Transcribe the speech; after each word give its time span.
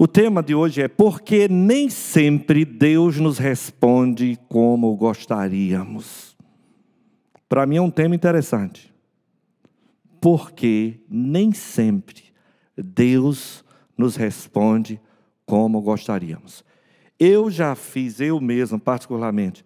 O 0.00 0.06
tema 0.06 0.44
de 0.44 0.54
hoje 0.54 0.80
é 0.80 0.86
porque 0.86 1.48
nem 1.48 1.90
sempre 1.90 2.64
Deus 2.64 3.16
nos 3.16 3.36
responde 3.36 4.38
como 4.48 4.94
gostaríamos. 4.94 6.36
Para 7.48 7.66
mim 7.66 7.78
é 7.78 7.82
um 7.82 7.90
tema 7.90 8.14
interessante. 8.14 8.94
Porque 10.20 11.00
nem 11.10 11.52
sempre 11.52 12.26
Deus 12.76 13.64
nos 13.96 14.14
responde 14.14 15.00
como 15.44 15.82
gostaríamos. 15.82 16.64
Eu 17.18 17.50
já 17.50 17.74
fiz, 17.74 18.20
eu 18.20 18.40
mesmo, 18.40 18.78
particularmente, 18.78 19.64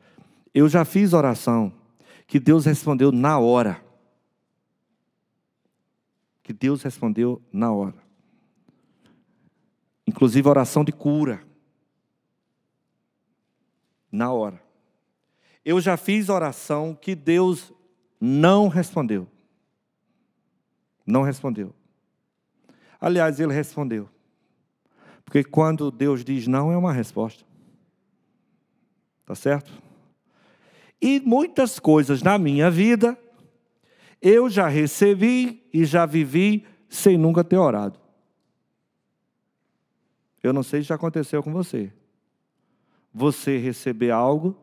eu 0.54 0.66
já 0.66 0.82
fiz 0.82 1.12
oração 1.12 1.70
que 2.26 2.40
Deus 2.40 2.64
respondeu 2.64 3.12
na 3.12 3.38
hora. 3.38 3.84
Que 6.42 6.54
Deus 6.54 6.82
respondeu 6.82 7.42
na 7.52 7.70
hora 7.70 8.11
inclusive 10.06 10.48
oração 10.48 10.84
de 10.84 10.92
cura. 10.92 11.42
Na 14.10 14.32
hora. 14.32 14.62
Eu 15.64 15.80
já 15.80 15.96
fiz 15.96 16.28
oração 16.28 16.94
que 17.00 17.14
Deus 17.14 17.72
não 18.20 18.68
respondeu. 18.68 19.26
Não 21.06 21.22
respondeu. 21.22 21.74
Aliás, 23.00 23.40
ele 23.40 23.52
respondeu. 23.52 24.08
Porque 25.24 25.42
quando 25.42 25.90
Deus 25.90 26.24
diz 26.24 26.46
não, 26.46 26.70
é 26.70 26.76
uma 26.76 26.92
resposta. 26.92 27.44
Tá 29.24 29.34
certo? 29.34 29.72
E 31.00 31.20
muitas 31.20 31.80
coisas 31.80 32.22
na 32.22 32.38
minha 32.38 32.70
vida 32.70 33.18
eu 34.20 34.48
já 34.48 34.68
recebi 34.68 35.68
e 35.72 35.84
já 35.84 36.06
vivi 36.06 36.64
sem 36.88 37.18
nunca 37.18 37.42
ter 37.42 37.56
orado. 37.56 37.98
Eu 40.42 40.52
não 40.52 40.62
sei 40.62 40.82
se 40.82 40.88
já 40.88 40.96
aconteceu 40.96 41.42
com 41.42 41.52
você. 41.52 41.92
Você 43.14 43.58
receber 43.58 44.10
algo 44.10 44.56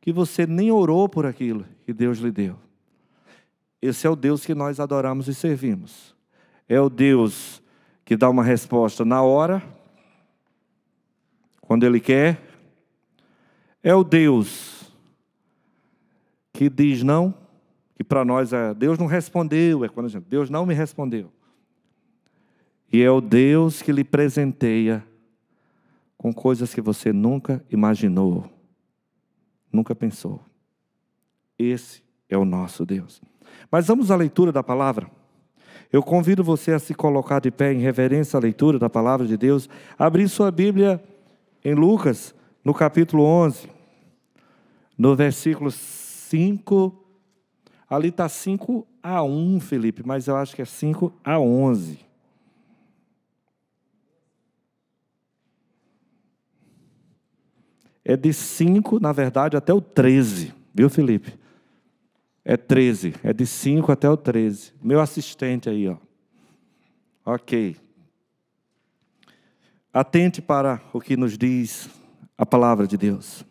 que 0.00 0.12
você 0.12 0.46
nem 0.46 0.70
orou 0.70 1.08
por 1.08 1.26
aquilo 1.26 1.66
que 1.84 1.92
Deus 1.92 2.18
lhe 2.18 2.30
deu. 2.30 2.56
Esse 3.80 4.06
é 4.06 4.10
o 4.10 4.16
Deus 4.16 4.44
que 4.44 4.54
nós 4.54 4.80
adoramos 4.80 5.28
e 5.28 5.34
servimos. 5.34 6.14
É 6.68 6.80
o 6.80 6.88
Deus 6.88 7.62
que 8.04 8.16
dá 8.16 8.28
uma 8.28 8.42
resposta 8.42 9.04
na 9.04 9.22
hora, 9.22 9.62
quando 11.60 11.84
Ele 11.84 12.00
quer. 12.00 12.40
É 13.82 13.94
o 13.94 14.02
Deus 14.02 14.90
que 16.52 16.68
diz 16.68 17.02
não, 17.02 17.32
que 17.94 18.02
para 18.02 18.24
nós 18.24 18.52
é 18.52 18.74
Deus 18.74 18.98
não 18.98 19.06
respondeu, 19.06 19.84
é 19.84 19.88
quando 19.88 20.06
a 20.06 20.08
gente, 20.08 20.24
Deus 20.24 20.50
não 20.50 20.66
me 20.66 20.74
respondeu. 20.74 21.30
E 22.92 23.02
é 23.02 23.10
o 23.10 23.20
Deus 23.20 23.82
que 23.82 23.92
lhe 23.92 24.02
presenteia 24.02 25.04
com 26.18 26.32
coisas 26.32 26.74
que 26.74 26.80
você 26.80 27.12
nunca 27.12 27.64
imaginou, 27.70 28.44
nunca 29.72 29.94
pensou. 29.94 30.40
Esse 31.56 32.02
é 32.28 32.36
o 32.36 32.44
nosso 32.44 32.84
Deus. 32.84 33.22
Mas 33.70 33.86
vamos 33.86 34.10
à 34.10 34.16
leitura 34.16 34.50
da 34.50 34.62
palavra. 34.62 35.08
Eu 35.92 36.02
convido 36.02 36.42
você 36.42 36.72
a 36.72 36.78
se 36.78 36.92
colocar 36.92 37.40
de 37.40 37.50
pé 37.50 37.72
em 37.72 37.78
reverência 37.78 38.36
à 38.36 38.40
leitura 38.40 38.78
da 38.78 38.90
palavra 38.90 39.26
de 39.26 39.36
Deus, 39.36 39.70
abrir 39.96 40.28
sua 40.28 40.50
Bíblia 40.50 41.02
em 41.64 41.74
Lucas, 41.74 42.34
no 42.64 42.74
capítulo 42.74 43.22
11, 43.22 43.68
no 44.98 45.14
versículo 45.14 45.70
5. 45.70 47.04
Ali 47.88 48.08
está 48.08 48.28
5 48.28 48.86
a 49.02 49.22
1, 49.22 49.60
Felipe, 49.60 50.02
mas 50.04 50.26
eu 50.26 50.36
acho 50.36 50.54
que 50.54 50.60
é 50.60 50.66
5 50.66 51.12
a 51.24 51.38
11. 51.38 52.07
É 58.08 58.16
de 58.16 58.32
5, 58.32 58.98
na 58.98 59.12
verdade, 59.12 59.54
até 59.54 59.70
o 59.70 59.82
13. 59.82 60.54
Viu, 60.72 60.88
Felipe? 60.88 61.38
É 62.42 62.56
13. 62.56 63.14
É 63.22 63.34
de 63.34 63.44
5 63.44 63.92
até 63.92 64.08
o 64.08 64.16
13. 64.16 64.72
Meu 64.82 64.98
assistente 64.98 65.68
aí, 65.68 65.86
ó. 65.86 65.98
Ok. 67.22 67.76
Atente 69.92 70.40
para 70.40 70.80
o 70.90 71.02
que 71.02 71.18
nos 71.18 71.36
diz 71.36 71.90
a 72.38 72.46
palavra 72.46 72.86
de 72.86 72.96
Deus. 72.96 73.44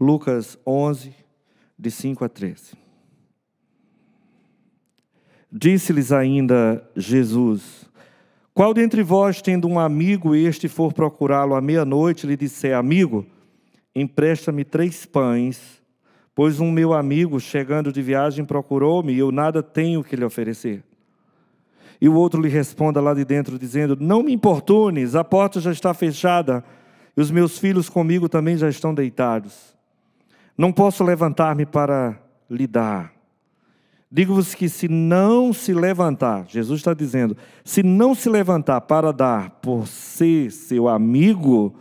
Lucas 0.00 0.58
11, 0.66 1.14
de 1.78 1.90
5 1.90 2.24
a 2.24 2.28
13. 2.30 2.72
Disse-lhes 5.52 6.10
ainda 6.10 6.90
Jesus: 6.96 7.84
qual 8.54 8.74
dentre 8.74 9.02
vós, 9.02 9.40
tendo 9.40 9.66
um 9.66 9.78
amigo, 9.78 10.34
este 10.34 10.68
for 10.68 10.92
procurá-lo 10.92 11.54
à 11.54 11.60
meia-noite, 11.60 12.26
lhe 12.26 12.36
disser: 12.36 12.76
Amigo, 12.76 13.24
empresta-me 13.94 14.64
três 14.64 15.06
pães, 15.06 15.82
pois 16.34 16.60
um 16.60 16.70
meu 16.70 16.92
amigo, 16.92 17.40
chegando 17.40 17.90
de 17.90 18.02
viagem, 18.02 18.44
procurou-me 18.44 19.12
e 19.12 19.18
eu 19.18 19.32
nada 19.32 19.62
tenho 19.62 20.04
que 20.04 20.16
lhe 20.16 20.24
oferecer? 20.24 20.82
E 21.98 22.08
o 22.08 22.14
outro 22.14 22.42
lhe 22.42 22.48
responda 22.48 23.00
lá 23.00 23.14
de 23.14 23.24
dentro, 23.24 23.58
dizendo: 23.58 23.96
Não 23.98 24.22
me 24.22 24.32
importunes, 24.32 25.14
a 25.14 25.24
porta 25.24 25.60
já 25.60 25.72
está 25.72 25.94
fechada 25.94 26.62
e 27.16 27.20
os 27.20 27.30
meus 27.30 27.58
filhos 27.58 27.88
comigo 27.88 28.28
também 28.28 28.56
já 28.56 28.68
estão 28.68 28.92
deitados. 28.92 29.74
Não 30.58 30.72
posso 30.72 31.02
levantar-me 31.02 31.64
para 31.64 32.20
lhe 32.50 32.66
dar. 32.66 33.11
Digo-vos 34.14 34.54
que 34.54 34.68
se 34.68 34.88
não 34.88 35.54
se 35.54 35.72
levantar, 35.72 36.46
Jesus 36.46 36.80
está 36.80 36.92
dizendo, 36.92 37.34
se 37.64 37.82
não 37.82 38.14
se 38.14 38.28
levantar 38.28 38.82
para 38.82 39.10
dar 39.10 39.48
por 39.62 39.88
ser 39.88 40.52
seu 40.52 40.86
amigo, 40.86 41.74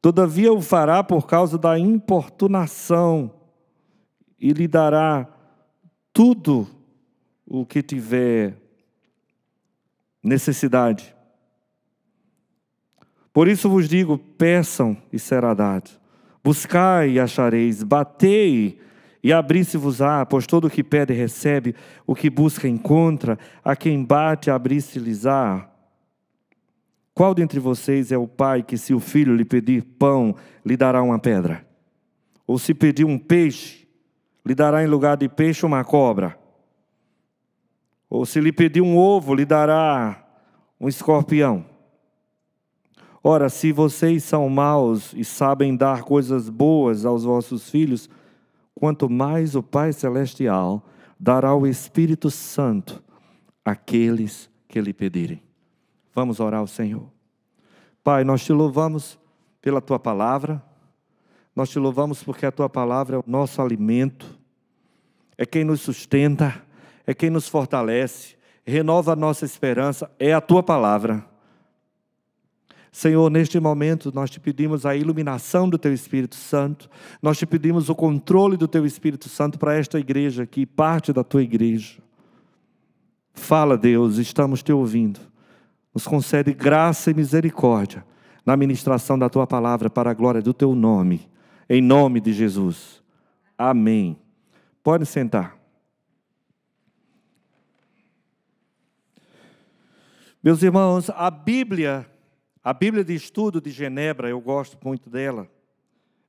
todavia 0.00 0.52
o 0.52 0.62
fará 0.62 1.02
por 1.02 1.26
causa 1.26 1.58
da 1.58 1.76
importunação 1.76 3.32
e 4.38 4.52
lhe 4.52 4.68
dará 4.68 5.26
tudo 6.12 6.68
o 7.44 7.66
que 7.66 7.82
tiver 7.82 8.56
necessidade. 10.22 11.12
Por 13.32 13.48
isso 13.48 13.68
vos 13.68 13.88
digo: 13.88 14.16
peçam 14.16 14.96
e 15.12 15.18
será 15.18 15.52
dado, 15.52 15.90
buscai 16.44 17.10
e 17.10 17.18
achareis, 17.18 17.82
batei 17.82 18.54
e 18.54 18.89
abrir-se-vos-á, 19.32 20.24
pois 20.24 20.46
todo 20.46 20.66
o 20.66 20.70
que 20.70 20.82
pede 20.82 21.12
recebe, 21.12 21.74
o 22.06 22.14
que 22.14 22.30
busca 22.30 22.66
encontra, 22.66 23.38
a 23.62 23.76
quem 23.76 24.02
bate 24.02 24.50
abrir-se-lhes-á. 24.50 25.68
Qual 27.12 27.34
dentre 27.34 27.60
vocês 27.60 28.10
é 28.10 28.16
o 28.16 28.26
pai 28.26 28.62
que, 28.62 28.78
se 28.78 28.94
o 28.94 29.00
filho 29.00 29.36
lhe 29.36 29.44
pedir 29.44 29.82
pão, 29.82 30.34
lhe 30.64 30.76
dará 30.76 31.02
uma 31.02 31.18
pedra? 31.18 31.66
Ou 32.46 32.58
se 32.58 32.72
pedir 32.72 33.04
um 33.04 33.18
peixe, 33.18 33.86
lhe 34.44 34.54
dará 34.54 34.82
em 34.82 34.86
lugar 34.86 35.18
de 35.18 35.28
peixe 35.28 35.66
uma 35.66 35.84
cobra? 35.84 36.38
Ou 38.08 38.24
se 38.24 38.40
lhe 38.40 38.50
pedir 38.50 38.80
um 38.80 38.96
ovo, 38.96 39.34
lhe 39.34 39.44
dará 39.44 40.26
um 40.80 40.88
escorpião? 40.88 41.64
Ora, 43.22 43.50
se 43.50 43.70
vocês 43.70 44.24
são 44.24 44.48
maus 44.48 45.12
e 45.14 45.22
sabem 45.24 45.76
dar 45.76 46.02
coisas 46.04 46.48
boas 46.48 47.04
aos 47.04 47.22
vossos 47.22 47.68
filhos, 47.68 48.08
quanto 48.80 49.10
mais 49.10 49.54
o 49.54 49.62
Pai 49.62 49.92
Celestial 49.92 50.82
dará 51.18 51.54
o 51.54 51.66
Espírito 51.66 52.30
Santo 52.30 53.04
àqueles 53.62 54.48
que 54.66 54.80
lhe 54.80 54.94
pedirem. 54.94 55.42
Vamos 56.14 56.40
orar 56.40 56.60
ao 56.60 56.66
Senhor. 56.66 57.06
Pai, 58.02 58.24
nós 58.24 58.42
te 58.42 58.54
louvamos 58.54 59.20
pela 59.60 59.82
tua 59.82 59.98
palavra, 59.98 60.64
nós 61.54 61.68
te 61.68 61.78
louvamos 61.78 62.22
porque 62.22 62.46
a 62.46 62.50
tua 62.50 62.70
palavra 62.70 63.16
é 63.16 63.18
o 63.18 63.24
nosso 63.26 63.60
alimento, 63.60 64.38
é 65.36 65.44
quem 65.44 65.62
nos 65.62 65.82
sustenta, 65.82 66.64
é 67.06 67.12
quem 67.12 67.28
nos 67.28 67.46
fortalece, 67.46 68.34
renova 68.64 69.12
a 69.12 69.16
nossa 69.16 69.44
esperança, 69.44 70.10
é 70.18 70.32
a 70.32 70.40
tua 70.40 70.62
palavra. 70.62 71.22
Senhor, 72.92 73.30
neste 73.30 73.60
momento 73.60 74.10
nós 74.12 74.30
te 74.30 74.40
pedimos 74.40 74.84
a 74.84 74.96
iluminação 74.96 75.68
do 75.68 75.78
Teu 75.78 75.92
Espírito 75.92 76.34
Santo, 76.34 76.90
nós 77.22 77.38
te 77.38 77.46
pedimos 77.46 77.88
o 77.88 77.94
controle 77.94 78.56
do 78.56 78.66
Teu 78.66 78.84
Espírito 78.84 79.28
Santo 79.28 79.58
para 79.58 79.76
esta 79.76 79.98
igreja 79.98 80.42
aqui, 80.42 80.66
parte 80.66 81.12
da 81.12 81.22
Tua 81.22 81.42
igreja. 81.42 81.98
Fala, 83.32 83.78
Deus, 83.78 84.16
estamos 84.16 84.62
te 84.62 84.72
ouvindo. 84.72 85.20
Nos 85.94 86.06
concede 86.06 86.52
graça 86.52 87.10
e 87.10 87.14
misericórdia 87.14 88.04
na 88.44 88.56
ministração 88.56 89.18
da 89.18 89.28
Tua 89.28 89.46
palavra 89.46 89.88
para 89.88 90.10
a 90.10 90.14
glória 90.14 90.42
do 90.42 90.52
Teu 90.52 90.74
nome, 90.74 91.28
em 91.68 91.80
nome 91.80 92.20
de 92.20 92.32
Jesus. 92.32 93.00
Amém. 93.56 94.18
Pode 94.82 95.06
sentar. 95.06 95.56
Meus 100.42 100.62
irmãos, 100.62 101.10
a 101.10 101.30
Bíblia 101.30 102.09
a 102.70 102.72
Bíblia 102.72 103.02
de 103.02 103.12
Estudo 103.12 103.60
de 103.60 103.68
Genebra, 103.68 104.28
eu 104.28 104.40
gosto 104.40 104.78
muito 104.84 105.10
dela, 105.10 105.48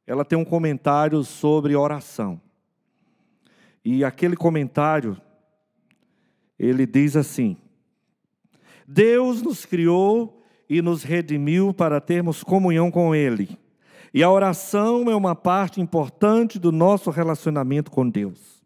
ela 0.07 0.25
tem 0.25 0.35
um 0.35 0.43
comentário 0.43 1.23
sobre 1.23 1.75
oração. 1.75 2.41
E 3.85 4.03
aquele 4.03 4.35
comentário, 4.35 5.15
ele 6.57 6.87
diz 6.87 7.15
assim: 7.15 7.57
Deus 8.87 9.43
nos 9.43 9.67
criou 9.67 10.43
e 10.67 10.81
nos 10.81 11.03
redimiu 11.03 11.75
para 11.75 12.01
termos 12.01 12.43
comunhão 12.43 12.89
com 12.89 13.13
Ele. 13.13 13.55
E 14.11 14.23
a 14.23 14.31
oração 14.31 15.11
é 15.11 15.15
uma 15.15 15.35
parte 15.35 15.79
importante 15.79 16.57
do 16.57 16.71
nosso 16.71 17.11
relacionamento 17.11 17.91
com 17.91 18.09
Deus. 18.09 18.63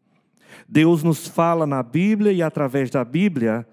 Deus 0.65 1.03
nos 1.03 1.27
fala 1.27 1.67
na 1.67 1.83
Bíblia 1.83 2.31
e 2.31 2.41
através 2.41 2.89
da 2.89 3.03
Bíblia, 3.03 3.67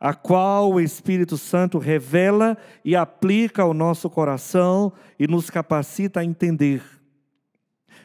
a 0.00 0.14
qual 0.14 0.72
o 0.72 0.80
Espírito 0.80 1.36
Santo 1.36 1.78
revela 1.78 2.56
e 2.84 2.94
aplica 2.94 3.62
ao 3.62 3.74
nosso 3.74 4.08
coração 4.08 4.92
e 5.18 5.26
nos 5.26 5.50
capacita 5.50 6.20
a 6.20 6.24
entender. 6.24 6.82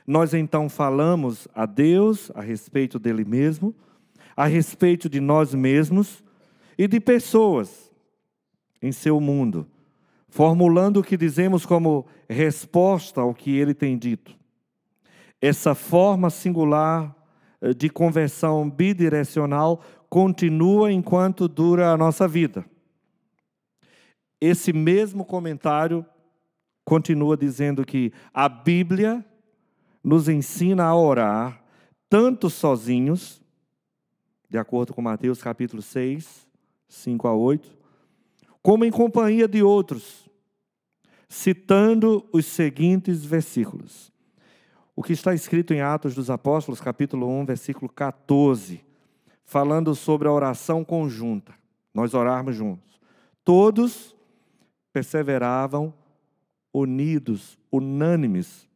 Nós 0.05 0.33
então 0.33 0.67
falamos 0.67 1.47
a 1.53 1.65
Deus 1.65 2.31
a 2.33 2.41
respeito 2.41 2.97
dele 2.97 3.23
mesmo, 3.23 3.75
a 4.35 4.45
respeito 4.45 5.07
de 5.07 5.19
nós 5.19 5.53
mesmos 5.53 6.23
e 6.77 6.87
de 6.87 6.99
pessoas 6.99 7.91
em 8.81 8.91
seu 8.91 9.21
mundo, 9.21 9.67
formulando 10.27 10.99
o 10.99 11.03
que 11.03 11.15
dizemos 11.15 11.65
como 11.65 12.05
resposta 12.27 13.21
ao 13.21 13.33
que 13.33 13.55
ele 13.55 13.73
tem 13.73 13.97
dito. 13.97 14.35
Essa 15.39 15.75
forma 15.75 16.29
singular 16.29 17.15
eh, 17.61 17.73
de 17.73 17.89
conversão 17.89 18.69
bidirecional 18.69 19.81
continua 20.13 20.91
enquanto 20.91 21.47
dura 21.47 21.91
a 21.91 21.97
nossa 21.97 22.27
vida. 22.27 22.63
Esse 24.39 24.71
mesmo 24.71 25.25
comentário 25.25 26.05
continua 26.85 27.35
dizendo 27.35 27.83
que 27.83 28.13
a 28.31 28.47
Bíblia 28.47 29.25
nos 30.03 30.29
ensina 30.29 30.83
a 30.83 30.95
orar 30.95 31.63
tanto 32.07 32.47
sozinhos, 32.47 33.41
de 34.47 34.59
acordo 34.59 34.93
com 34.93 35.01
Mateus 35.01 35.41
capítulo 35.41 35.81
6, 35.81 36.45
5 36.87 37.27
a 37.27 37.33
8, 37.35 37.75
como 38.61 38.85
em 38.85 38.91
companhia 38.91 39.47
de 39.47 39.63
outros, 39.63 40.29
citando 41.27 42.23
os 42.31 42.45
seguintes 42.45 43.25
versículos. 43.25 44.13
O 44.95 45.01
que 45.01 45.13
está 45.13 45.33
escrito 45.33 45.73
em 45.73 45.81
Atos 45.81 46.13
dos 46.13 46.29
Apóstolos, 46.29 46.79
capítulo 46.79 47.27
1, 47.27 47.45
versículo 47.47 47.91
14, 47.91 48.92
falando 49.45 49.93
sobre 49.95 50.27
a 50.27 50.31
oração 50.31 50.83
conjunta, 50.83 51.53
nós 51.93 52.13
orarmos 52.13 52.55
juntos. 52.55 52.99
Todos 53.43 54.15
perseveravam 54.91 55.93
unidos, 56.73 57.57
unânimes 57.71 58.67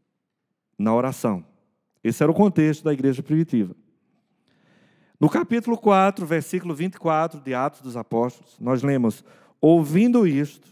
na 0.77 0.93
oração. 0.93 1.43
Esse 2.03 2.21
era 2.21 2.31
o 2.31 2.35
contexto 2.35 2.83
da 2.83 2.93
igreja 2.93 3.23
primitiva. 3.23 3.75
No 5.19 5.29
capítulo 5.29 5.77
4, 5.77 6.25
versículo 6.25 6.75
24 6.75 7.39
de 7.39 7.53
Atos 7.53 7.81
dos 7.81 7.97
Apóstolos, 7.97 8.55
nós 8.59 8.83
lemos: 8.83 9.23
Ouvindo 9.59 10.27
isto, 10.27 10.67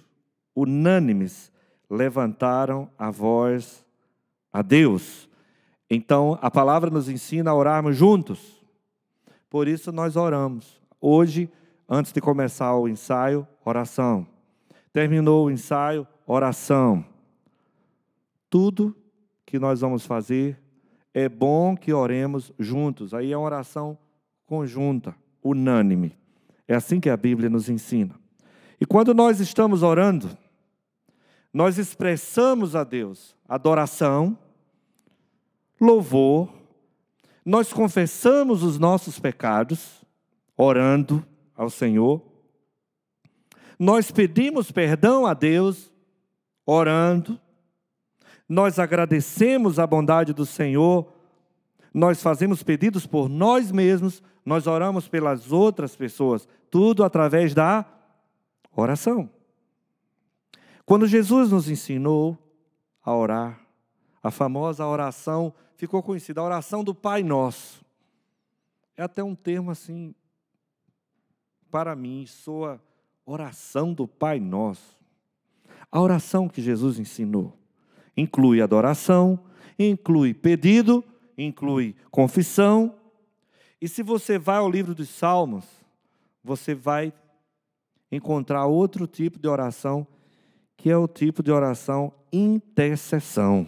unânimes 0.55 1.51
levantaram 1.89 2.89
a 2.97 3.09
voz 3.09 3.83
a 4.53 4.61
Deus. 4.61 5.27
Então, 5.89 6.37
a 6.41 6.49
palavra 6.49 6.89
nos 6.89 7.09
ensina 7.09 7.51
a 7.51 7.55
orarmos 7.55 7.95
juntos. 7.97 8.54
Por 9.55 9.69
isso 9.69 9.89
nós 9.89 10.17
oramos. 10.17 10.81
Hoje, 10.99 11.49
antes 11.87 12.11
de 12.11 12.19
começar 12.19 12.75
o 12.75 12.89
ensaio, 12.89 13.47
oração. 13.63 14.27
Terminou 14.91 15.45
o 15.45 15.49
ensaio, 15.49 16.05
oração. 16.27 17.05
Tudo 18.49 18.93
que 19.45 19.57
nós 19.57 19.79
vamos 19.79 20.05
fazer 20.05 20.61
é 21.13 21.29
bom 21.29 21.73
que 21.73 21.93
oremos 21.93 22.51
juntos. 22.59 23.13
Aí 23.13 23.31
é 23.31 23.37
uma 23.37 23.45
oração 23.45 23.97
conjunta, 24.45 25.15
unânime. 25.41 26.17
É 26.67 26.75
assim 26.75 26.99
que 26.99 27.09
a 27.09 27.15
Bíblia 27.15 27.49
nos 27.49 27.69
ensina. 27.69 28.13
E 28.77 28.85
quando 28.85 29.13
nós 29.13 29.39
estamos 29.39 29.83
orando, 29.83 30.37
nós 31.53 31.77
expressamos 31.77 32.75
a 32.75 32.83
Deus 32.83 33.33
adoração, 33.47 34.37
louvor, 35.79 36.64
nós 37.45 37.71
confessamos 37.71 38.63
os 38.63 38.79
nossos 38.79 39.19
pecados, 39.19 40.03
orando 40.57 41.23
ao 41.55 41.69
Senhor, 41.69 42.21
nós 43.77 44.09
pedimos 44.09 44.71
perdão 44.71 45.25
a 45.25 45.33
Deus, 45.33 45.91
orando, 46.65 47.39
nós 48.49 48.79
agradecemos 48.79 49.77
a 49.77 49.85
bondade 49.85 50.33
do 50.33 50.45
Senhor, 50.45 51.13
nós 51.93 52.21
fazemos 52.21 52.63
pedidos 52.63 53.05
por 53.05 53.29
nós 53.29 53.71
mesmos, 53.71 54.23
nós 54.45 54.65
oramos 54.65 55.07
pelas 55.07 55.51
outras 55.51 55.95
pessoas, 55.95 56.47
tudo 56.71 57.03
através 57.03 57.53
da 57.53 57.85
Oração. 58.75 59.29
Quando 60.85 61.07
Jesus 61.07 61.51
nos 61.51 61.69
ensinou 61.69 62.37
a 63.03 63.15
orar, 63.15 63.59
a 64.21 64.29
famosa 64.29 64.85
oração 64.85 65.53
ficou 65.75 66.01
conhecida, 66.01 66.41
a 66.41 66.43
oração 66.43 66.83
do 66.83 66.93
Pai 66.93 67.23
Nosso. 67.23 67.83
É 68.97 69.03
até 69.03 69.23
um 69.23 69.35
termo 69.35 69.71
assim, 69.71 70.15
para 71.69 71.95
mim, 71.95 72.25
soa 72.25 72.81
oração 73.25 73.93
do 73.93 74.07
Pai 74.07 74.39
Nosso. 74.39 74.97
A 75.91 76.01
oração 76.01 76.47
que 76.47 76.61
Jesus 76.61 76.99
ensinou 76.99 77.57
inclui 78.15 78.61
adoração, 78.61 79.39
inclui 79.77 80.33
pedido, 80.33 81.03
inclui 81.37 81.95
confissão. 82.09 82.95
E 83.81 83.87
se 83.87 84.01
você 84.01 84.37
vai 84.37 84.57
ao 84.57 84.69
livro 84.69 84.95
dos 84.95 85.09
Salmos, 85.09 85.65
você 86.43 86.73
vai 86.73 87.13
encontrar 88.11 88.65
outro 88.65 89.05
tipo 89.07 89.37
de 89.37 89.47
oração, 89.47 90.07
que 90.77 90.89
é 90.89 90.97
o 90.97 91.07
tipo 91.07 91.43
de 91.43 91.51
oração 91.51 92.13
intercessão. 92.31 93.67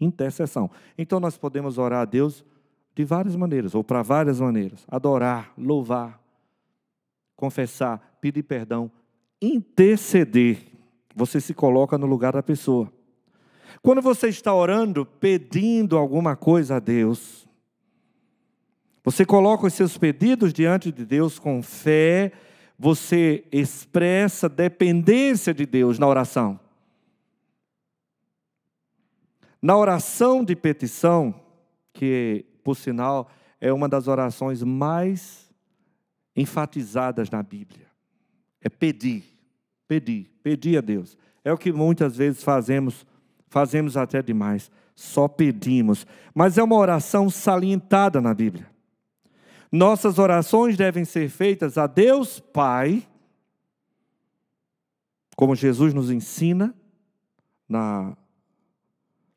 Intercessão. 0.00 0.70
Então 0.98 1.20
nós 1.20 1.36
podemos 1.36 1.78
orar 1.78 2.02
a 2.02 2.04
Deus 2.04 2.44
de 2.94 3.04
várias 3.04 3.34
maneiras, 3.34 3.74
ou 3.74 3.82
para 3.82 4.02
várias 4.02 4.40
maneiras: 4.40 4.84
adorar, 4.88 5.52
louvar, 5.56 6.20
confessar, 7.36 8.16
pedir 8.20 8.42
perdão, 8.42 8.90
interceder. 9.40 10.58
Você 11.14 11.40
se 11.40 11.54
coloca 11.54 11.96
no 11.96 12.06
lugar 12.06 12.32
da 12.32 12.42
pessoa. 12.42 12.92
Quando 13.82 14.02
você 14.02 14.28
está 14.28 14.54
orando, 14.54 15.04
pedindo 15.04 15.96
alguma 15.96 16.34
coisa 16.34 16.76
a 16.76 16.80
Deus, 16.80 17.48
você 19.02 19.24
coloca 19.24 19.66
os 19.66 19.74
seus 19.74 19.98
pedidos 19.98 20.52
diante 20.52 20.90
de 20.90 21.04
Deus 21.04 21.38
com 21.38 21.62
fé 21.62 22.32
você 22.78 23.44
expressa 23.52 24.48
dependência 24.48 25.54
de 25.54 25.64
Deus 25.66 25.98
na 25.98 26.06
oração. 26.06 26.58
Na 29.64 29.78
oração 29.78 30.44
de 30.44 30.54
petição, 30.54 31.34
que 31.94 32.44
por 32.62 32.76
sinal 32.76 33.30
é 33.58 33.72
uma 33.72 33.88
das 33.88 34.08
orações 34.08 34.62
mais 34.62 35.50
enfatizadas 36.36 37.30
na 37.30 37.42
Bíblia, 37.42 37.86
é 38.60 38.68
pedir, 38.68 39.24
pedir, 39.88 40.30
pedir 40.42 40.76
a 40.76 40.82
Deus. 40.82 41.16
É 41.42 41.50
o 41.50 41.56
que 41.56 41.72
muitas 41.72 42.14
vezes 42.14 42.44
fazemos, 42.44 43.06
fazemos 43.48 43.96
até 43.96 44.20
demais, 44.20 44.70
só 44.94 45.26
pedimos. 45.26 46.06
Mas 46.34 46.58
é 46.58 46.62
uma 46.62 46.76
oração 46.76 47.30
salientada 47.30 48.20
na 48.20 48.34
Bíblia. 48.34 48.70
Nossas 49.72 50.18
orações 50.18 50.76
devem 50.76 51.06
ser 51.06 51.30
feitas 51.30 51.78
a 51.78 51.86
Deus 51.86 52.38
Pai, 52.38 53.02
como 55.34 55.56
Jesus 55.56 55.94
nos 55.94 56.10
ensina 56.10 56.74
na, 57.66 58.14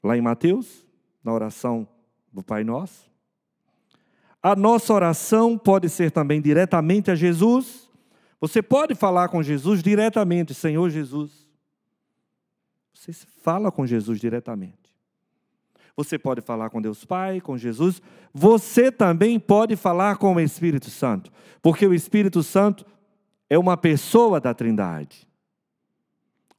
lá 0.04 0.18
em 0.18 0.22
Mateus, 0.22 0.86
na 1.24 1.34
oração 1.34 1.88
do 2.32 2.44
Pai 2.44 2.64
Nosso. 2.64 3.10
A 4.42 4.56
nossa 4.56 4.94
oração 4.94 5.58
pode 5.58 5.90
ser 5.90 6.12
também 6.12 6.42
diretamente 6.42 7.12
a 7.12 7.16
Jesus. 7.16 7.90
Você 8.40 8.62
pode 8.62 8.96
falar 8.96 9.30
com 9.30 9.42
Jesus 9.42 9.82
diretamente, 9.82 10.54
Senhor 10.54 10.90
Jesus. 10.90 11.48
Você 12.94 13.12
fala 13.42 13.72
com 13.72 13.86
Jesus 13.86 14.20
diretamente. 14.20 14.88
Você 15.96 16.20
pode 16.20 16.42
falar 16.42 16.70
com 16.70 16.80
Deus 16.80 17.04
Pai, 17.04 17.42
com 17.42 17.58
Jesus. 17.58 18.02
Você 18.32 18.92
também 18.92 19.40
pode 19.40 19.76
falar 19.76 20.18
com 20.18 20.36
o 20.36 20.40
Espírito 20.40 20.92
Santo, 20.92 21.32
porque 21.62 21.88
o 21.88 21.94
Espírito 21.94 22.44
Santo 22.44 22.86
é 23.50 23.58
uma 23.58 23.76
pessoa 23.76 24.40
da 24.40 24.54
Trindade. 24.54 25.28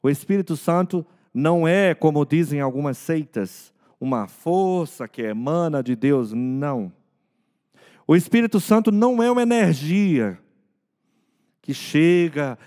O 0.03 0.11
Espírito 0.11 0.57
Santo 0.57 1.07
não 1.33 1.67
é, 1.67 1.95
como 1.95 2.25
dizem 2.25 2.61
algumas 2.61 2.99
seitas, 2.99 3.73
uma 4.01 4.27
força 4.27 5.07
que 5.09 5.23
emana 5.23 5.83
de 5.83 5.95
Deus, 5.95 6.33
não. 6.33 6.93
O 8.07 8.17
Espírito 8.17 8.59
Santo 8.61 8.91
não 8.91 9.23
é 9.23 9.31
uma 9.31 9.43
energia 9.43 10.39
que 11.61 11.75
chega 11.75 12.59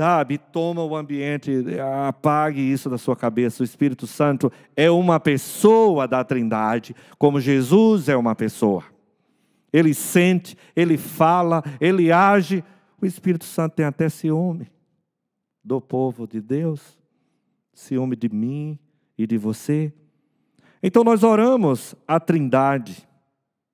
sabe, 0.00 0.38
toma 0.38 0.84
o 0.84 0.94
ambiente, 0.94 1.50
apague 2.06 2.60
isso 2.60 2.88
da 2.88 2.96
sua 2.96 3.16
cabeça. 3.16 3.62
O 3.62 3.64
Espírito 3.64 4.06
Santo 4.06 4.50
é 4.76 4.88
uma 4.88 5.18
pessoa 5.18 6.06
da 6.06 6.22
Trindade, 6.22 6.94
como 7.18 7.40
Jesus 7.40 8.08
é 8.08 8.16
uma 8.16 8.36
pessoa. 8.36 8.84
Ele 9.72 9.92
sente, 9.92 10.56
ele 10.76 10.96
fala, 10.96 11.62
ele 11.80 12.12
age. 12.12 12.64
O 13.02 13.04
Espírito 13.04 13.44
Santo 13.44 13.74
tem 13.74 13.84
até 13.84 14.08
ciúme. 14.08 14.70
do 15.62 15.80
povo 15.80 16.26
de 16.26 16.40
Deus? 16.40 16.99
Ciúme 17.80 18.14
de 18.14 18.28
mim 18.28 18.78
e 19.16 19.26
de 19.26 19.38
você? 19.38 19.90
Então 20.82 21.02
nós 21.02 21.22
oramos 21.22 21.94
a 22.06 22.20
Trindade, 22.20 23.08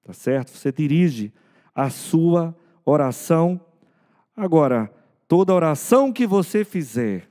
tá 0.04 0.12
certo? 0.12 0.52
Você 0.52 0.70
dirige 0.70 1.32
a 1.74 1.90
sua 1.90 2.56
oração. 2.84 3.60
Agora, 4.36 4.94
toda 5.26 5.52
oração 5.52 6.12
que 6.12 6.24
você 6.24 6.64
fizer, 6.64 7.28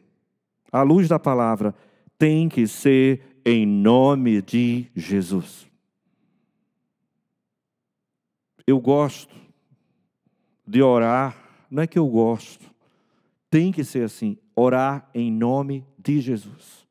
à 0.70 0.82
luz 0.82 1.08
da 1.08 1.18
palavra, 1.18 1.74
tem 2.18 2.50
que 2.50 2.68
ser 2.68 3.40
em 3.46 3.66
nome 3.66 4.42
de 4.42 4.88
Jesus. 4.94 5.66
Eu 8.68 8.82
gosto 8.82 9.34
de 10.68 10.82
orar, 10.82 11.38
não 11.72 11.84
é 11.84 11.88
que 11.88 11.98
eu 11.98 12.08
gosto, 12.08 12.70
tem 13.56 13.72
que 13.72 13.86
ser 13.86 14.04
assim, 14.04 14.38
orar 14.54 15.10
em 15.14 15.32
nome 15.32 15.86
de 15.98 16.20
Jesus. 16.20 16.86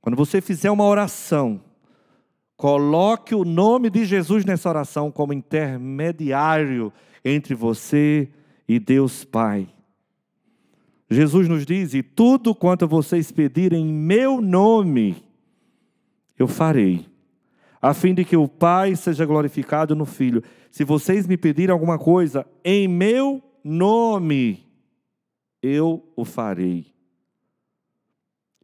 Quando 0.00 0.16
você 0.16 0.40
fizer 0.40 0.72
uma 0.72 0.82
oração, 0.82 1.60
coloque 2.56 3.32
o 3.32 3.44
nome 3.44 3.88
de 3.88 4.04
Jesus 4.04 4.44
nessa 4.44 4.68
oração 4.68 5.08
como 5.08 5.32
intermediário 5.32 6.92
entre 7.24 7.54
você 7.54 8.28
e 8.68 8.80
Deus 8.80 9.22
Pai. 9.22 9.68
Jesus 11.08 11.48
nos 11.48 11.64
diz: 11.64 11.94
E 11.94 12.02
tudo 12.02 12.52
quanto 12.52 12.88
vocês 12.88 13.30
pedirem 13.30 13.88
em 13.88 13.94
meu 13.94 14.40
nome, 14.40 15.22
eu 16.36 16.48
farei, 16.48 17.06
a 17.80 17.94
fim 17.94 18.14
de 18.14 18.24
que 18.24 18.36
o 18.36 18.48
Pai 18.48 18.96
seja 18.96 19.24
glorificado 19.24 19.94
no 19.94 20.06
Filho. 20.06 20.42
Se 20.72 20.82
vocês 20.82 21.24
me 21.24 21.36
pedirem 21.36 21.72
alguma 21.72 22.00
coisa 22.00 22.44
em 22.64 22.88
meu 22.88 23.40
nome, 23.62 24.65
eu 25.62 26.06
o 26.14 26.24
farei. 26.24 26.86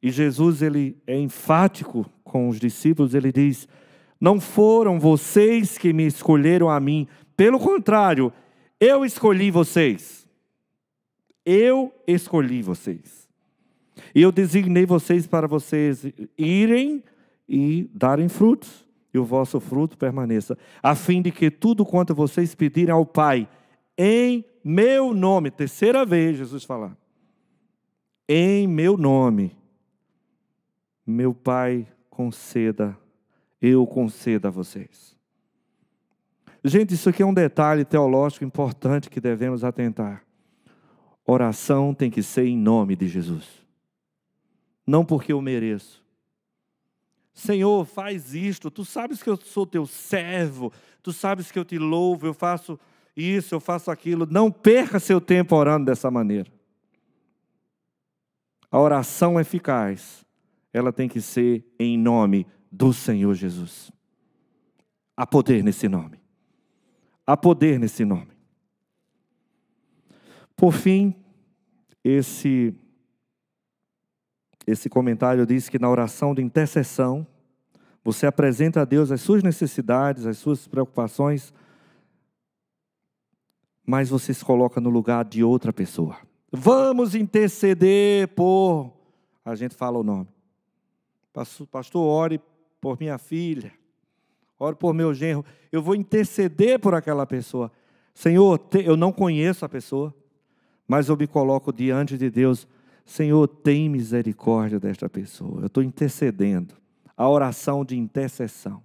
E 0.03 0.11
Jesus 0.11 0.63
ele 0.63 0.97
é 1.07 1.19
enfático 1.19 2.11
com 2.25 2.49
os 2.49 2.59
discípulos, 2.59 3.15
ele 3.15 3.31
diz: 3.31 3.69
Não 4.21 4.41
foram 4.41 4.99
vocês 4.99 5.79
que 5.79 5.93
me 5.93 6.07
escolheram 6.07 6.69
a 6.69 6.81
mim, 6.81 7.07
pelo 7.37 7.59
contrário, 7.59 8.33
eu 8.81 9.05
escolhi 9.05 9.51
vocês. 9.51 10.27
Eu 11.45 11.93
escolhi 12.07 12.63
vocês. 12.63 13.29
E 14.15 14.23
eu 14.23 14.33
designei 14.33 14.87
vocês 14.87 15.27
para 15.27 15.47
vocês 15.47 16.05
irem 16.37 17.03
e 17.49 17.89
darem 17.93 18.29
frutos, 18.29 18.87
e 19.13 19.19
o 19.19 19.25
vosso 19.25 19.61
fruto 19.61 19.99
permaneça, 19.99 20.57
a 20.83 20.95
fim 20.95 21.21
de 21.21 21.31
que 21.31 21.51
tudo 21.51 21.85
quanto 21.85 22.15
vocês 22.15 22.55
pedirem 22.55 22.93
ao 22.93 23.05
Pai, 23.05 23.49
em 23.99 24.45
meu 24.65 25.13
nome, 25.13 25.51
terceira 25.51 26.05
vez 26.05 26.37
Jesus 26.37 26.65
falar, 26.65 26.97
em 28.29 28.67
meu 28.67 28.97
nome, 28.97 29.57
meu 31.07 31.35
Pai 31.35 31.87
conceda, 32.09 32.97
eu 33.61 33.87
conceda 33.87 34.49
a 34.49 34.51
vocês. 34.51 35.17
Gente, 36.65 36.95
isso 36.95 37.09
aqui 37.09 37.23
é 37.23 37.27
um 37.27 37.35
detalhe 37.35 37.85
teológico 37.85 38.45
importante 38.45 39.11
que 39.11 39.21
devemos 39.21 39.65
atentar. 39.65 40.25
Oração 41.27 41.93
tem 41.93 42.11
que 42.11 42.23
ser 42.23 42.47
em 42.47 42.57
nome 42.57 42.95
de 42.95 43.09
Jesus. 43.09 43.49
Não 44.87 45.05
porque 45.05 45.33
eu 45.33 45.41
mereço. 45.41 46.05
Senhor, 47.33 47.85
faz 47.85 48.35
isto. 48.35 48.71
Tu 48.71 48.85
sabes 48.85 49.23
que 49.23 49.31
eu 49.31 49.37
sou 49.37 49.67
teu 49.67 49.87
servo. 49.87 50.73
Tu 51.03 51.13
sabes 51.13 51.51
que 51.51 51.59
eu 51.59 51.65
te 51.65 51.79
louvo. 51.79 52.27
Eu 52.27 52.35
faço 52.35 52.79
isso, 53.17 53.55
eu 53.55 53.61
faço 53.61 53.91
aquilo. 53.91 54.27
Não 54.31 54.51
perca 54.51 54.99
seu 54.99 55.21
tempo 55.21 55.55
orando 55.55 55.87
dessa 55.87 56.11
maneira. 56.11 56.51
A 58.71 58.79
oração 58.81 59.39
eficaz, 59.39 60.25
ela 60.73 60.93
tem 60.93 61.09
que 61.09 61.21
ser 61.21 61.65
em 61.79 61.99
nome 61.99 62.47
do 62.71 62.93
Senhor 62.93 63.35
Jesus. 63.35 63.93
Há 65.17 65.27
poder 65.27 65.63
nesse 65.63 65.89
nome. 65.89 66.19
Há 67.27 67.37
poder 67.37 67.79
nesse 67.79 68.05
nome. 68.05 68.33
Por 70.57 70.73
fim, 70.73 71.15
esse 72.03 72.75
esse 74.67 74.89
comentário 74.89 75.45
diz 75.45 75.69
que 75.69 75.79
na 75.79 75.91
oração 75.91 76.35
de 76.35 76.43
intercessão, 76.43 77.27
você 78.05 78.27
apresenta 78.27 78.81
a 78.81 78.85
Deus 78.85 79.11
as 79.11 79.21
suas 79.21 79.43
necessidades, 79.43 80.27
as 80.27 80.39
suas 80.39 80.67
preocupações, 80.67 81.53
mas 83.93 84.09
você 84.09 84.33
se 84.33 84.43
coloca 84.43 84.81
no 84.81 84.89
lugar 84.89 85.23
de 85.23 85.45
outra 85.45 85.71
pessoa. 85.71 86.17
Vamos 86.51 87.15
interceder 87.15 88.27
por. 88.29 88.91
A 89.45 89.55
gente 89.55 89.75
fala 89.75 89.99
o 89.99 90.03
nome. 90.03 90.29
Pastor, 91.71 92.01
ore 92.01 92.41
por 92.81 92.99
minha 92.99 93.19
filha. 93.19 93.71
Ore 94.59 94.77
por 94.77 94.95
meu 94.95 95.13
genro. 95.13 95.45
Eu 95.71 95.83
vou 95.83 95.95
interceder 95.95 96.79
por 96.79 96.95
aquela 96.95 97.27
pessoa. 97.27 97.71
Senhor, 98.15 98.59
eu 98.83 98.97
não 98.97 99.13
conheço 99.13 99.63
a 99.63 99.69
pessoa, 99.69 100.15
mas 100.89 101.11
eu 101.11 101.17
me 101.19 101.27
coloco 101.27 101.71
diante 101.71 102.17
de 102.17 102.31
Deus. 102.31 102.67
Senhor, 103.05 103.47
tem 103.47 103.91
misericórdia 103.91 104.81
desta 104.81 105.07
pessoa. 105.07 105.61
Eu 105.61 105.67
estou 105.67 105.83
intercedendo. 105.83 106.75
A 107.15 107.29
oração 107.29 107.85
de 107.85 107.95
intercessão. 107.99 108.83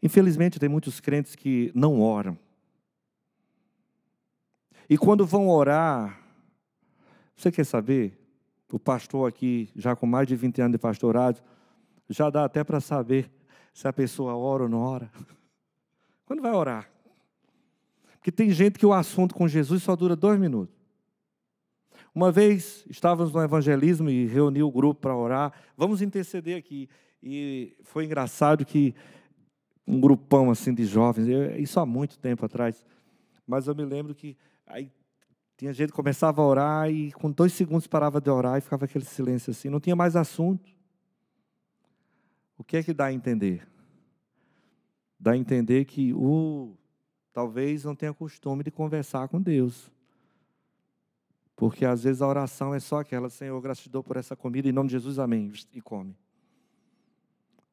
Infelizmente, 0.00 0.60
tem 0.60 0.68
muitos 0.68 1.00
crentes 1.00 1.34
que 1.34 1.72
não 1.74 2.00
oram. 2.00 2.38
E 4.88 4.96
quando 4.96 5.26
vão 5.26 5.48
orar, 5.48 6.18
você 7.36 7.52
quer 7.52 7.64
saber? 7.64 8.18
O 8.72 8.78
pastor 8.78 9.28
aqui, 9.28 9.70
já 9.74 9.96
com 9.96 10.06
mais 10.06 10.26
de 10.26 10.36
20 10.36 10.60
anos 10.60 10.72
de 10.72 10.78
pastorado, 10.78 11.40
já 12.08 12.28
dá 12.28 12.44
até 12.44 12.62
para 12.62 12.80
saber 12.80 13.30
se 13.72 13.86
a 13.88 13.92
pessoa 13.92 14.36
ora 14.36 14.64
ou 14.64 14.68
não 14.68 14.80
ora. 14.80 15.10
Quando 16.26 16.42
vai 16.42 16.52
orar? 16.52 16.90
Porque 18.18 18.30
tem 18.30 18.50
gente 18.50 18.78
que 18.78 18.84
o 18.84 18.92
assunto 18.92 19.34
com 19.34 19.48
Jesus 19.48 19.82
só 19.82 19.96
dura 19.96 20.14
dois 20.14 20.38
minutos. 20.38 20.76
Uma 22.14 22.32
vez 22.32 22.84
estávamos 22.90 23.32
no 23.32 23.42
evangelismo 23.42 24.10
e 24.10 24.26
reuni 24.26 24.62
o 24.62 24.70
grupo 24.70 25.00
para 25.00 25.16
orar. 25.16 25.52
Vamos 25.76 26.02
interceder 26.02 26.58
aqui. 26.58 26.88
E 27.22 27.76
foi 27.82 28.04
engraçado 28.04 28.64
que 28.66 28.94
um 29.86 30.00
grupão 30.00 30.50
assim 30.50 30.74
de 30.74 30.84
jovens, 30.84 31.28
isso 31.58 31.80
há 31.80 31.86
muito 31.86 32.18
tempo 32.18 32.44
atrás, 32.44 32.84
mas 33.46 33.66
eu 33.66 33.74
me 33.74 33.84
lembro 33.84 34.14
que 34.14 34.36
Aí 34.68 34.92
tinha 35.56 35.72
gente 35.72 35.88
que 35.90 35.96
começava 35.96 36.42
a 36.42 36.46
orar 36.46 36.90
e 36.90 37.10
com 37.12 37.30
dois 37.32 37.52
segundos 37.52 37.86
parava 37.86 38.20
de 38.20 38.30
orar 38.30 38.58
e 38.58 38.60
ficava 38.60 38.84
aquele 38.84 39.04
silêncio 39.04 39.50
assim, 39.50 39.68
não 39.68 39.80
tinha 39.80 39.96
mais 39.96 40.14
assunto. 40.14 40.70
O 42.56 42.62
que 42.62 42.76
é 42.76 42.82
que 42.82 42.92
dá 42.92 43.06
a 43.06 43.12
entender? 43.12 43.66
Dá 45.18 45.32
a 45.32 45.36
entender 45.36 45.84
que 45.86 46.12
uh, 46.12 46.76
talvez 47.32 47.84
não 47.84 47.94
tenha 47.94 48.12
costume 48.12 48.62
de 48.62 48.70
conversar 48.70 49.26
com 49.28 49.40
Deus. 49.40 49.90
Porque 51.56 51.84
às 51.84 52.04
vezes 52.04 52.22
a 52.22 52.28
oração 52.28 52.72
é 52.74 52.78
só 52.78 53.00
aquela, 53.00 53.28
Senhor, 53.28 53.60
gratidão 53.60 54.02
por 54.02 54.16
essa 54.16 54.36
comida, 54.36 54.68
em 54.68 54.72
nome 54.72 54.88
de 54.88 54.92
Jesus, 54.92 55.18
amém, 55.18 55.52
e 55.72 55.80
come. 55.80 56.16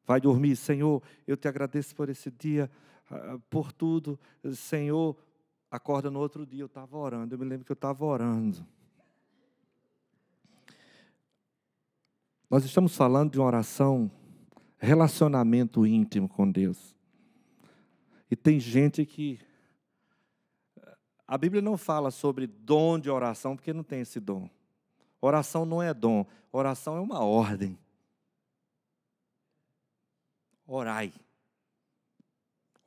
Vai 0.07 0.19
dormir, 0.19 0.55
Senhor, 0.55 1.03
eu 1.27 1.35
te 1.35 1.47
agradeço 1.47 1.95
por 1.95 2.09
esse 2.09 2.31
dia, 2.31 2.69
ah, 3.11 3.37
por 3.49 3.71
tudo, 3.71 4.19
Senhor, 4.53 5.15
acorda 5.69 6.09
no 6.09 6.19
outro 6.19 6.45
dia, 6.45 6.61
eu 6.61 6.67
estava 6.67 6.97
orando. 6.97 7.33
Eu 7.33 7.39
me 7.39 7.45
lembro 7.45 7.65
que 7.65 7.71
eu 7.71 7.75
estava 7.75 8.05
orando. 8.05 8.65
Nós 12.49 12.63
estamos 12.63 12.95
falando 12.95 13.31
de 13.31 13.39
uma 13.39 13.47
oração, 13.47 14.09
relacionamento 14.77 15.85
íntimo 15.85 16.29
com 16.29 16.49
Deus. 16.49 16.95
E 18.29 18.35
tem 18.35 18.59
gente 18.59 19.05
que. 19.05 19.39
A 21.27 21.37
Bíblia 21.37 21.61
não 21.61 21.75
fala 21.75 22.11
sobre 22.11 22.45
dom 22.45 22.99
de 22.99 23.09
oração, 23.09 23.55
porque 23.55 23.73
não 23.73 23.83
tem 23.83 24.01
esse 24.01 24.19
dom. 24.19 24.49
Oração 25.19 25.65
não 25.65 25.81
é 25.81 25.93
dom, 25.93 26.25
oração 26.51 26.97
é 26.97 26.99
uma 26.99 27.23
ordem. 27.23 27.79
Orai. 30.67 31.13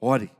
Ore. 0.01 0.31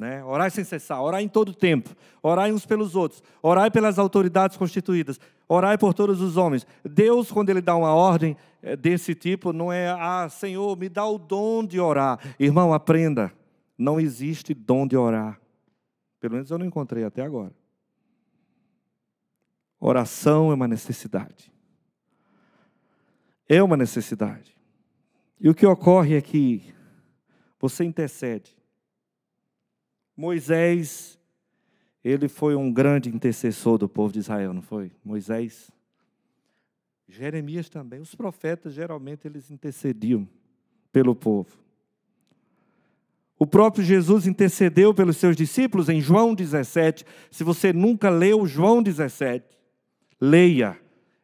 Né? 0.00 0.24
Orai 0.24 0.48
sem 0.48 0.64
cessar, 0.64 1.02
orai 1.02 1.22
em 1.22 1.28
todo 1.28 1.52
tempo, 1.52 1.94
orai 2.22 2.50
uns 2.50 2.64
pelos 2.64 2.96
outros, 2.96 3.22
orai 3.42 3.70
pelas 3.70 3.98
autoridades 3.98 4.56
constituídas, 4.56 5.20
orai 5.46 5.76
por 5.76 5.92
todos 5.92 6.22
os 6.22 6.38
homens. 6.38 6.66
Deus, 6.82 7.30
quando 7.30 7.50
Ele 7.50 7.60
dá 7.60 7.76
uma 7.76 7.94
ordem 7.94 8.34
eh, 8.62 8.76
desse 8.76 9.14
tipo, 9.14 9.52
não 9.52 9.70
é, 9.70 9.90
ah, 9.90 10.26
Senhor, 10.30 10.74
me 10.78 10.88
dá 10.88 11.04
o 11.04 11.18
dom 11.18 11.66
de 11.66 11.78
orar. 11.78 12.18
Irmão, 12.38 12.72
aprenda, 12.72 13.30
não 13.76 14.00
existe 14.00 14.54
dom 14.54 14.86
de 14.86 14.96
orar. 14.96 15.38
Pelo 16.18 16.32
menos 16.32 16.50
eu 16.50 16.56
não 16.56 16.64
encontrei 16.64 17.04
até 17.04 17.20
agora. 17.20 17.52
Oração 19.78 20.50
é 20.50 20.54
uma 20.54 20.66
necessidade. 20.66 21.52
É 23.46 23.62
uma 23.62 23.76
necessidade. 23.76 24.56
E 25.38 25.50
o 25.50 25.54
que 25.54 25.66
ocorre 25.66 26.16
é 26.16 26.22
que 26.22 26.72
você 27.60 27.84
intercede 27.84 28.58
Moisés, 30.20 31.18
ele 32.04 32.28
foi 32.28 32.54
um 32.54 32.70
grande 32.70 33.08
intercessor 33.08 33.78
do 33.78 33.88
povo 33.88 34.12
de 34.12 34.18
Israel, 34.18 34.52
não 34.52 34.60
foi? 34.60 34.92
Moisés. 35.02 35.70
Jeremias 37.08 37.70
também. 37.70 38.02
Os 38.02 38.14
profetas, 38.14 38.74
geralmente, 38.74 39.26
eles 39.26 39.50
intercediam 39.50 40.28
pelo 40.92 41.14
povo. 41.14 41.56
O 43.38 43.46
próprio 43.46 43.82
Jesus 43.82 44.26
intercedeu 44.26 44.92
pelos 44.92 45.16
seus 45.16 45.34
discípulos 45.34 45.88
em 45.88 46.02
João 46.02 46.34
17. 46.34 47.06
Se 47.30 47.42
você 47.42 47.72
nunca 47.72 48.10
leu 48.10 48.46
João 48.46 48.82
17, 48.82 49.58
leia. 50.20 50.78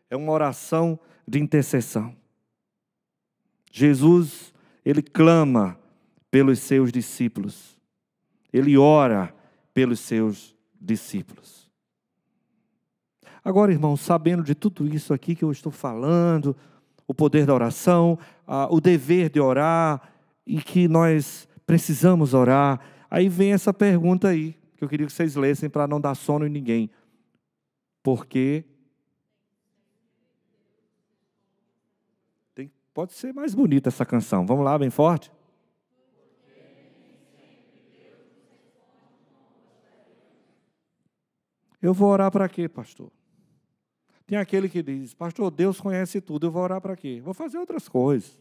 É 0.09 0.17
uma 0.17 0.33
oração 0.33 0.99
de 1.29 1.39
intercessão. 1.39 2.17
Jesus, 3.71 4.55
ele 4.83 5.03
clama 5.03 5.79
pelos 6.31 6.61
seus 6.61 6.91
discípulos. 6.91 7.76
Ele 8.57 8.79
ora 8.79 9.35
pelos 9.75 10.01
seus 10.01 10.57
discípulos. 10.81 11.71
Agora, 13.45 13.71
irmãos, 13.71 14.01
sabendo 14.01 14.43
de 14.43 14.55
tudo 14.55 14.87
isso 14.87 15.13
aqui 15.13 15.35
que 15.35 15.45
eu 15.45 15.53
estou 15.53 15.71
falando, 15.71 16.57
o 17.07 17.15
poder 17.15 17.45
da 17.45 17.55
oração, 17.55 18.19
o 18.71 18.81
dever 18.81 19.29
de 19.29 19.39
orar 19.39 20.11
e 20.47 20.61
que 20.61 20.89
nós 20.89 21.47
precisamos 21.67 22.35
orar. 22.35 22.81
Aí 23.11 23.29
vem 23.29 23.53
essa 23.53 23.75
pergunta 23.75 24.29
aí, 24.29 24.57
que 24.77 24.83
eu 24.83 24.89
queria 24.89 25.07
que 25.07 25.13
vocês 25.13 25.37
lessem 25.37 25.69
para 25.69 25.87
não 25.87 26.01
dar 26.01 26.15
sono 26.15 26.47
em 26.47 26.51
ninguém. 26.51 26.91
Por 28.03 28.27
quê? 28.27 28.65
Pode 32.95 33.13
ser 33.13 33.35
mais 33.35 33.55
bonita 33.55 33.91
essa 33.91 34.07
canção. 34.07 34.47
Vamos 34.47 34.65
lá, 34.65 34.79
bem 34.79 34.89
forte. 34.89 35.31
Eu 41.81 41.93
vou 41.93 42.09
orar 42.09 42.31
para 42.31 42.49
quê, 42.49 42.69
pastor? 42.69 43.11
Tem 44.27 44.37
aquele 44.39 44.69
que 44.69 44.83
diz, 44.83 45.15
pastor, 45.15 45.51
Deus 45.51 45.81
conhece 45.81 46.21
tudo, 46.21 46.47
eu 46.47 46.51
vou 46.51 46.63
orar 46.63 46.81
para 46.81 46.97
quê? 46.97 47.21
Vou 47.23 47.33
fazer 47.33 47.59
outras 47.59 47.89
coisas. 47.89 48.41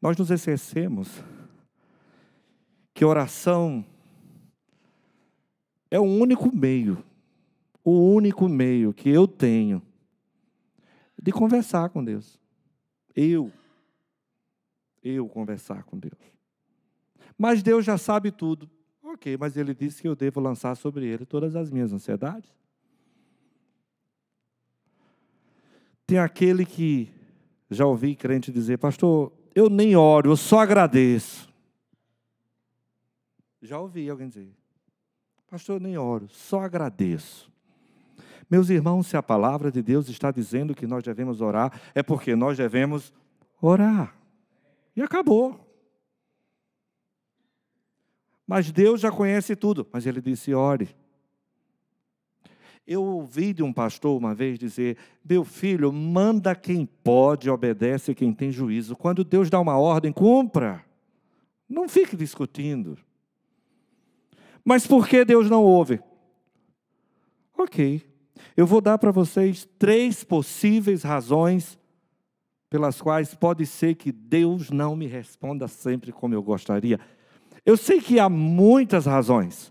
Nós 0.00 0.16
nos 0.16 0.30
esquecemos 0.30 1.08
que 2.94 3.04
oração 3.04 3.84
é 5.90 5.98
o 5.98 6.04
único 6.04 6.54
meio, 6.54 7.04
o 7.82 8.12
único 8.12 8.48
meio 8.48 8.92
que 8.92 9.08
eu 9.08 9.26
tenho 9.26 9.82
de 11.20 11.32
conversar 11.32 11.88
com 11.90 12.04
Deus. 12.04 12.38
Eu, 13.14 13.52
eu 15.02 15.28
conversar 15.28 15.82
com 15.82 15.98
Deus. 15.98 16.14
Mas 17.36 17.62
Deus 17.62 17.84
já 17.84 17.98
sabe 17.98 18.30
tudo. 18.30 18.70
Ok, 19.18 19.36
mas 19.36 19.56
Ele 19.56 19.74
disse 19.74 20.00
que 20.00 20.06
eu 20.06 20.14
devo 20.14 20.38
lançar 20.38 20.76
sobre 20.76 21.04
Ele 21.04 21.26
todas 21.26 21.56
as 21.56 21.72
minhas 21.72 21.92
ansiedades. 21.92 22.48
Tem 26.06 26.20
aquele 26.20 26.64
que 26.64 27.12
já 27.68 27.84
ouvi 27.84 28.14
crente 28.14 28.52
dizer, 28.52 28.78
pastor, 28.78 29.32
eu 29.56 29.68
nem 29.68 29.96
oro, 29.96 30.30
eu 30.30 30.36
só 30.36 30.60
agradeço. 30.60 31.52
Já 33.60 33.80
ouvi 33.80 34.08
alguém 34.08 34.28
dizer, 34.28 34.54
pastor, 35.50 35.76
eu 35.76 35.80
nem 35.80 35.98
oro, 35.98 36.28
só 36.28 36.60
agradeço. 36.60 37.50
Meus 38.48 38.70
irmãos, 38.70 39.08
se 39.08 39.16
a 39.16 39.22
palavra 39.22 39.72
de 39.72 39.82
Deus 39.82 40.08
está 40.08 40.30
dizendo 40.30 40.76
que 40.76 40.86
nós 40.86 41.02
devemos 41.02 41.40
orar, 41.40 41.72
é 41.92 42.04
porque 42.04 42.36
nós 42.36 42.56
devemos 42.56 43.12
orar. 43.60 44.14
E 44.94 45.02
acabou. 45.02 45.67
Mas 48.48 48.72
Deus 48.72 49.02
já 49.02 49.12
conhece 49.12 49.54
tudo. 49.54 49.86
Mas 49.92 50.06
ele 50.06 50.22
disse: 50.22 50.54
ore. 50.54 50.88
Eu 52.86 53.04
ouvi 53.04 53.52
de 53.52 53.62
um 53.62 53.70
pastor 53.70 54.16
uma 54.16 54.34
vez 54.34 54.58
dizer: 54.58 54.96
Meu 55.22 55.44
filho, 55.44 55.92
manda 55.92 56.54
quem 56.54 56.86
pode, 56.86 57.50
obedece 57.50 58.14
quem 58.14 58.32
tem 58.32 58.50
juízo. 58.50 58.96
Quando 58.96 59.22
Deus 59.22 59.50
dá 59.50 59.60
uma 59.60 59.76
ordem, 59.76 60.10
cumpra. 60.10 60.82
Não 61.68 61.86
fique 61.86 62.16
discutindo. 62.16 62.96
Mas 64.64 64.86
por 64.86 65.06
que 65.06 65.22
Deus 65.26 65.50
não 65.50 65.62
ouve? 65.62 66.00
Ok. 67.56 68.02
Eu 68.56 68.66
vou 68.66 68.80
dar 68.80 68.96
para 68.96 69.10
vocês 69.10 69.68
três 69.78 70.24
possíveis 70.24 71.02
razões 71.02 71.78
pelas 72.70 73.02
quais 73.02 73.34
pode 73.34 73.66
ser 73.66 73.94
que 73.96 74.10
Deus 74.10 74.70
não 74.70 74.96
me 74.96 75.06
responda 75.06 75.68
sempre 75.68 76.12
como 76.12 76.34
eu 76.34 76.42
gostaria. 76.42 76.98
Eu 77.68 77.76
sei 77.76 78.00
que 78.00 78.18
há 78.18 78.30
muitas 78.30 79.04
razões. 79.04 79.70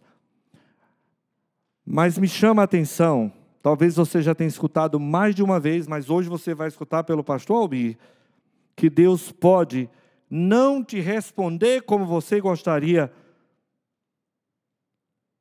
Mas 1.83 2.15
me 2.15 2.27
chama 2.27 2.61
a 2.61 2.65
atenção, 2.65 3.33
talvez 3.59 3.95
você 3.95 4.21
já 4.21 4.35
tenha 4.35 4.47
escutado 4.47 4.99
mais 4.99 5.33
de 5.33 5.41
uma 5.41 5.59
vez, 5.59 5.87
mas 5.87 6.07
hoje 6.07 6.29
você 6.29 6.53
vai 6.53 6.67
escutar 6.67 7.03
pelo 7.05 7.23
pastor 7.23 7.57
Albir, 7.57 7.97
que 8.75 8.87
Deus 8.87 9.31
pode 9.31 9.89
não 10.29 10.83
te 10.83 10.99
responder 10.99 11.81
como 11.85 12.05
você 12.05 12.39
gostaria, 12.39 13.11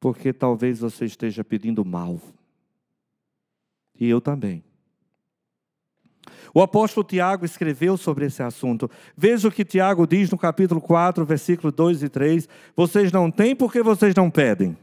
porque 0.00 0.32
talvez 0.32 0.78
você 0.78 1.04
esteja 1.04 1.44
pedindo 1.44 1.84
mal. 1.84 2.18
E 4.00 4.08
eu 4.08 4.18
também. 4.18 4.64
O 6.56 6.62
apóstolo 6.62 7.04
Tiago 7.04 7.44
escreveu 7.44 7.98
sobre 7.98 8.24
esse 8.24 8.42
assunto. 8.42 8.90
Veja 9.14 9.46
o 9.46 9.52
que 9.52 9.62
Tiago 9.62 10.06
diz 10.06 10.30
no 10.30 10.38
capítulo 10.38 10.80
4, 10.80 11.22
versículos 11.22 11.74
2 11.74 12.04
e 12.04 12.08
3. 12.08 12.48
Vocês 12.74 13.12
não 13.12 13.30
têm 13.30 13.54
porque 13.54 13.82
vocês 13.82 14.14
não 14.14 14.30
pedem. 14.30 14.74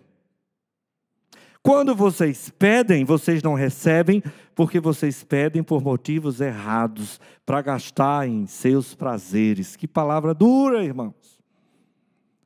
Quando 1.64 1.96
vocês 1.96 2.52
pedem, 2.60 3.04
vocês 3.04 3.42
não 3.42 3.56
recebem, 3.56 4.22
porque 4.54 4.80
vocês 4.80 5.24
pedem 5.24 5.64
por 5.64 5.82
motivos 5.82 6.42
errados, 6.42 7.20
para 7.44 7.60
gastar 7.64 8.28
em 8.30 8.46
seus 8.46 8.94
prazeres. 8.94 9.76
Que 9.76 9.88
palavra 9.88 10.36
dura, 10.36 10.84
irmãos. 10.84 11.42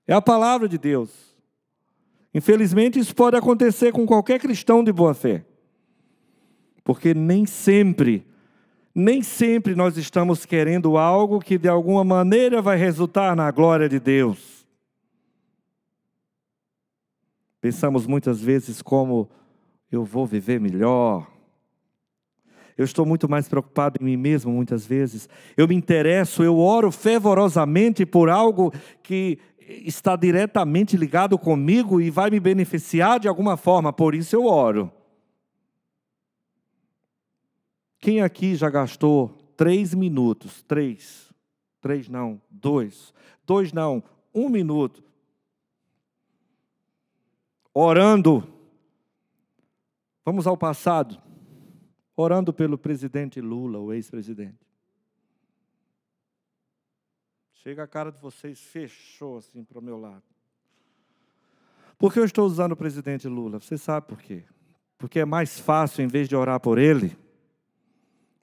É 0.07 0.13
a 0.13 0.21
palavra 0.21 0.69
de 0.69 0.77
Deus. 0.77 1.35
Infelizmente, 2.33 2.97
isso 2.97 3.13
pode 3.13 3.35
acontecer 3.35 3.91
com 3.91 4.05
qualquer 4.05 4.39
cristão 4.39 4.81
de 4.81 4.93
boa 4.93 5.13
fé. 5.13 5.43
Porque 6.81 7.13
nem 7.13 7.45
sempre, 7.45 8.25
nem 8.99 9.21
sempre 9.21 9.75
nós 9.75 9.95
estamos 9.95 10.43
querendo 10.43 10.97
algo 10.97 11.39
que 11.39 11.55
de 11.59 11.69
alguma 11.69 12.03
maneira 12.03 12.63
vai 12.63 12.77
resultar 12.77 13.35
na 13.35 13.51
glória 13.51 13.87
de 13.87 13.99
Deus. 13.99 14.65
Pensamos 17.61 18.07
muitas 18.07 18.41
vezes 18.41 18.81
como 18.81 19.29
eu 19.91 20.03
vou 20.03 20.25
viver 20.25 20.59
melhor. 20.59 21.27
Eu 22.75 22.85
estou 22.85 23.05
muito 23.05 23.29
mais 23.29 23.47
preocupado 23.47 23.99
em 24.01 24.03
mim 24.03 24.17
mesmo 24.17 24.51
muitas 24.51 24.83
vezes. 24.83 25.29
Eu 25.55 25.67
me 25.67 25.75
interesso, 25.75 26.41
eu 26.41 26.57
oro 26.57 26.91
fervorosamente 26.91 28.03
por 28.03 28.31
algo 28.31 28.73
que 29.03 29.37
está 29.85 30.15
diretamente 30.15 30.97
ligado 30.97 31.37
comigo 31.37 32.01
e 32.01 32.09
vai 32.09 32.31
me 32.31 32.39
beneficiar 32.39 33.19
de 33.19 33.27
alguma 33.27 33.57
forma, 33.57 33.93
por 33.93 34.15
isso 34.15 34.35
eu 34.35 34.45
oro. 34.45 34.91
Quem 37.99 38.21
aqui 38.21 38.55
já 38.55 38.69
gastou 38.69 39.29
três 39.55 39.93
minutos? 39.93 40.63
Três. 40.63 41.33
Três 41.81 42.07
não, 42.07 42.41
dois. 42.49 43.13
Dois 43.45 43.71
não, 43.71 44.03
um 44.33 44.49
minuto 44.49 45.03
orando. 47.79 48.43
Vamos 50.25 50.47
ao 50.47 50.57
passado. 50.57 51.21
Orando 52.15 52.51
pelo 52.51 52.75
presidente 52.75 53.39
Lula, 53.39 53.77
o 53.77 53.93
ex-presidente. 53.93 54.65
Chega 57.53 57.83
a 57.83 57.87
cara 57.87 58.11
de 58.11 58.19
vocês, 58.19 58.59
fechou 58.59 59.37
assim 59.37 59.63
para 59.63 59.77
o 59.77 59.81
meu 59.81 59.99
lado. 59.99 60.23
Por 61.99 62.11
que 62.11 62.19
eu 62.19 62.25
estou 62.25 62.47
usando 62.47 62.71
o 62.71 62.77
presidente 62.77 63.27
Lula? 63.27 63.59
Você 63.59 63.77
sabe 63.77 64.07
por 64.07 64.19
quê? 64.19 64.43
Porque 64.97 65.19
é 65.19 65.25
mais 65.25 65.59
fácil, 65.59 66.03
em 66.03 66.07
vez 66.07 66.27
de 66.27 66.35
orar 66.35 66.59
por 66.59 66.79
ele, 66.79 67.15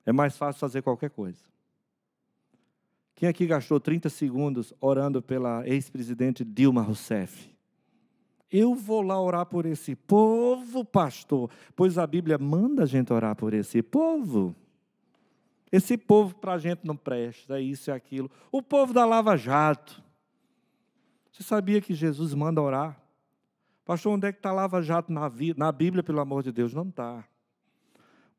é 0.07 0.12
mais 0.12 0.37
fácil 0.37 0.61
fazer 0.61 0.83
qualquer 0.83 1.11
coisa. 1.11 1.43
Quem 3.14 3.29
aqui 3.29 3.47
gastou 3.47 3.79
30 3.79 4.09
segundos 4.09 4.75
orando 4.81 5.23
pela 5.23 5.67
ex-presidente 5.67 6.45
Dilma 6.45 6.83
Rousseff? 6.83 7.55
Eu 8.51 8.75
vou 8.75 9.03
lá 9.03 9.21
orar 9.21 9.47
por 9.47 9.67
esse 9.67 9.95
povo, 9.97 10.85
pastor, 10.85 11.51
pois 11.75 11.99
a 11.99 12.07
Bíblia 12.07 12.38
manda 12.38 12.83
a 12.83 12.87
gente 12.87 13.12
orar 13.12 13.35
por 13.35 13.55
esse 13.55 13.83
povo. 13.83 14.55
Esse 15.73 15.97
povo 15.97 16.37
para 16.37 16.53
a 16.53 16.59
gente 16.59 16.85
não 16.85 16.97
presta, 16.97 17.59
é 17.59 17.62
isso 17.62 17.90
e 17.90 17.93
aquilo. 17.93 18.31
O 18.53 18.62
povo 18.62 18.93
da 18.93 19.05
Lava 19.05 19.37
Jato. 19.37 20.03
Você 21.33 21.43
sabia 21.43 21.81
que 21.81 21.95
Jesus 21.95 22.33
manda 22.33 22.62
orar? 22.62 23.01
Pastor, 23.85 24.12
onde 24.12 24.29
é 24.29 24.33
que 24.33 24.38
está 24.38 24.53
Lava 24.53 24.81
Jato 24.81 25.12
na, 25.12 25.31
na 25.57 25.73
Bíblia, 25.73 26.03
pelo 26.03 26.21
amor 26.21 26.45
de 26.45 26.53
Deus? 26.53 26.73
Não 26.73 26.88
está. 26.88 27.25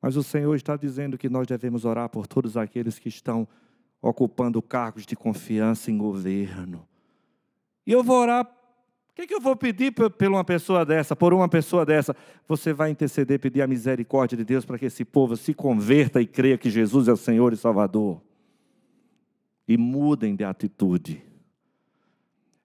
Mas 0.06 0.16
o 0.16 0.22
Senhor 0.22 0.54
está 0.54 0.78
dizendo 0.78 1.18
que 1.18 1.28
nós 1.28 1.48
devemos 1.48 1.84
orar 1.84 2.08
por 2.10 2.28
todos 2.28 2.56
aqueles 2.56 3.00
que 3.00 3.10
estão 3.10 3.48
ocupando 4.00 4.62
cargos 4.62 5.04
de 5.04 5.16
confiança 5.16 5.90
em 5.90 5.98
governo. 5.98 6.88
E 7.88 7.92
eu 7.92 8.04
vou 8.04 8.22
orar 8.22 8.46
O 8.46 9.16
que, 9.16 9.26
que 9.26 9.34
eu 9.34 9.42
vou 9.42 9.56
pedir 9.56 9.92
por 9.92 10.12
uma 10.28 10.44
pessoa 10.44 10.86
dessa, 10.86 11.16
por 11.16 11.34
uma 11.34 11.50
pessoa 11.50 11.84
dessa? 11.84 12.16
Você 12.48 12.72
vai 12.72 12.92
interceder, 12.92 13.40
pedir 13.40 13.64
a 13.64 13.68
misericórdia 13.68 14.38
de 14.38 14.46
Deus 14.46 14.64
para 14.64 14.78
que 14.78 14.86
esse 14.86 15.04
povo 15.04 15.36
se 15.36 15.56
converta 15.56 16.22
e 16.22 16.28
creia 16.28 16.56
que 16.56 16.70
Jesus 16.70 17.08
é 17.08 17.12
o 17.12 17.18
Senhor 17.18 17.52
e 17.52 17.58
Salvador. 17.58 18.22
E 19.68 19.76
mudem 19.76 20.36
de 20.36 20.44
atitude. 20.44 21.24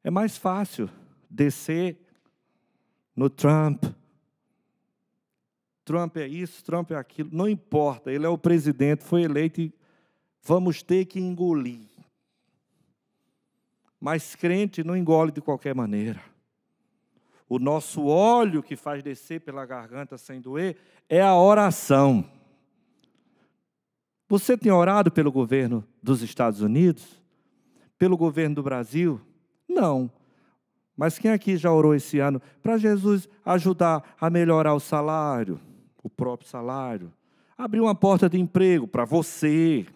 É 0.05 0.11
mais 0.11 0.37
fácil 0.37 0.91
descer 1.31 1.99
no 3.17 3.31
Trump. 3.31 3.87
Trump 5.91 6.19
é 6.19 6.29
isso, 6.29 6.63
Trump 6.63 6.93
é 6.93 6.95
aquilo. 6.95 7.31
Não 7.33 7.49
importa, 7.49 8.13
ele 8.13 8.25
é 8.25 8.29
o 8.29 8.39
presidente, 8.39 9.03
foi 9.03 9.23
eleito 9.23 9.61
e 9.61 9.75
vamos 10.41 10.85
ter 10.85 11.05
que 11.05 11.19
engolir. 11.19 11.89
Mas 14.01 14.37
crente 14.37 14.85
não 14.85 14.97
engole 14.97 15.33
de 15.33 15.41
qualquer 15.41 15.75
maneira. 15.75 16.23
O 17.49 17.59
nosso 17.59 18.07
óleo 18.07 18.63
que 18.63 18.77
faz 18.77 19.03
descer 19.03 19.41
pela 19.41 19.67
garganta 19.67 20.17
sem 20.17 20.41
doer 20.41 20.77
é 21.09 21.21
a 21.21 21.35
oração. 21.35 22.25
Você 24.29 24.57
tem 24.57 24.71
orado 24.71 25.11
pelo 25.11 25.33
governo 25.33 25.85
dos 26.01 26.23
Estados 26.23 26.61
Unidos? 26.61 27.21
Pelo 27.99 28.17
governo 28.17 28.55
do 28.55 28.63
Brasil? 28.63 29.21
Não. 29.69 30.09
Mas 30.97 31.19
quem 31.19 31.33
aqui 31.33 31.57
já 31.57 31.73
orou 31.73 31.97
esse 31.97 32.21
ano 32.21 32.41
para 32.63 32.79
Jesus 32.79 33.29
ajudar 33.45 34.15
a 34.21 34.31
melhorar 34.31 34.75
o 34.75 34.79
salário, 34.79 35.61
o 36.03 36.09
próprio 36.09 36.49
salário? 36.49 37.13
Abrir 37.57 37.81
uma 37.81 37.95
porta 37.95 38.29
de 38.29 38.39
emprego 38.39 38.87
para 38.87 39.05
você, 39.05 39.87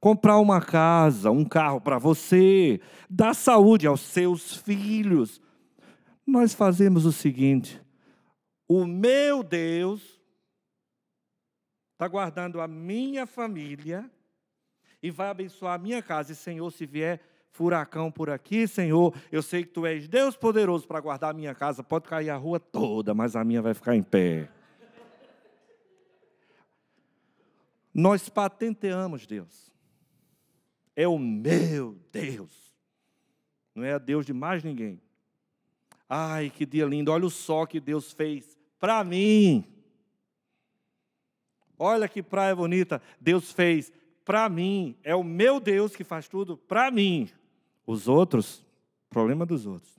comprar 0.00 0.38
uma 0.38 0.60
casa, 0.60 1.30
um 1.30 1.44
carro 1.44 1.80
para 1.80 1.98
você, 1.98 2.80
dar 3.08 3.34
saúde 3.34 3.86
aos 3.86 4.00
seus 4.00 4.56
filhos, 4.56 5.40
nós 6.26 6.54
fazemos 6.54 7.04
o 7.04 7.12
seguinte: 7.12 7.80
o 8.68 8.86
meu 8.86 9.42
Deus 9.42 10.20
está 11.92 12.08
guardando 12.08 12.60
a 12.60 12.68
minha 12.68 13.26
família 13.26 14.10
e 15.02 15.10
vai 15.10 15.28
abençoar 15.28 15.74
a 15.74 15.78
minha 15.78 16.02
casa. 16.02 16.32
E, 16.32 16.34
Senhor, 16.36 16.70
se 16.70 16.86
vier 16.86 17.20
furacão 17.50 18.10
por 18.10 18.30
aqui, 18.30 18.66
Senhor, 18.66 19.14
eu 19.30 19.42
sei 19.42 19.64
que 19.64 19.70
Tu 19.70 19.84
és 19.84 20.08
Deus 20.08 20.36
poderoso 20.36 20.86
para 20.86 21.00
guardar 21.00 21.30
a 21.30 21.34
minha 21.34 21.54
casa. 21.54 21.82
Pode 21.82 22.08
cair 22.08 22.30
a 22.30 22.36
rua 22.36 22.60
toda, 22.60 23.12
mas 23.12 23.36
a 23.36 23.44
minha 23.44 23.60
vai 23.60 23.74
ficar 23.74 23.96
em 23.96 24.02
pé. 24.02 24.48
Nós 27.92 28.28
patenteamos 28.28 29.26
Deus. 29.26 29.70
É 30.94 31.06
o 31.06 31.18
meu 31.18 31.98
Deus. 32.12 32.74
Não 33.74 33.84
é 33.84 33.94
a 33.94 33.98
Deus 33.98 34.26
de 34.26 34.32
mais 34.32 34.62
ninguém. 34.62 35.00
Ai, 36.08 36.50
que 36.50 36.66
dia 36.66 36.84
lindo, 36.84 37.12
olha 37.12 37.26
o 37.26 37.30
sol 37.30 37.66
que 37.66 37.80
Deus 37.80 38.12
fez 38.12 38.58
para 38.78 39.02
mim. 39.04 39.64
Olha 41.78 42.08
que 42.08 42.22
praia 42.22 42.54
bonita 42.54 43.00
Deus 43.20 43.52
fez 43.52 43.92
para 44.24 44.48
mim. 44.48 44.96
É 45.02 45.14
o 45.14 45.24
meu 45.24 45.58
Deus 45.58 45.96
que 45.96 46.04
faz 46.04 46.28
tudo 46.28 46.56
para 46.56 46.90
mim. 46.90 47.28
Os 47.86 48.06
outros, 48.06 48.64
problema 49.08 49.46
dos 49.46 49.66
outros. 49.66 49.98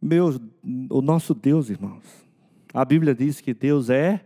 Meu, 0.00 0.28
o 0.90 1.00
nosso 1.00 1.34
Deus, 1.34 1.70
irmãos. 1.70 2.25
A 2.76 2.84
Bíblia 2.84 3.14
diz 3.14 3.40
que 3.40 3.54
Deus 3.54 3.88
é 3.88 4.24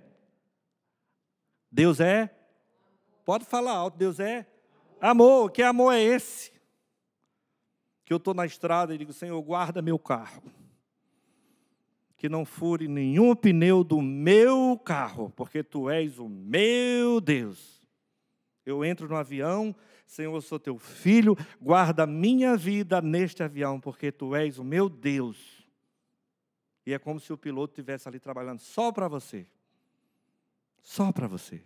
Deus 1.71 2.01
é 2.01 2.35
Pode 3.25 3.45
falar 3.45 3.73
alto, 3.73 3.97
Deus 3.97 4.19
é 4.19 4.47
amor. 5.01 5.51
Que 5.53 5.63
amor 5.63 5.95
é 5.95 6.03
esse? 6.03 6.51
que 8.11 8.13
eu 8.13 8.17
estou 8.17 8.35
na 8.35 8.45
estrada 8.45 8.93
e 8.93 8.99
digo, 8.99 9.13
Senhor, 9.13 9.41
guarda 9.41 9.81
meu 9.81 9.97
carro. 9.97 10.43
Que 12.17 12.29
não 12.29 12.45
fure 12.45 12.89
nenhum 12.89 13.37
pneu 13.37 13.85
do 13.85 14.03
meu 14.03 14.77
carro, 14.85 15.33
porque 15.37 15.63
tu 15.63 15.89
és 15.89 16.19
o 16.19 16.29
meu 16.29 17.21
Deus. 17.21 17.87
Eu 18.67 18.85
entro 18.85 19.09
no 19.09 19.15
avião, 19.15 19.73
Senhor, 20.09 20.35
eu 20.35 20.41
sou 20.41 20.59
teu 20.59 20.77
filho, 20.77 21.37
guarda 21.63 22.05
minha 22.05 22.57
vida 22.57 23.01
neste 23.01 23.45
avião, 23.45 23.79
porque 23.79 24.11
tu 24.11 24.35
és 24.35 24.59
o 24.59 24.65
meu 24.65 24.89
Deus. 24.89 25.60
E 26.87 26.93
é 26.93 26.99
como 26.99 27.21
se 27.21 27.33
o 27.33 27.39
piloto 27.39 27.73
estivesse 27.73 28.09
ali 28.09 28.19
trabalhando 28.19 28.61
só 28.61 28.91
para 28.91 29.09
você. 29.09 29.47
Só 30.83 31.13
para 31.13 31.27
você. 31.27 31.63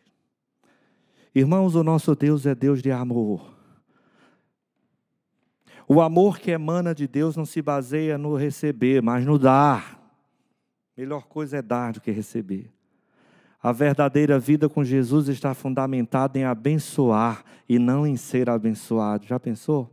Irmãos, 1.35 1.75
o 1.75 1.83
nosso 1.83 2.15
Deus 2.15 2.47
é 2.47 2.55
Deus 2.55 2.83
de 2.83 2.91
amor. 2.91 3.55
O 5.87 6.01
amor 6.01 6.39
que 6.39 6.51
emana 6.51 6.95
de 6.95 7.07
Deus 7.07 7.37
não 7.37 7.45
se 7.45 7.61
baseia 7.61 8.17
no 8.17 8.37
receber, 8.37 9.03
mas 9.03 9.25
no 9.25 9.39
dar. 9.39 10.01
Melhor 10.97 11.27
coisa 11.27 11.59
é 11.59 11.63
dar 11.63 11.93
do 11.93 12.01
que 12.01 12.11
receber. 12.11 12.73
A 13.63 13.73
verdadeira 13.73 14.39
vida 14.39 14.69
com 14.69 14.85
Jesus 14.85 15.29
está 15.29 15.55
fundamentada 15.55 16.39
em 16.39 16.45
abençoar 16.45 17.45
e 17.69 17.79
não 17.79 18.07
em 18.07 18.17
ser 18.17 18.49
abençoado. 18.49 19.27
Já 19.27 19.41
pensou? 19.41 19.91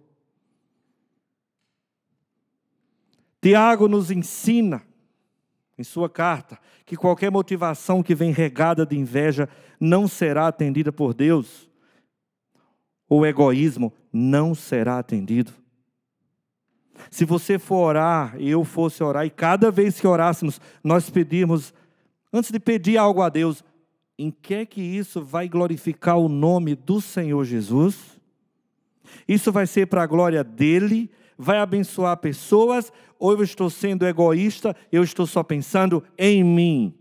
Tiago 3.42 3.88
nos 3.88 4.12
ensina, 4.12 4.84
em 5.82 5.84
sua 5.84 6.10
carta, 6.10 6.58
que 6.86 6.96
qualquer 6.96 7.32
motivação 7.32 8.02
que 8.02 8.16
vem 8.16 8.32
regada 8.32 8.86
de 8.86 8.98
inveja 8.98 9.50
não 9.80 10.08
será 10.08 10.48
atendida 10.48 10.92
por 10.92 11.14
Deus. 11.14 11.70
O 13.10 13.26
egoísmo 13.26 13.92
não 14.14 14.56
será 14.56 15.00
atendido. 15.00 15.52
Se 17.10 17.26
você 17.26 17.58
for 17.58 17.88
orar, 17.88 18.36
e 18.40 18.50
eu 18.50 18.64
fosse 18.64 19.04
orar, 19.04 19.26
e 19.26 19.30
cada 19.30 19.72
vez 19.72 20.00
que 20.00 20.08
orássemos, 20.08 20.62
nós 20.84 21.10
pedirmos, 21.10 21.74
antes 22.32 22.52
de 22.52 22.60
pedir 22.60 22.98
algo 22.98 23.22
a 23.22 23.30
Deus, 23.30 23.64
em 24.18 24.30
que 24.30 24.54
é 24.54 24.66
que 24.66 24.82
isso 24.82 25.24
vai 25.24 25.50
glorificar 25.50 26.18
o 26.18 26.30
nome 26.30 26.76
do 26.76 27.02
Senhor 27.02 27.44
Jesus? 27.44 28.20
Isso 29.28 29.52
vai 29.52 29.66
ser 29.66 29.88
para 29.88 30.04
a 30.04 30.08
glória 30.08 30.44
dele? 30.44 31.10
Vai 31.44 31.58
abençoar 31.58 32.16
pessoas? 32.18 32.94
Ou 33.18 33.32
eu 33.32 33.44
estou 33.44 33.68
sendo 33.68 34.06
egoísta, 34.06 34.76
eu 34.92 35.04
estou 35.04 35.26
só 35.26 35.42
pensando 35.42 36.04
em 36.16 36.44
mim? 36.44 36.94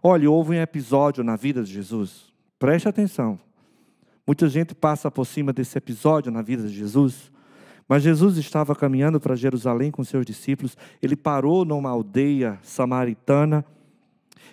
Olha, 0.00 0.30
houve 0.30 0.52
um 0.52 0.62
episódio 0.62 1.24
na 1.24 1.34
vida 1.34 1.64
de 1.64 1.72
Jesus, 1.72 2.32
preste 2.56 2.88
atenção. 2.88 3.36
Muita 4.24 4.48
gente 4.48 4.76
passa 4.76 5.10
por 5.10 5.26
cima 5.26 5.52
desse 5.52 5.76
episódio 5.76 6.30
na 6.30 6.40
vida 6.40 6.68
de 6.68 6.72
Jesus. 6.72 7.32
Mas 7.88 8.04
Jesus 8.04 8.36
estava 8.36 8.76
caminhando 8.76 9.18
para 9.18 9.34
Jerusalém 9.34 9.90
com 9.90 10.04
seus 10.04 10.24
discípulos, 10.24 10.76
ele 11.02 11.16
parou 11.16 11.64
numa 11.64 11.90
aldeia 11.90 12.60
samaritana. 12.62 13.64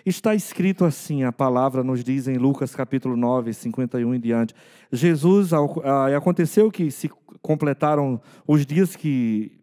Está 0.04 0.34
escrito 0.34 0.84
assim, 0.84 1.24
a 1.24 1.32
palavra 1.32 1.82
nos 1.82 2.02
diz 2.04 2.28
em 2.28 2.36
Lucas 2.36 2.74
capítulo 2.74 3.16
9, 3.16 3.52
51 3.52 4.14
em 4.14 4.20
diante. 4.20 4.54
Jesus, 4.92 5.52
ah, 5.52 6.16
aconteceu 6.16 6.70
que 6.70 6.90
se 6.90 7.10
completaram 7.42 8.20
os 8.46 8.64
dias 8.64 8.96
que 8.96 9.58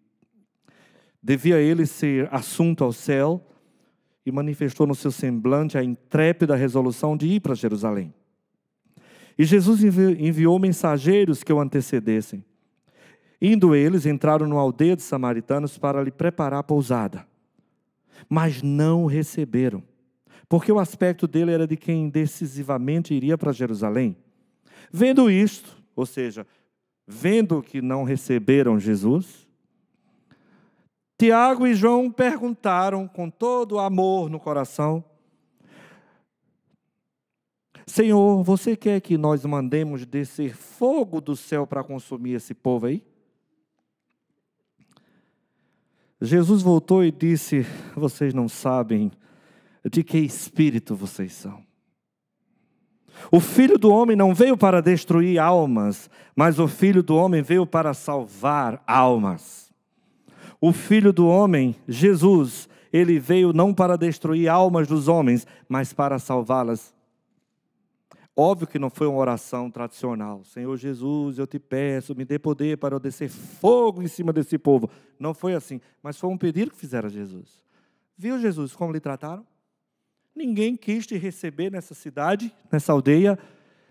devia 1.21 1.59
ele 1.59 1.85
ser 1.85 2.27
assunto 2.31 2.83
ao 2.83 2.91
céu, 2.91 3.43
e 4.25 4.31
manifestou 4.31 4.87
no 4.87 4.95
seu 4.95 5.11
semblante 5.11 5.77
a 5.77 5.83
intrépida 5.83 6.55
resolução 6.55 7.15
de 7.15 7.27
ir 7.27 7.39
para 7.39 7.53
Jerusalém. 7.53 8.13
E 9.37 9.45
Jesus 9.45 9.83
enviou 9.83 10.57
mensageiros 10.57 11.43
que 11.43 11.53
o 11.53 11.59
antecedessem. 11.59 12.43
Indo 13.39 13.75
eles, 13.75 14.05
entraram 14.05 14.47
numa 14.47 14.61
aldeia 14.61 14.95
de 14.95 15.03
samaritanos 15.03 15.77
para 15.77 16.01
lhe 16.01 16.09
preparar 16.09 16.61
a 16.61 16.63
pousada. 16.63 17.27
Mas 18.27 18.63
não 18.63 19.03
o 19.03 19.07
receberam, 19.07 19.83
porque 20.47 20.71
o 20.71 20.79
aspecto 20.79 21.27
dele 21.27 21.51
era 21.51 21.67
de 21.67 21.75
quem 21.75 22.09
decisivamente 22.09 23.13
iria 23.13 23.37
para 23.37 23.51
Jerusalém. 23.51 24.15
Vendo 24.91 25.29
isto, 25.29 25.77
ou 25.95 26.05
seja, 26.05 26.45
vendo 27.07 27.61
que 27.61 27.81
não 27.81 28.03
receberam 28.03 28.79
Jesus, 28.79 29.47
Tiago 31.17 31.65
e 31.65 31.73
João 31.73 32.11
perguntaram 32.11 33.07
com 33.07 33.29
todo 33.29 33.79
amor 33.79 34.29
no 34.29 34.39
coração: 34.39 35.03
Senhor, 37.87 38.43
você 38.43 38.75
quer 38.75 38.99
que 38.99 39.17
nós 39.17 39.45
mandemos 39.45 40.05
descer 40.05 40.55
fogo 40.55 41.21
do 41.21 41.35
céu 41.35 41.65
para 41.65 41.83
consumir 41.83 42.33
esse 42.33 42.53
povo 42.53 42.87
aí? 42.87 43.03
Jesus 46.19 46.61
voltou 46.61 47.03
e 47.03 47.11
disse: 47.11 47.65
Vocês 47.95 48.33
não 48.33 48.49
sabem 48.49 49.11
de 49.89 50.03
que 50.03 50.17
espírito 50.17 50.95
vocês 50.95 51.33
são. 51.33 51.63
O 53.31 53.39
filho 53.39 53.77
do 53.77 53.91
homem 53.91 54.15
não 54.15 54.33
veio 54.33 54.57
para 54.57 54.81
destruir 54.81 55.39
almas, 55.39 56.09
mas 56.35 56.59
o 56.59 56.67
filho 56.67 57.01
do 57.01 57.15
homem 57.15 57.41
veio 57.41 57.65
para 57.65 57.93
salvar 57.93 58.83
almas. 58.85 59.71
O 60.59 60.71
filho 60.71 61.13
do 61.13 61.27
homem, 61.27 61.75
Jesus, 61.87 62.67
ele 62.91 63.19
veio 63.19 63.53
não 63.53 63.73
para 63.73 63.97
destruir 63.97 64.49
almas 64.49 64.87
dos 64.87 65.07
homens, 65.07 65.45
mas 65.67 65.93
para 65.93 66.19
salvá-las. 66.19 66.93
Óbvio 68.37 68.67
que 68.67 68.79
não 68.79 68.89
foi 68.89 69.07
uma 69.07 69.17
oração 69.19 69.71
tradicional. 69.71 70.43
Senhor 70.43 70.75
Jesus, 70.75 71.39
eu 71.39 71.47
te 71.47 71.57
peço, 71.57 72.13
me 72.15 72.25
dê 72.25 72.37
poder 72.37 72.77
para 72.77 72.95
eu 72.95 72.99
descer 72.99 73.29
fogo 73.29 74.01
em 74.01 74.07
cima 74.07 74.33
desse 74.33 74.57
povo. 74.57 74.89
Não 75.17 75.33
foi 75.33 75.53
assim, 75.53 75.79
mas 76.03 76.17
foi 76.17 76.29
um 76.29 76.37
pedido 76.37 76.71
que 76.71 76.77
fizeram 76.77 77.07
a 77.07 77.11
Jesus. 77.11 77.63
Viu 78.17 78.37
Jesus 78.39 78.75
como 78.75 78.91
lhe 78.91 78.99
trataram? 78.99 79.45
Ninguém 80.35 80.75
quis 80.75 81.07
te 81.07 81.15
receber 81.17 81.71
nessa 81.71 81.93
cidade, 81.93 82.53
nessa 82.71 82.91
aldeia. 82.91 83.39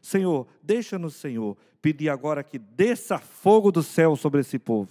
Senhor, 0.02 0.46
deixa-nos, 0.62 1.14
Senhor, 1.14 1.56
pedir 1.80 2.10
agora 2.10 2.44
que 2.44 2.58
desça 2.58 3.18
fogo 3.18 3.72
do 3.72 3.82
céu 3.82 4.14
sobre 4.14 4.40
esse 4.40 4.58
povo. 4.58 4.90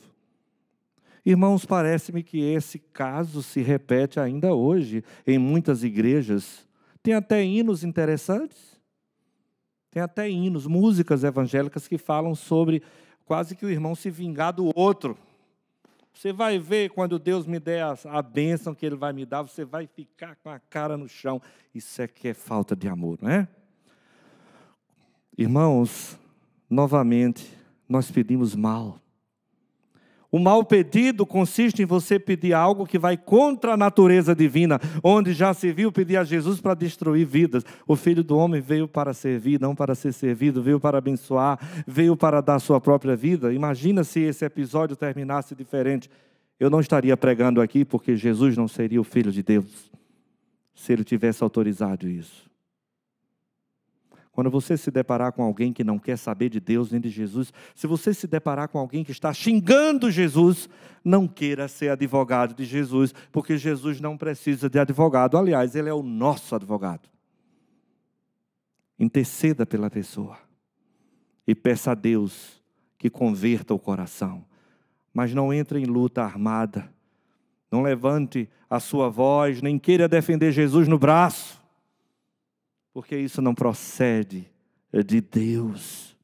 Irmãos, 1.25 1.65
parece-me 1.65 2.23
que 2.23 2.41
esse 2.41 2.79
caso 2.79 3.41
se 3.43 3.61
repete 3.61 4.19
ainda 4.19 4.53
hoje 4.53 5.03
em 5.25 5.37
muitas 5.37 5.83
igrejas. 5.83 6.67
Tem 7.01 7.13
até 7.13 7.43
hinos 7.43 7.83
interessantes. 7.83 8.73
Tem 9.89 10.01
até 10.01 10.27
hinos, 10.29 10.65
músicas 10.65 11.23
evangélicas 11.23 11.87
que 11.87 11.99
falam 11.99 12.33
sobre 12.33 12.81
quase 13.25 13.55
que 13.55 13.65
o 13.65 13.69
irmão 13.69 13.93
se 13.93 14.09
vingar 14.09 14.51
do 14.51 14.71
outro. 14.75 15.15
Você 16.13 16.31
vai 16.31 16.59
ver 16.59 16.91
quando 16.91 17.17
Deus 17.17 17.45
me 17.45 17.59
der 17.59 17.83
a, 17.83 17.97
a 18.05 18.21
bênção 18.21 18.75
que 18.75 18.85
Ele 18.85 18.95
vai 18.95 19.11
me 19.11 19.25
dar, 19.25 19.41
você 19.41 19.65
vai 19.65 19.87
ficar 19.87 20.35
com 20.37 20.49
a 20.49 20.59
cara 20.59 20.95
no 20.95 21.09
chão. 21.09 21.41
Isso 21.73 22.01
é 22.01 22.07
que 22.07 22.27
é 22.27 22.33
falta 22.33 22.75
de 22.75 22.87
amor, 22.87 23.17
não 23.21 23.29
é? 23.29 23.47
Irmãos, 25.37 26.17
novamente, 26.69 27.51
nós 27.89 28.11
pedimos 28.11 28.55
mal. 28.55 29.02
O 30.33 30.39
mal 30.39 30.65
pedido 30.65 31.27
consiste 31.27 31.83
em 31.83 31.85
você 31.85 32.17
pedir 32.17 32.53
algo 32.53 32.87
que 32.87 32.97
vai 32.97 33.15
contra 33.15 33.73
a 33.73 33.77
natureza 33.77 34.33
divina, 34.33 34.79
onde 35.03 35.31
já 35.31 35.53
se 35.53 35.71
viu 35.71 35.91
pedir 35.91 36.17
a 36.17 36.23
Jesus 36.23 36.59
para 36.59 36.73
destruir 36.73 37.23
vidas. 37.23 37.63
O 37.87 37.95
Filho 37.95 38.23
do 38.23 38.35
Homem 38.35 38.59
veio 38.59 38.87
para 38.87 39.13
servir, 39.13 39.61
não 39.61 39.75
para 39.75 39.93
ser 39.93 40.11
servido, 40.11 40.63
veio 40.63 40.79
para 40.79 40.97
abençoar, 40.97 41.59
veio 41.85 42.17
para 42.17 42.41
dar 42.41 42.57
sua 42.57 42.81
própria 42.81 43.15
vida. 43.15 43.53
Imagina 43.53 44.03
se 44.03 44.21
esse 44.21 44.43
episódio 44.43 44.95
terminasse 44.95 45.53
diferente. 45.53 46.09
Eu 46.59 46.67
não 46.67 46.79
estaria 46.79 47.15
pregando 47.15 47.61
aqui 47.61 47.85
porque 47.85 48.15
Jesus 48.15 48.57
não 48.57 48.67
seria 48.67 48.99
o 48.99 49.03
Filho 49.03 49.31
de 49.31 49.43
Deus, 49.43 49.91
se 50.73 50.93
ele 50.93 51.03
tivesse 51.03 51.43
autorizado 51.43 52.09
isso. 52.09 52.51
Quando 54.33 54.49
você 54.49 54.75
se 54.75 54.89
deparar 54.89 55.31
com 55.31 55.43
alguém 55.43 55.71
que 55.71 55.83
não 55.83 55.99
quer 55.99 56.17
saber 56.17 56.49
de 56.49 56.59
Deus 56.59 56.91
nem 56.91 56.99
de 56.99 57.07
Jesus, 57.07 57.53
se 57.75 57.85
você 57.85 58.15
se 58.15 58.25
deparar 58.25 58.67
com 58.67 58.79
alguém 58.79 59.03
que 59.03 59.11
está 59.11 59.31
xingando 59.31 60.09
Jesus, 60.09 60.67
não 61.05 61.27
queira 61.27 61.67
ser 61.67 61.89
advogado 61.89 62.55
de 62.55 62.65
Jesus, 62.65 63.13
porque 63.31 63.57
Jesus 63.57 64.01
não 64.01 64.17
precisa 64.17 64.67
de 64.67 64.79
advogado. 64.79 65.37
Aliás, 65.37 65.75
ele 65.75 65.87
é 65.87 65.93
o 65.93 66.01
nosso 66.01 66.55
advogado. 66.55 67.07
Interceda 68.97 69.67
pela 69.67 69.87
pessoa 69.87 70.39
e 71.45 71.53
peça 71.53 71.91
a 71.91 71.95
Deus 71.95 72.59
que 72.97 73.11
converta 73.11 73.71
o 73.71 73.79
coração. 73.79 74.43
Mas 75.13 75.31
não 75.31 75.53
entre 75.53 75.79
em 75.79 75.85
luta 75.85 76.23
armada. 76.23 76.91
Não 77.71 77.83
levante 77.83 78.49
a 78.67 78.79
sua 78.79 79.09
voz, 79.09 79.61
nem 79.61 79.77
queira 79.77 80.07
defender 80.07 80.51
Jesus 80.51 80.87
no 80.87 80.97
braço 80.97 81.62
porque 82.93 83.17
isso 83.17 83.41
não 83.41 83.55
procede 83.55 84.49
de 85.05 85.19
Deus. 85.19 86.15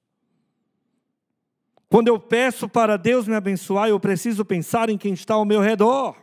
Quando 1.89 2.07
eu 2.07 2.19
peço 2.19 2.69
para 2.69 2.95
Deus 2.95 3.27
me 3.27 3.33
abençoar, 3.33 3.89
eu 3.89 3.99
preciso 3.99 4.45
pensar 4.45 4.89
em 4.89 4.97
quem 4.97 5.13
está 5.13 5.33
ao 5.33 5.43
meu 5.43 5.59
redor. 5.59 6.15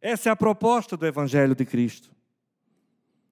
Essa 0.00 0.28
é 0.28 0.32
a 0.32 0.36
proposta 0.36 0.96
do 0.96 1.04
Evangelho 1.04 1.54
de 1.54 1.64
Cristo. 1.64 2.14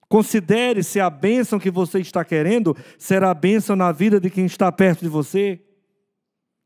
Considere 0.09 0.83
se 0.83 0.99
a 0.99 1.09
bênção 1.09 1.57
que 1.57 1.71
você 1.71 1.99
está 1.99 2.25
querendo 2.25 2.75
será 2.97 3.31
a 3.31 3.33
bênção 3.33 3.75
na 3.75 3.91
vida 3.93 4.19
de 4.19 4.29
quem 4.29 4.45
está 4.45 4.69
perto 4.71 4.99
de 4.99 5.07
você, 5.07 5.63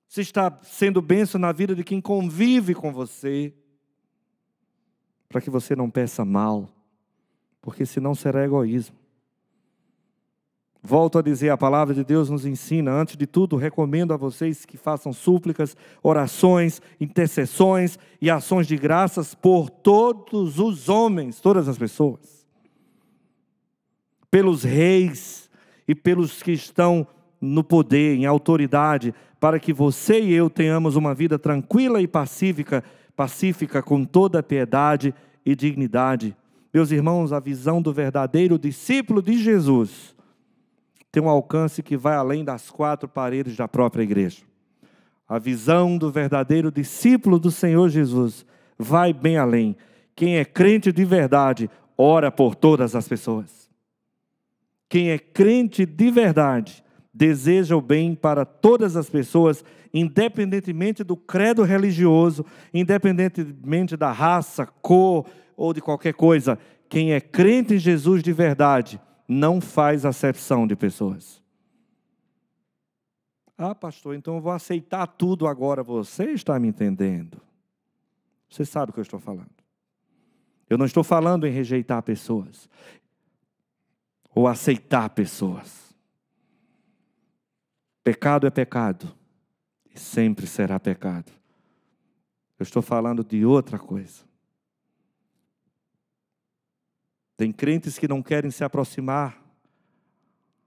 se 0.07 0.21
está 0.21 0.59
sendo 0.63 1.01
bênção 1.01 1.39
na 1.39 1.51
vida 1.51 1.75
de 1.75 1.83
quem 1.83 2.01
convive 2.01 2.73
com 2.73 2.91
você, 2.91 3.53
para 5.29 5.39
que 5.39 5.49
você 5.49 5.75
não 5.75 5.89
peça 5.89 6.25
mal 6.25 6.76
porque 7.67 7.85
senão 7.85 8.15
será 8.15 8.45
egoísmo. 8.45 8.95
Volto 10.81 11.19
a 11.19 11.21
dizer, 11.21 11.49
a 11.49 11.57
palavra 11.57 11.93
de 11.93 12.01
Deus 12.01 12.29
nos 12.29 12.45
ensina, 12.45 12.93
antes 12.93 13.17
de 13.17 13.27
tudo, 13.27 13.57
recomendo 13.57 14.13
a 14.13 14.17
vocês 14.17 14.63
que 14.63 14.77
façam 14.77 15.11
súplicas, 15.11 15.75
orações, 16.01 16.81
intercessões 16.97 17.99
e 18.21 18.31
ações 18.31 18.67
de 18.67 18.77
graças 18.77 19.35
por 19.35 19.69
todos 19.69 20.59
os 20.59 20.87
homens, 20.87 21.41
todas 21.41 21.67
as 21.67 21.77
pessoas, 21.77 22.47
pelos 24.31 24.63
reis 24.63 25.49
e 25.85 25.93
pelos 25.93 26.41
que 26.41 26.53
estão 26.53 27.05
no 27.41 27.65
poder, 27.65 28.15
em 28.15 28.25
autoridade, 28.25 29.13
para 29.41 29.59
que 29.59 29.73
você 29.73 30.21
e 30.21 30.31
eu 30.31 30.49
tenhamos 30.49 30.95
uma 30.95 31.13
vida 31.13 31.37
tranquila 31.37 32.01
e 32.01 32.07
pacífica, 32.07 32.81
pacífica 33.13 33.83
com 33.83 34.05
toda 34.05 34.41
piedade 34.41 35.13
e 35.45 35.53
dignidade 35.53 36.33
meus 36.73 36.91
irmãos, 36.91 37.31
a 37.31 37.39
visão 37.39 37.81
do 37.81 37.93
verdadeiro 37.93 38.59
discípulo 38.59 39.21
de 39.21 39.37
Jesus 39.37 40.15
tem 41.11 41.23
um 41.23 41.29
alcance 41.29 41.81
que 41.81 41.97
vai 41.97 42.15
além 42.15 42.43
das 42.43 42.69
quatro 42.69 43.07
paredes 43.07 43.55
da 43.55 43.67
própria 43.67 44.03
igreja. 44.03 44.43
A 45.27 45.39
visão 45.39 45.97
do 45.97 46.11
verdadeiro 46.11 46.71
discípulo 46.71 47.39
do 47.39 47.49
Senhor 47.49 47.89
Jesus 47.89 48.45
vai 48.77 49.13
bem 49.13 49.37
além. 49.37 49.75
Quem 50.15 50.37
é 50.37 50.45
crente 50.45 50.91
de 50.91 51.03
verdade, 51.03 51.69
ora 51.97 52.31
por 52.31 52.55
todas 52.55 52.95
as 52.95 53.07
pessoas. 53.07 53.69
Quem 54.89 55.09
é 55.09 55.17
crente 55.17 55.85
de 55.85 56.11
verdade, 56.11 56.83
deseja 57.13 57.75
o 57.75 57.81
bem 57.81 58.13
para 58.13 58.45
todas 58.45 58.95
as 58.95 59.09
pessoas, 59.09 59.65
independentemente 59.93 61.03
do 61.03 61.17
credo 61.17 61.63
religioso, 61.63 62.45
independentemente 62.73 63.97
da 63.97 64.11
raça, 64.11 64.65
cor, 64.81 65.25
ou 65.57 65.73
de 65.73 65.81
qualquer 65.81 66.13
coisa, 66.13 66.59
quem 66.87 67.11
é 67.11 67.19
crente 67.19 67.73
em 67.73 67.79
Jesus 67.79 68.21
de 68.21 68.31
verdade 68.31 69.01
não 69.27 69.59
faz 69.59 70.05
acepção 70.05 70.67
de 70.67 70.75
pessoas. 70.75 71.41
Ah, 73.57 73.73
pastor, 73.73 74.13
então 74.15 74.35
eu 74.35 74.41
vou 74.41 74.51
aceitar 74.51 75.07
tudo 75.07 75.47
agora. 75.47 75.81
Você 75.81 76.25
está 76.25 76.59
me 76.59 76.67
entendendo? 76.67 77.41
Você 78.47 78.63
sabe 78.63 78.91
o 78.91 78.93
que 78.93 78.99
eu 78.99 79.03
estou 79.03 79.19
falando. 79.19 79.49
Eu 80.69 80.77
não 80.77 80.85
estou 80.85 81.03
falando 81.03 81.47
em 81.47 81.51
rejeitar 81.51 82.03
pessoas 82.03 82.69
ou 84.33 84.47
aceitar 84.47 85.09
pessoas. 85.09 85.95
Pecado 88.03 88.45
é 88.45 88.51
pecado 88.51 89.11
e 89.93 89.99
sempre 89.99 90.45
será 90.45 90.79
pecado. 90.79 91.31
Eu 92.59 92.63
estou 92.63 92.81
falando 92.81 93.23
de 93.23 93.43
outra 93.43 93.79
coisa. 93.79 94.26
Tem 97.37 97.51
crentes 97.51 97.99
que 97.99 98.07
não 98.07 98.23
querem 98.23 98.49
se 98.49 98.63
aproximar 98.63 99.41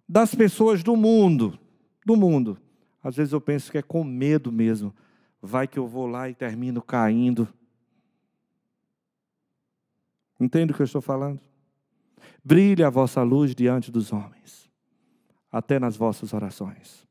das 0.09 0.35
pessoas 0.35 0.83
do 0.83 0.97
mundo, 0.97 1.59
do 2.07 2.17
mundo. 2.17 2.57
Às 3.03 3.17
vezes 3.17 3.33
eu 3.33 3.41
penso 3.41 3.71
que 3.71 3.79
é 3.79 3.83
com 3.83 4.05
medo 4.05 4.53
mesmo. 4.53 4.95
Vai 5.43 5.67
que 5.67 5.79
eu 5.79 5.87
vou 5.87 6.07
lá 6.07 6.29
e 6.29 6.35
termino 6.35 6.81
caindo. 6.81 7.49
Entende 10.39 10.73
o 10.73 10.75
que 10.75 10.83
eu 10.83 10.87
estou 10.87 11.03
falando? 11.03 11.41
Brilhe 12.45 12.85
a 12.85 12.91
vossa 12.91 13.23
luz 13.23 13.55
diante 13.55 13.91
dos 13.91 14.13
homens, 14.13 14.71
até 15.51 15.79
nas 15.79 15.97
vossas 15.97 16.33
orações. 16.33 17.07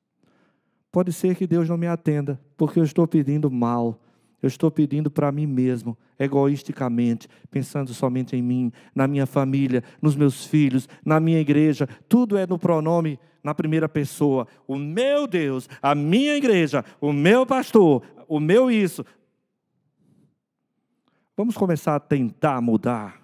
Pode 0.92 1.14
ser 1.14 1.36
que 1.36 1.46
Deus 1.46 1.70
não 1.70 1.78
me 1.78 1.86
atenda, 1.86 2.40
porque 2.58 2.80
eu 2.80 2.84
estou 2.84 3.08
pedindo 3.08 3.52
mal, 3.52 4.00
eu 4.42 4.48
estou 4.48 4.72
pedindo 4.72 5.12
para 5.12 5.32
mim 5.32 5.46
mesmo, 5.46 5.98
egoisticamente, 6.18 7.28
pensando 7.52 7.94
somente 7.94 8.36
em 8.36 8.42
mim, 8.42 8.72
na 8.96 9.08
minha 9.08 9.26
família, 9.26 9.84
nos 10.02 10.16
meus 10.16 10.46
filhos, 10.46 10.88
na 11.04 11.20
minha 11.20 11.40
igreja. 11.40 11.88
Tudo 12.08 12.38
é 12.38 12.48
no 12.48 12.58
pronome 12.58 13.20
na 13.44 13.54
primeira 13.54 13.90
pessoa. 13.90 14.48
O 14.66 14.78
meu 14.78 15.28
Deus, 15.28 15.68
a 15.82 15.94
minha 15.94 16.36
igreja, 16.36 16.86
o 17.02 17.12
meu 17.12 17.46
pastor, 17.46 18.04
o 18.28 18.40
meu 18.40 18.72
isso. 18.72 19.06
Vamos 21.36 21.58
começar 21.58 21.96
a 21.96 22.00
tentar 22.00 22.62
mudar 22.62 23.22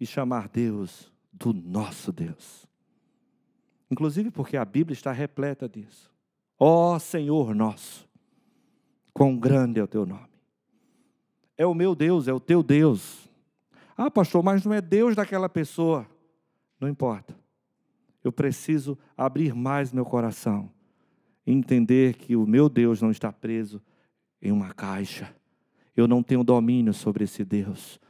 e 0.00 0.06
chamar 0.06 0.48
Deus 0.48 1.12
do 1.32 1.52
nosso 1.52 2.12
Deus. 2.12 2.66
Inclusive 3.90 4.30
porque 4.30 4.56
a 4.56 4.64
Bíblia 4.64 4.94
está 4.94 5.12
repleta 5.12 5.68
disso. 5.68 6.10
Ó 6.58 6.94
oh, 6.94 6.98
Senhor 6.98 7.54
nosso 7.54 8.11
Quão 9.12 9.36
grande 9.36 9.78
é 9.78 9.82
o 9.82 9.88
teu 9.88 10.06
nome. 10.06 10.28
É 11.56 11.66
o 11.66 11.74
meu 11.74 11.94
Deus, 11.94 12.28
é 12.28 12.32
o 12.32 12.40
teu 12.40 12.62
Deus. 12.62 13.28
Ah, 13.96 14.10
pastor, 14.10 14.42
mas 14.42 14.64
não 14.64 14.72
é 14.72 14.80
Deus 14.80 15.14
daquela 15.14 15.48
pessoa. 15.48 16.06
Não 16.80 16.88
importa. 16.88 17.36
Eu 18.24 18.32
preciso 18.32 18.98
abrir 19.16 19.54
mais 19.54 19.92
meu 19.92 20.04
coração 20.04 20.70
entender 21.46 22.14
que 22.14 22.36
o 22.36 22.46
meu 22.46 22.68
Deus 22.68 23.02
não 23.02 23.10
está 23.10 23.32
preso 23.32 23.80
em 24.40 24.52
uma 24.52 24.72
caixa. 24.72 25.34
Eu 25.96 26.08
não 26.08 26.22
tenho 26.22 26.44
domínio 26.44 26.94
sobre 26.94 27.24
esse 27.24 27.44
Deus. 27.44 28.00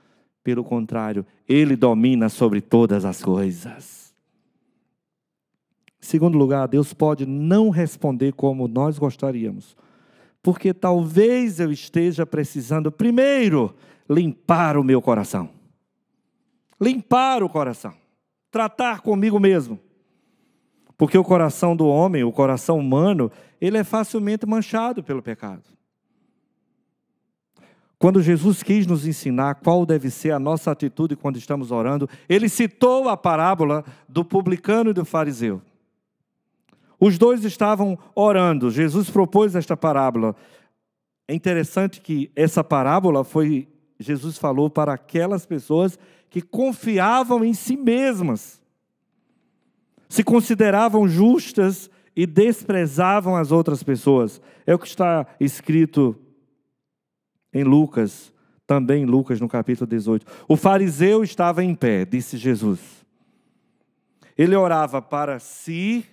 Pelo 0.42 0.64
contrário, 0.64 1.24
Ele 1.48 1.76
domina 1.76 2.28
sobre 2.28 2.60
todas 2.60 3.04
as 3.04 3.22
coisas. 3.22 4.14
Segundo 6.00 6.36
lugar, 6.36 6.66
Deus 6.66 6.92
pode 6.92 7.24
não 7.24 7.70
responder 7.70 8.32
como 8.32 8.66
nós 8.66 8.98
gostaríamos, 8.98 9.76
porque 10.42 10.74
talvez 10.74 11.60
eu 11.60 11.70
esteja 11.70 12.26
precisando 12.26 12.90
primeiro 12.90 13.74
limpar 14.10 14.76
o 14.76 14.82
meu 14.82 15.00
coração. 15.00 15.48
Limpar 16.80 17.44
o 17.44 17.48
coração, 17.48 17.94
tratar 18.50 19.00
comigo 19.00 19.38
mesmo. 19.38 19.78
Porque 20.98 21.16
o 21.16 21.24
coração 21.24 21.76
do 21.76 21.86
homem, 21.86 22.24
o 22.24 22.32
coração 22.32 22.78
humano, 22.78 23.30
ele 23.60 23.78
é 23.78 23.84
facilmente 23.84 24.44
manchado 24.44 25.02
pelo 25.02 25.22
pecado. 25.22 25.62
Quando 27.98 28.20
Jesus 28.20 28.64
quis 28.64 28.84
nos 28.84 29.06
ensinar 29.06 29.54
qual 29.56 29.86
deve 29.86 30.10
ser 30.10 30.32
a 30.32 30.38
nossa 30.40 30.72
atitude 30.72 31.14
quando 31.14 31.36
estamos 31.36 31.70
orando, 31.70 32.08
ele 32.28 32.48
citou 32.48 33.08
a 33.08 33.16
parábola 33.16 33.84
do 34.08 34.24
publicano 34.24 34.90
e 34.90 34.92
do 34.92 35.04
fariseu. 35.04 35.62
Os 37.04 37.18
dois 37.18 37.44
estavam 37.44 37.98
orando. 38.14 38.70
Jesus 38.70 39.10
propôs 39.10 39.56
esta 39.56 39.76
parábola. 39.76 40.36
É 41.26 41.34
interessante 41.34 42.00
que 42.00 42.30
essa 42.36 42.62
parábola 42.62 43.24
foi 43.24 43.66
Jesus 43.98 44.38
falou 44.38 44.70
para 44.70 44.92
aquelas 44.92 45.44
pessoas 45.44 45.98
que 46.30 46.40
confiavam 46.40 47.44
em 47.44 47.54
si 47.54 47.76
mesmas, 47.76 48.62
se 50.08 50.22
consideravam 50.22 51.08
justas 51.08 51.90
e 52.14 52.24
desprezavam 52.24 53.34
as 53.34 53.50
outras 53.50 53.82
pessoas. 53.82 54.40
É 54.64 54.72
o 54.72 54.78
que 54.78 54.86
está 54.86 55.26
escrito 55.40 56.16
em 57.52 57.64
Lucas, 57.64 58.32
também 58.64 59.02
em 59.02 59.06
Lucas 59.06 59.40
no 59.40 59.48
capítulo 59.48 59.90
18. 59.90 60.24
O 60.46 60.56
fariseu 60.56 61.24
estava 61.24 61.64
em 61.64 61.74
pé, 61.74 62.04
disse 62.04 62.36
Jesus. 62.36 63.04
Ele 64.38 64.54
orava 64.54 65.02
para 65.02 65.40
si 65.40 66.06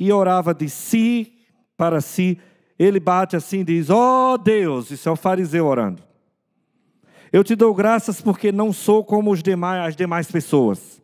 e 0.00 0.10
orava 0.10 0.54
de 0.54 0.70
si 0.70 1.34
para 1.76 2.00
si. 2.00 2.40
Ele 2.78 2.98
bate 2.98 3.36
assim 3.36 3.60
e 3.60 3.64
diz: 3.64 3.90
Oh 3.90 4.38
Deus, 4.38 4.90
isso 4.90 5.06
é 5.06 5.12
o 5.12 5.16
fariseu 5.16 5.66
orando. 5.66 6.02
Eu 7.30 7.44
te 7.44 7.54
dou 7.54 7.74
graças 7.74 8.20
porque 8.22 8.50
não 8.50 8.72
sou 8.72 9.04
como 9.04 9.30
os 9.30 9.42
demais, 9.42 9.88
as 9.88 9.94
demais 9.94 10.30
pessoas. 10.30 11.00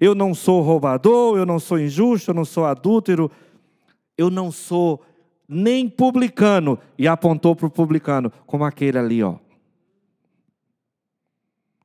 Eu 0.00 0.14
não 0.14 0.34
sou 0.34 0.62
roubador, 0.62 1.36
eu 1.36 1.44
não 1.44 1.58
sou 1.58 1.78
injusto, 1.78 2.30
eu 2.30 2.34
não 2.34 2.44
sou 2.44 2.64
adúltero, 2.64 3.30
eu 4.16 4.30
não 4.30 4.50
sou 4.50 5.02
nem 5.46 5.88
publicano. 5.88 6.78
E 6.96 7.06
apontou 7.06 7.54
para 7.54 7.66
o 7.66 7.70
publicano, 7.70 8.32
como 8.46 8.64
aquele 8.64 8.98
ali, 8.98 9.22
ó. 9.22 9.36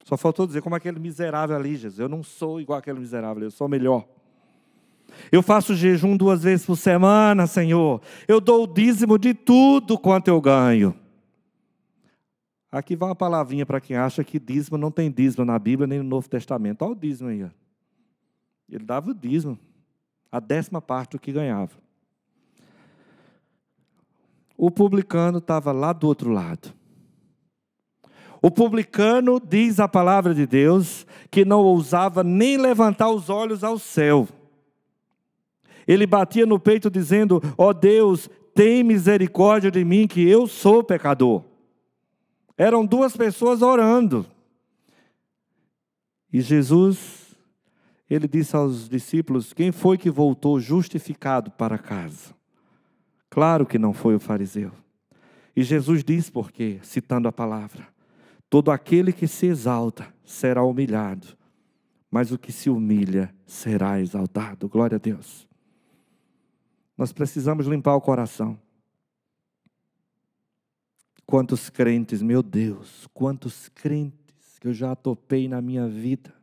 Só 0.04 0.16
faltou 0.16 0.48
dizer 0.48 0.62
como 0.62 0.76
aquele 0.76 1.00
miserável 1.00 1.56
ali, 1.56 1.76
Jesus. 1.76 2.00
Eu 2.00 2.08
não 2.08 2.24
sou 2.24 2.62
igual 2.62 2.80
aquele 2.80 3.00
miserável, 3.00 3.44
eu 3.44 3.52
sou 3.52 3.68
melhor. 3.68 4.06
Eu 5.32 5.42
faço 5.42 5.76
jejum 5.76 6.16
duas 6.16 6.44
vezes 6.44 6.66
por 6.66 6.76
semana, 6.76 7.48
Senhor. 7.48 8.02
Eu 8.28 8.40
dou 8.40 8.64
o 8.64 8.68
dízimo 8.68 9.18
de 9.18 9.34
tudo 9.34 9.98
quanto 9.98 10.28
eu 10.28 10.40
ganho. 10.40 10.96
Aqui 12.72 12.96
vai 12.96 13.10
uma 13.10 13.16
palavrinha 13.16 13.66
para 13.66 13.80
quem 13.80 13.96
acha 13.96 14.24
que 14.24 14.40
dízimo 14.40 14.78
não 14.78 14.92
tem 14.92 15.10
dízimo 15.10 15.46
na 15.46 15.58
Bíblia 15.58 15.88
nem 15.88 16.00
no 16.00 16.06
Novo 16.06 16.30
Testamento. 16.30 16.84
Olha 16.84 16.92
o 16.92 16.96
dízimo 16.96 17.30
aí. 17.30 17.50
Ele 18.70 18.84
dava 18.84 19.12
o 19.12 19.14
dízimo, 19.14 19.58
a 20.32 20.40
décima 20.40 20.82
parte 20.82 21.12
do 21.12 21.20
que 21.20 21.32
ganhava. 21.32 21.72
O 24.58 24.70
publicano 24.70 25.38
estava 25.38 25.72
lá 25.72 25.94
do 25.94 26.08
outro 26.08 26.32
lado. 26.32 26.74
O 28.42 28.52
publicano, 28.52 29.40
diz 29.40 29.80
a 29.80 29.88
palavra 29.88 30.34
de 30.34 30.46
Deus, 30.46 31.08
que 31.32 31.46
não 31.46 31.60
ousava 31.60 32.24
nem 32.24 32.58
levantar 32.58 33.10
os 33.10 33.30
olhos 33.30 33.64
ao 33.64 33.80
céu. 33.80 34.28
Ele 35.88 36.06
batia 36.06 36.46
no 36.46 36.60
peito 36.60 36.90
dizendo: 36.90 37.42
Ó 37.58 37.70
oh 37.70 37.74
Deus, 37.74 38.30
tem 38.54 38.84
misericórdia 38.84 39.72
de 39.72 39.86
mim, 39.86 40.08
que 40.08 40.28
eu 40.28 40.48
sou 40.48 40.84
pecador. 40.84 41.44
Eram 42.58 42.86
duas 42.86 43.16
pessoas 43.16 43.62
orando. 43.62 44.26
E 46.34 46.42
Jesus, 46.42 47.36
ele 48.10 48.28
disse 48.28 48.56
aos 48.56 48.90
discípulos: 48.90 49.54
Quem 49.54 49.72
foi 49.72 49.98
que 49.98 50.10
voltou 50.10 50.60
justificado 50.60 51.52
para 51.52 51.78
casa? 51.78 52.36
Claro 53.30 53.66
que 53.66 53.78
não 53.78 53.94
foi 53.94 54.16
o 54.16 54.20
fariseu. 54.20 54.72
E 55.56 55.64
Jesus 55.64 56.04
diz 56.04 56.30
por 56.30 56.52
quê, 56.52 56.80
citando 56.82 57.28
a 57.28 57.32
palavra: 57.32 57.88
Todo 58.50 58.72
aquele 58.72 59.14
que 59.14 59.28
se 59.28 59.46
exalta 59.46 60.14
será 60.26 60.64
humilhado, 60.64 61.28
mas 62.12 62.32
o 62.32 62.38
que 62.38 62.52
se 62.52 62.70
humilha 62.70 63.34
será 63.46 64.00
exaltado. 64.02 64.68
Glória 64.68 64.96
a 64.96 65.00
Deus. 65.00 65.47
Nós 66.98 67.14
precisamos 67.14 67.68
limpar 67.68 67.96
o 67.96 68.02
coração. 68.02 68.60
Quantos 71.26 71.70
crentes, 71.70 72.22
meu 72.22 72.42
Deus, 72.42 73.08
quantos 73.14 73.70
crentes 73.70 74.58
que 74.60 74.68
eu 74.68 74.74
já 74.74 74.96
topei 74.96 75.48
na 75.48 75.62
minha 75.62 75.88
vida. 75.88 76.34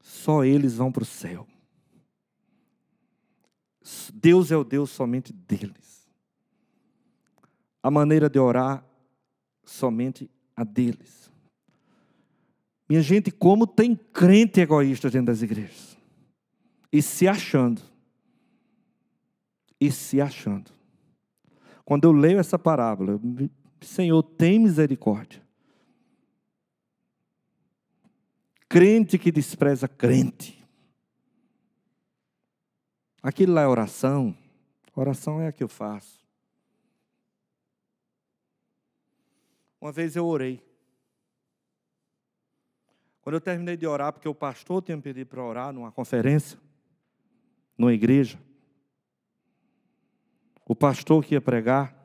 Só 0.00 0.44
eles 0.44 0.76
vão 0.76 0.90
para 0.90 1.02
o 1.02 1.06
céu. 1.06 1.46
Deus 4.14 4.50
é 4.50 4.56
o 4.56 4.64
Deus 4.64 4.90
somente 4.90 5.32
deles. 5.32 6.08
A 7.82 7.90
maneira 7.90 8.30
de 8.30 8.38
orar, 8.38 8.86
somente 9.64 10.30
a 10.56 10.62
deles. 10.62 11.30
Minha 12.88 13.02
gente, 13.02 13.30
como 13.30 13.66
tem 13.66 13.96
crente 13.96 14.60
egoísta 14.60 15.10
dentro 15.10 15.26
das 15.26 15.42
igrejas 15.42 15.91
e 16.92 17.00
se 17.00 17.26
achando. 17.26 17.82
E 19.80 19.90
se 19.90 20.20
achando. 20.20 20.70
Quando 21.84 22.04
eu 22.04 22.12
leio 22.12 22.38
essa 22.38 22.58
parábola, 22.58 23.18
Senhor, 23.80 24.22
tem 24.22 24.58
misericórdia. 24.58 25.42
Crente 28.68 29.18
que 29.18 29.32
despreza 29.32 29.88
crente. 29.88 30.62
Aquilo 33.22 33.54
lá 33.54 33.62
é 33.62 33.66
oração. 33.66 34.36
Oração 34.94 35.40
é 35.40 35.48
a 35.48 35.52
que 35.52 35.64
eu 35.64 35.68
faço. 35.68 36.22
Uma 39.80 39.90
vez 39.90 40.14
eu 40.14 40.26
orei. 40.26 40.62
Quando 43.20 43.34
eu 43.34 43.40
terminei 43.40 43.76
de 43.76 43.86
orar, 43.86 44.12
porque 44.12 44.28
o 44.28 44.34
pastor 44.34 44.82
tinha 44.82 44.98
pedido 44.98 45.28
para 45.28 45.42
orar 45.42 45.72
numa 45.72 45.90
conferência, 45.90 46.58
numa 47.76 47.92
igreja. 47.92 48.38
O 50.66 50.74
pastor 50.74 51.24
que 51.24 51.34
ia 51.34 51.40
pregar, 51.40 51.96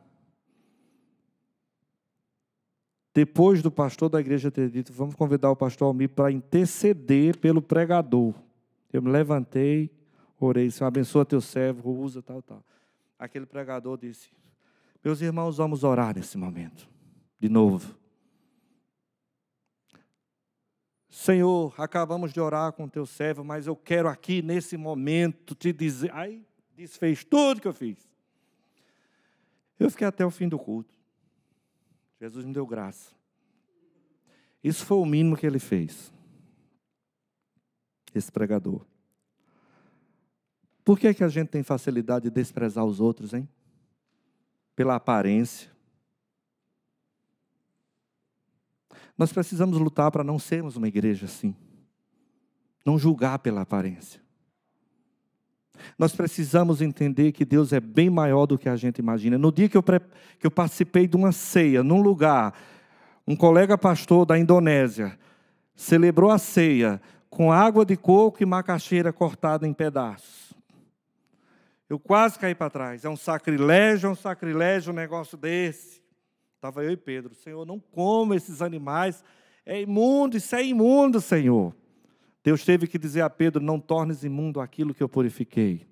depois 3.13 3.61
do 3.61 3.71
pastor 3.71 4.09
da 4.09 4.19
igreja 4.19 4.51
ter 4.51 4.69
dito, 4.69 4.93
vamos 4.93 5.15
convidar 5.15 5.49
o 5.49 5.55
pastor 5.55 5.87
Almir 5.87 6.09
para 6.09 6.31
interceder 6.31 7.37
pelo 7.37 7.61
pregador. 7.61 8.33
Eu 8.91 9.01
me 9.01 9.09
levantei, 9.09 9.91
orei, 10.39 10.69
Senhor, 10.69 10.87
abençoa 10.87 11.25
teu 11.25 11.41
servo, 11.41 11.91
usa 11.91 12.21
tal, 12.21 12.41
tal. 12.41 12.63
Aquele 13.17 13.45
pregador 13.45 13.97
disse, 13.97 14.29
meus 15.03 15.21
irmãos, 15.21 15.57
vamos 15.57 15.83
orar 15.83 16.15
nesse 16.15 16.37
momento, 16.37 16.87
de 17.39 17.49
novo. 17.49 17.97
Senhor, 21.09 21.73
acabamos 21.77 22.33
de 22.33 22.39
orar 22.39 22.73
com 22.73 22.87
teu 22.87 23.05
servo, 23.05 23.43
mas 23.43 23.65
eu 23.65 23.75
quero 23.75 24.09
aqui 24.09 24.41
nesse 24.41 24.75
momento 24.75 25.55
te 25.55 25.71
dizer. 25.71 26.11
Aí 26.13 26.45
desfez 26.75 27.23
tudo 27.23 27.61
que 27.61 27.67
eu 27.67 27.73
fiz. 27.73 27.97
Eu 29.79 29.89
fiquei 29.89 30.07
até 30.07 30.25
o 30.25 30.31
fim 30.31 30.49
do 30.49 30.59
culto. 30.59 30.93
Jesus 32.19 32.45
me 32.45 32.53
deu 32.53 32.65
graça. 32.65 33.15
Isso 34.63 34.85
foi 34.85 34.97
o 34.97 35.05
mínimo 35.05 35.37
que 35.37 35.45
ele 35.45 35.59
fez. 35.59 36.11
Esse 38.13 38.31
pregador. 38.31 38.85
Por 40.83 40.97
que, 40.97 41.13
que 41.13 41.23
a 41.23 41.29
gente 41.29 41.49
tem 41.49 41.63
facilidade 41.63 42.23
de 42.23 42.31
desprezar 42.31 42.83
os 42.83 42.99
outros, 42.99 43.33
hein? 43.33 43.47
Pela 44.75 44.95
aparência. 44.95 45.69
Nós 49.17 49.33
precisamos 49.33 49.77
lutar 49.77 50.11
para 50.11 50.23
não 50.23 50.37
sermos 50.37 50.75
uma 50.75 50.87
igreja 50.87 51.25
assim. 51.25 51.55
Não 52.85 52.99
julgar 52.99 53.39
pela 53.39 53.61
aparência. 53.61 54.21
Nós 55.97 56.15
precisamos 56.15 56.81
entender 56.81 57.31
que 57.31 57.45
Deus 57.45 57.71
é 57.73 57.79
bem 57.79 58.09
maior 58.09 58.45
do 58.45 58.57
que 58.57 58.69
a 58.69 58.75
gente 58.75 58.99
imagina. 58.99 59.37
No 59.37 59.51
dia 59.51 59.69
que 59.69 59.77
eu, 59.77 59.83
que 59.83 60.45
eu 60.45 60.51
participei 60.51 61.07
de 61.07 61.15
uma 61.15 61.31
ceia, 61.31 61.83
num 61.83 62.01
lugar, 62.01 62.53
um 63.27 63.35
colega 63.35 63.77
pastor 63.77 64.25
da 64.25 64.37
Indonésia 64.37 65.17
celebrou 65.75 66.31
a 66.31 66.37
ceia 66.37 67.01
com 67.29 67.51
água 67.51 67.85
de 67.85 67.95
coco 67.95 68.41
e 68.41 68.45
macaxeira 68.45 69.13
cortada 69.13 69.67
em 69.67 69.73
pedaços. 69.73 70.53
Eu 71.89 71.99
quase 71.99 72.37
caí 72.37 72.55
para 72.55 72.69
trás. 72.69 73.05
É 73.05 73.09
um 73.09 73.15
sacrilégio, 73.15 74.07
é 74.07 74.09
um 74.11 74.15
sacrilégio 74.15 74.91
um 74.91 74.95
negócio 74.95 75.37
desse. 75.37 76.01
Estava 76.57 76.83
eu 76.83 76.91
e 76.91 76.97
Pedro, 76.97 77.35
Senhor, 77.35 77.67
não 77.67 77.79
coma 77.79 78.35
esses 78.35 78.63
animais, 78.63 79.23
é 79.63 79.79
imundo, 79.79 80.37
isso 80.37 80.55
é 80.55 80.65
imundo, 80.65 81.21
Senhor. 81.21 81.71
Deus 82.43 82.65
teve 82.65 82.87
que 82.87 82.97
dizer 82.97 83.21
a 83.21 83.29
Pedro: 83.29 83.61
Não 83.61 83.79
tornes 83.79 84.23
imundo 84.23 84.59
aquilo 84.59 84.91
que 84.91 85.03
eu 85.03 85.07
purifiquei. 85.07 85.85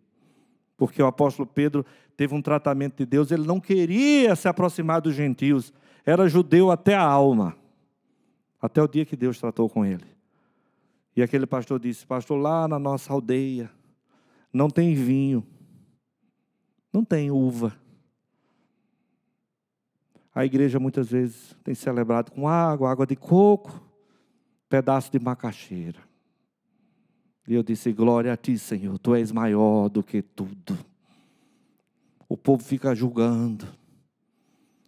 Porque 0.75 1.03
o 1.03 1.05
apóstolo 1.05 1.47
Pedro 1.47 1.85
teve 2.17 2.33
um 2.33 2.41
tratamento 2.41 2.97
de 2.97 3.05
Deus, 3.05 3.29
ele 3.29 3.45
não 3.45 3.59
queria 3.59 4.35
se 4.35 4.47
aproximar 4.47 5.01
dos 5.01 5.13
gentios, 5.13 5.71
era 6.03 6.27
judeu 6.27 6.71
até 6.71 6.95
a 6.95 7.03
alma, 7.03 7.55
até 8.59 8.81
o 8.81 8.87
dia 8.87 9.05
que 9.05 9.15
Deus 9.15 9.39
tratou 9.39 9.69
com 9.69 9.85
ele. 9.85 10.05
E 11.15 11.21
aquele 11.21 11.45
pastor 11.45 11.79
disse: 11.79 12.07
Pastor, 12.07 12.39
lá 12.39 12.67
na 12.67 12.79
nossa 12.79 13.13
aldeia 13.13 13.69
não 14.51 14.67
tem 14.67 14.95
vinho, 14.95 15.45
não 16.91 17.05
tem 17.05 17.29
uva. 17.29 17.84
A 20.35 20.43
igreja 20.43 20.77
muitas 20.77 21.09
vezes 21.11 21.55
tem 21.63 21.73
celebrado 21.73 22.29
com 22.29 22.45
água, 22.45 22.91
água 22.91 23.07
de 23.07 23.15
coco, 23.15 23.81
pedaço 24.67 25.09
de 25.09 25.17
macaxeira. 25.17 25.99
E 27.47 27.53
eu 27.53 27.63
disse: 27.63 27.93
Glória 27.93 28.33
a 28.33 28.37
ti, 28.37 28.57
Senhor, 28.57 28.99
tu 28.99 29.15
és 29.15 29.31
maior 29.31 29.87
do 29.87 30.03
que 30.03 30.21
tudo. 30.21 30.77
O 32.27 32.35
povo 32.35 32.61
fica 32.61 32.93
julgando. 32.93 33.65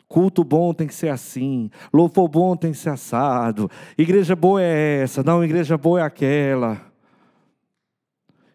Culto 0.08 0.44
bom 0.44 0.74
tem 0.74 0.88
que 0.88 0.96
ser 0.96 1.10
assim, 1.10 1.70
louvor 1.94 2.30
bom 2.30 2.56
tem 2.56 2.72
que 2.72 2.78
ser 2.78 2.90
assado. 2.90 3.70
Igreja 3.98 4.36
boa 4.36 4.62
é 4.62 5.02
essa, 5.02 5.22
não, 5.22 5.44
igreja 5.44 5.78
boa 5.78 6.00
é 6.00 6.04
aquela. 6.04 6.82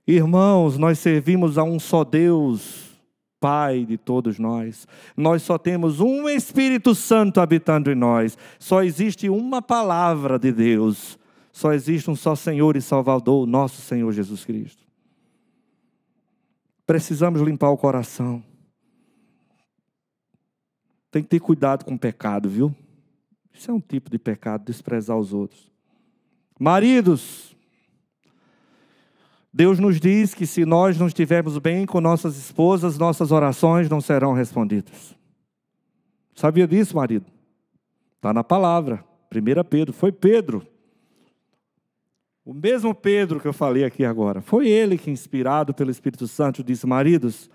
Irmãos, 0.06 0.78
nós 0.78 0.98
servimos 0.98 1.58
a 1.58 1.62
um 1.62 1.78
só 1.78 2.04
Deus, 2.04 2.91
Pai 3.42 3.84
de 3.84 3.98
todos 3.98 4.38
nós. 4.38 4.86
Nós 5.16 5.42
só 5.42 5.58
temos 5.58 5.98
um 5.98 6.28
Espírito 6.28 6.94
Santo 6.94 7.40
habitando 7.40 7.90
em 7.90 7.94
nós. 7.96 8.38
Só 8.56 8.84
existe 8.84 9.28
uma 9.28 9.60
palavra 9.60 10.38
de 10.38 10.52
Deus. 10.52 11.18
Só 11.50 11.72
existe 11.72 12.08
um 12.08 12.14
só 12.14 12.36
Senhor 12.36 12.76
e 12.76 12.80
Salvador, 12.80 13.44
nosso 13.44 13.82
Senhor 13.82 14.12
Jesus 14.12 14.44
Cristo. 14.44 14.84
Precisamos 16.86 17.42
limpar 17.42 17.70
o 17.70 17.76
coração. 17.76 18.40
Tem 21.10 21.20
que 21.20 21.28
ter 21.28 21.40
cuidado 21.40 21.84
com 21.84 21.94
o 21.94 21.98
pecado, 21.98 22.48
viu? 22.48 22.72
Isso 23.52 23.72
é 23.72 23.74
um 23.74 23.80
tipo 23.80 24.08
de 24.08 24.20
pecado, 24.20 24.64
desprezar 24.64 25.18
os 25.18 25.32
outros. 25.32 25.68
Maridos, 26.60 27.51
Deus 29.52 29.78
nos 29.78 30.00
diz 30.00 30.34
que 30.34 30.46
se 30.46 30.64
nós 30.64 30.98
não 30.98 31.06
estivermos 31.06 31.58
bem 31.58 31.84
com 31.84 32.00
nossas 32.00 32.36
esposas, 32.38 32.96
nossas 32.96 33.30
orações 33.30 33.88
não 33.88 34.00
serão 34.00 34.32
respondidas. 34.32 35.14
Sabia 36.34 36.66
disso, 36.66 36.96
marido? 36.96 37.26
Está 38.16 38.32
na 38.32 38.42
palavra. 38.42 39.04
1 39.30 39.64
Pedro. 39.68 39.92
Foi 39.92 40.10
Pedro. 40.10 40.66
O 42.44 42.54
mesmo 42.54 42.94
Pedro 42.94 43.38
que 43.38 43.46
eu 43.46 43.52
falei 43.52 43.84
aqui 43.84 44.04
agora. 44.04 44.40
Foi 44.40 44.68
ele 44.68 44.96
que, 44.96 45.10
inspirado 45.10 45.74
pelo 45.74 45.90
Espírito 45.90 46.26
Santo, 46.26 46.64
disse: 46.64 46.86
Maridos, 46.86 47.50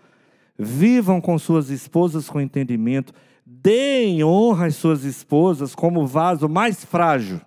vivam 0.57 1.19
com 1.19 1.37
suas 1.39 1.69
esposas 1.69 2.29
com 2.29 2.39
entendimento, 2.39 3.11
deem 3.45 4.23
honra 4.23 4.67
às 4.67 4.75
suas 4.75 5.03
esposas 5.03 5.73
como 5.73 6.05
vaso 6.05 6.47
mais 6.47 6.85
frágil. 6.85 7.41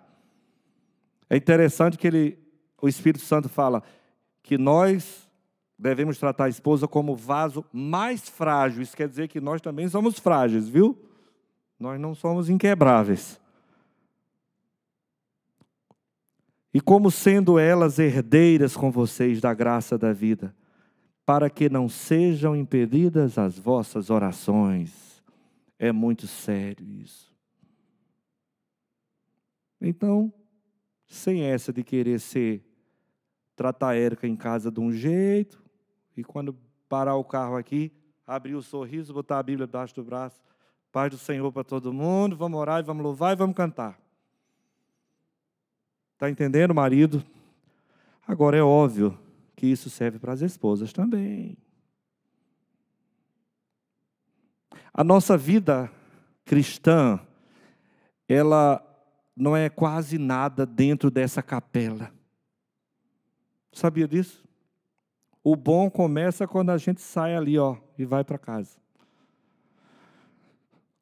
É 1.29 1.37
interessante 1.37 1.97
que 1.97 2.07
ele, 2.07 2.39
o 2.83 2.89
Espírito 2.89 3.25
Santo 3.25 3.49
fala 3.49 3.83
que 4.43 4.59
nós 4.59 5.29
devemos 5.79 6.19
tratar 6.19 6.45
a 6.45 6.49
esposa 6.49 6.87
como 6.87 7.17
vaso 7.17 7.65
mais 7.73 8.29
frágil. 8.29 8.83
Isso 8.83 8.97
quer 8.97 9.09
dizer 9.09 9.29
que 9.29 9.41
nós 9.41 9.61
também 9.61 9.89
somos 9.89 10.19
frágeis, 10.19 10.69
viu? 10.69 10.99
Nós 11.79 11.99
não 11.99 12.15
somos 12.15 12.51
inquebráveis. 12.51 13.41
E 16.73 16.81
como 16.81 17.11
sendo 17.11 17.59
elas 17.59 17.99
herdeiras 17.99 18.77
com 18.77 18.91
vocês 18.91 19.41
da 19.41 19.53
graça 19.53 19.99
da 19.99 20.13
vida, 20.13 20.55
para 21.25 21.49
que 21.49 21.69
não 21.69 21.89
sejam 21.89 22.55
impedidas 22.55 23.39
as 23.39 23.59
vossas 23.59 24.11
orações 24.11 25.11
é 25.79 25.91
muito 25.91 26.27
sério 26.27 26.87
isso. 26.93 27.33
Então, 29.81 30.31
sem 31.07 31.43
essa 31.43 31.73
de 31.73 31.83
querer 31.83 32.21
ser, 32.21 32.63
tratar 33.61 33.91
a 33.91 33.95
Érica 33.95 34.27
em 34.27 34.35
casa 34.35 34.71
de 34.71 34.81
um 34.81 34.91
jeito, 34.91 35.63
e 36.17 36.25
quando 36.25 36.57
parar 36.89 37.17
o 37.17 37.23
carro 37.23 37.59
aqui, 37.59 37.93
abrir 38.27 38.55
o 38.55 38.63
sorriso, 38.63 39.13
botar 39.13 39.39
a 39.39 39.43
Bíblia 39.43 39.67
debaixo 39.67 39.95
do 39.95 40.03
braço, 40.03 40.41
paz 40.91 41.11
do 41.11 41.19
Senhor 41.19 41.53
para 41.53 41.63
todo 41.63 41.93
mundo, 41.93 42.35
vamos 42.35 42.59
orar 42.59 42.81
e 42.81 42.83
vamos 42.83 43.03
louvar 43.03 43.35
e 43.35 43.37
vamos 43.37 43.55
cantar. 43.55 44.01
Está 46.15 46.31
entendendo, 46.31 46.75
marido? 46.75 47.23
Agora 48.27 48.57
é 48.57 48.63
óbvio 48.63 49.19
que 49.55 49.67
isso 49.67 49.91
serve 49.91 50.19
para 50.19 50.33
as 50.33 50.41
esposas 50.41 50.91
também. 50.91 51.59
A 54.91 55.05
nossa 55.05 55.37
vida 55.37 55.93
cristã, 56.47 57.21
ela 58.27 58.83
não 59.37 59.55
é 59.55 59.69
quase 59.69 60.17
nada 60.17 60.65
dentro 60.65 61.11
dessa 61.11 61.43
capela. 61.43 62.11
Sabia 63.73 64.07
disso? 64.07 64.45
O 65.43 65.57
bom 65.57 65.91
começa 65.91 66.47
quando 66.47 66.71
a 66.71 66.79
gente 66.79 67.01
sai 67.01 67.35
ali, 67.35 67.59
ó, 67.59 67.77
e 67.99 68.05
vai 68.05 68.23
para 68.25 68.39
casa. 68.39 68.77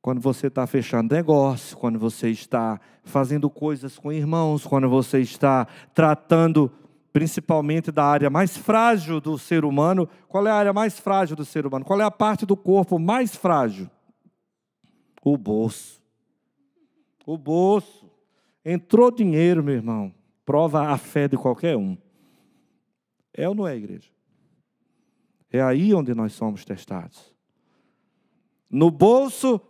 Quando 0.01 0.21
você 0.21 0.47
está 0.47 0.67
fechando 0.67 1.15
negócio, 1.15 1.77
quando 1.77 1.99
você 1.99 2.31
está 2.31 2.81
fazendo 3.03 3.51
coisas 3.51 3.99
com 3.99 4.13
irmãos, 4.13 4.65
quando 4.65 4.89
você 4.89 5.21
está 5.21 5.67
tratando 5.93 6.73
principalmente 7.13 7.91
da 7.91 8.05
área 8.05 8.31
mais 8.31 8.57
frágil 8.57 9.21
do 9.21 9.37
ser 9.39 9.65
humano. 9.65 10.09
Qual 10.29 10.47
é 10.47 10.51
a 10.51 10.55
área 10.55 10.73
mais 10.73 10.99
frágil 10.99 11.35
do 11.35 11.45
ser 11.45 11.67
humano? 11.67 11.85
Qual 11.85 12.01
é 12.01 12.05
a 12.05 12.11
parte 12.11 12.47
do 12.47 12.57
corpo 12.57 12.99
mais 12.99 13.35
frágil? 13.35 13.91
O 15.25 15.37
bolso. 15.37 16.01
O 17.27 17.37
bolso. 17.37 18.09
Entrou 18.65 19.11
dinheiro, 19.11 19.65
meu 19.65 19.75
irmão. 19.75 20.15
Prova 20.45 20.89
a 20.89 20.97
fé 20.97 21.27
de 21.27 21.37
qualquer 21.37 21.77
um. 21.77 21.99
É 23.39 23.49
ou 23.49 23.55
não 23.55 23.69
é, 23.69 23.77
igreja? 23.77 24.11
É 25.53 25.63
aí 25.63 25.95
onde 25.95 26.13
nós 26.13 26.33
somos 26.33 26.65
testados. 26.65 27.33
No 28.69 28.91
bolso 28.91 29.61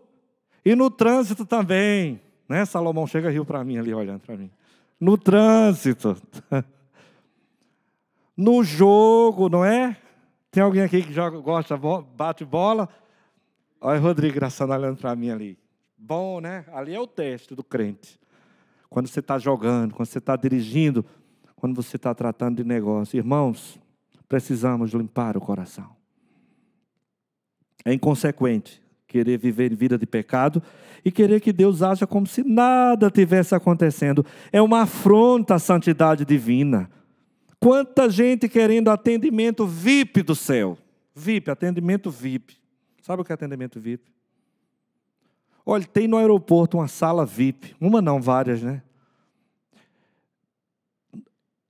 e 0.64 0.74
no 0.74 0.90
trânsito 0.90 1.44
também. 1.44 2.18
Né? 2.48 2.64
Salomão 2.64 3.06
chega 3.06 3.28
rio 3.28 3.44
para 3.44 3.62
mim 3.62 3.76
ali, 3.76 3.92
olhando 3.92 4.20
para 4.20 4.38
mim. 4.38 4.50
No 4.98 5.18
trânsito. 5.18 6.16
no 8.34 8.64
jogo, 8.64 9.50
não 9.50 9.62
é? 9.62 9.98
Tem 10.50 10.62
alguém 10.62 10.82
aqui 10.82 11.02
que 11.02 11.12
joga, 11.12 11.38
gosta, 11.38 11.78
bate 12.16 12.46
bola? 12.46 12.88
Olha 13.82 14.00
o 14.00 14.02
Rodrigo 14.02 14.34
Graçando 14.34 14.72
olhando 14.72 14.96
para 14.96 15.14
mim 15.14 15.28
ali. 15.28 15.58
Bom, 15.94 16.40
né? 16.40 16.64
Ali 16.72 16.94
é 16.94 17.00
o 17.00 17.06
teste 17.06 17.54
do 17.54 17.62
crente. 17.62 18.18
Quando 18.88 19.08
você 19.08 19.20
está 19.20 19.38
jogando, 19.38 19.92
quando 19.92 20.08
você 20.08 20.16
está 20.16 20.36
dirigindo, 20.36 21.04
quando 21.58 21.74
você 21.74 21.96
está 21.96 22.14
tratando 22.14 22.56
de 22.56 22.64
negócio. 22.64 23.16
Irmãos, 23.16 23.78
precisamos 24.28 24.92
limpar 24.92 25.36
o 25.36 25.40
coração. 25.40 25.90
É 27.84 27.92
inconsequente 27.92 28.82
querer 29.06 29.38
viver 29.38 29.74
vida 29.74 29.96
de 29.96 30.06
pecado 30.06 30.62
e 31.04 31.10
querer 31.10 31.40
que 31.40 31.52
Deus 31.52 31.82
haja 31.82 32.06
como 32.06 32.26
se 32.26 32.44
nada 32.44 33.10
tivesse 33.10 33.54
acontecendo. 33.54 34.24
É 34.52 34.60
uma 34.60 34.82
afronta 34.82 35.54
à 35.54 35.58
santidade 35.58 36.24
divina. 36.24 36.90
Quanta 37.58 38.08
gente 38.08 38.48
querendo 38.48 38.88
atendimento 38.88 39.66
VIP 39.66 40.22
do 40.22 40.34
céu. 40.34 40.78
VIP, 41.14 41.50
atendimento 41.50 42.10
VIP. 42.10 42.56
Sabe 43.02 43.22
o 43.22 43.24
que 43.24 43.32
é 43.32 43.34
atendimento 43.34 43.80
VIP? 43.80 44.12
Olha, 45.64 45.84
tem 45.84 46.06
no 46.06 46.18
aeroporto 46.18 46.76
uma 46.76 46.86
sala 46.86 47.26
VIP. 47.26 47.74
Uma 47.80 48.00
não, 48.00 48.20
várias, 48.20 48.62
né? 48.62 48.82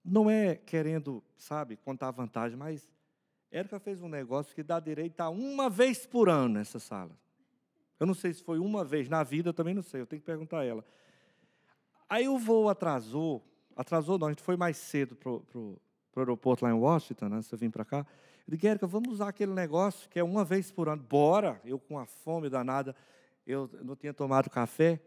Não 0.09 0.31
é 0.31 0.57
querendo, 0.57 1.23
sabe, 1.37 1.77
contar 1.77 2.11
vantagem, 2.11 2.57
mas 2.57 2.91
Érica 3.51 3.79
fez 3.79 4.01
um 4.03 4.09
negócio 4.09 4.55
que 4.55 4.63
dá 4.63 4.81
direito 4.81 5.21
a 5.21 5.29
uma 5.29 5.69
vez 5.69 6.07
por 6.07 6.29
ano 6.29 6.55
nessa 6.55 6.79
sala. 6.79 7.17
Eu 7.99 8.07
não 8.07 8.15
sei 8.15 8.33
se 8.33 8.43
foi 8.43 8.59
uma 8.59 8.85
vez 8.85 9.09
na 9.09 9.23
vida, 9.23 9.49
eu 9.51 9.55
também 9.55 9.75
não 9.75 9.83
sei, 9.83 10.01
eu 10.01 10.07
tenho 10.07 10.21
que 10.21 10.27
perguntar 10.27 10.61
a 10.61 10.65
ela. 10.65 10.85
Aí 12.09 12.29
o 12.29 12.39
voo 12.39 12.69
atrasou, 12.69 13.45
Atrasou, 13.79 14.19
não, 14.19 14.27
a 14.27 14.31
gente 14.31 14.43
foi 14.43 14.57
mais 14.57 14.77
cedo 14.77 15.15
para 15.15 15.31
o 15.31 15.81
aeroporto 16.17 16.65
lá 16.65 16.71
em 16.73 16.75
Washington, 16.75 17.29
né? 17.29 17.41
Você 17.41 17.57
vim 17.57 17.71
para 17.71 17.85
cá. 17.85 18.05
Eu 18.45 18.57
disse, 18.57 18.67
Érica, 18.67 18.89
vamos 18.89 19.13
usar 19.13 19.29
aquele 19.29 19.53
negócio 19.53 20.11
que 20.11 20.19
é 20.19 20.25
uma 20.25 20.45
vez 20.45 20.69
por 20.69 20.89
ano. 20.89 21.01
Bora! 21.01 21.61
Eu 21.65 21.79
com 21.79 21.97
a 21.97 22.05
fome 22.05 22.51
danada, 22.51 22.93
eu 23.47 23.71
não 23.85 23.95
tinha 23.95 24.13
tomado 24.13 24.51
café. 24.51 25.01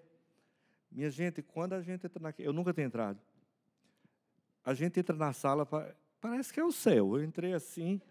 Minha 0.89 1.09
gente, 1.09 1.41
quando 1.41 1.73
a 1.73 1.81
gente 1.81 2.05
entra 2.05 2.23
naquele. 2.23 2.47
Eu 2.47 2.53
nunca 2.53 2.73
tenho 2.73 2.85
entrado. 2.85 3.19
A 4.63 4.73
gente 4.73 4.99
entra 4.99 5.15
na 5.15 5.33
sala, 5.33 5.65
parece 6.19 6.53
que 6.53 6.59
é 6.59 6.63
o 6.63 6.71
céu. 6.71 7.17
Eu 7.17 7.23
entrei 7.23 7.53
assim, 7.53 8.01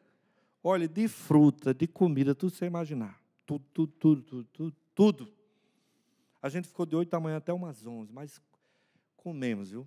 olha, 0.63 0.89
de 0.89 1.07
fruta, 1.09 1.73
de 1.73 1.87
comida, 1.87 2.35
tudo 2.35 2.53
sem 2.53 2.67
imaginar. 2.67 3.21
Tudo, 3.47 3.65
tudo, 3.73 3.93
tudo, 3.93 4.23
tudo, 4.23 4.45
tudo, 4.53 4.77
tudo. 4.95 5.33
A 6.43 6.49
gente 6.49 6.69
ficou 6.69 6.87
de 6.87 6.97
8 6.97 7.11
da 7.11 7.21
manhã 7.21 7.37
até 7.37 7.53
umas 7.53 7.87
11, 7.87 8.13
mas 8.13 8.41
Comemos, 9.21 9.71
viu? 9.71 9.87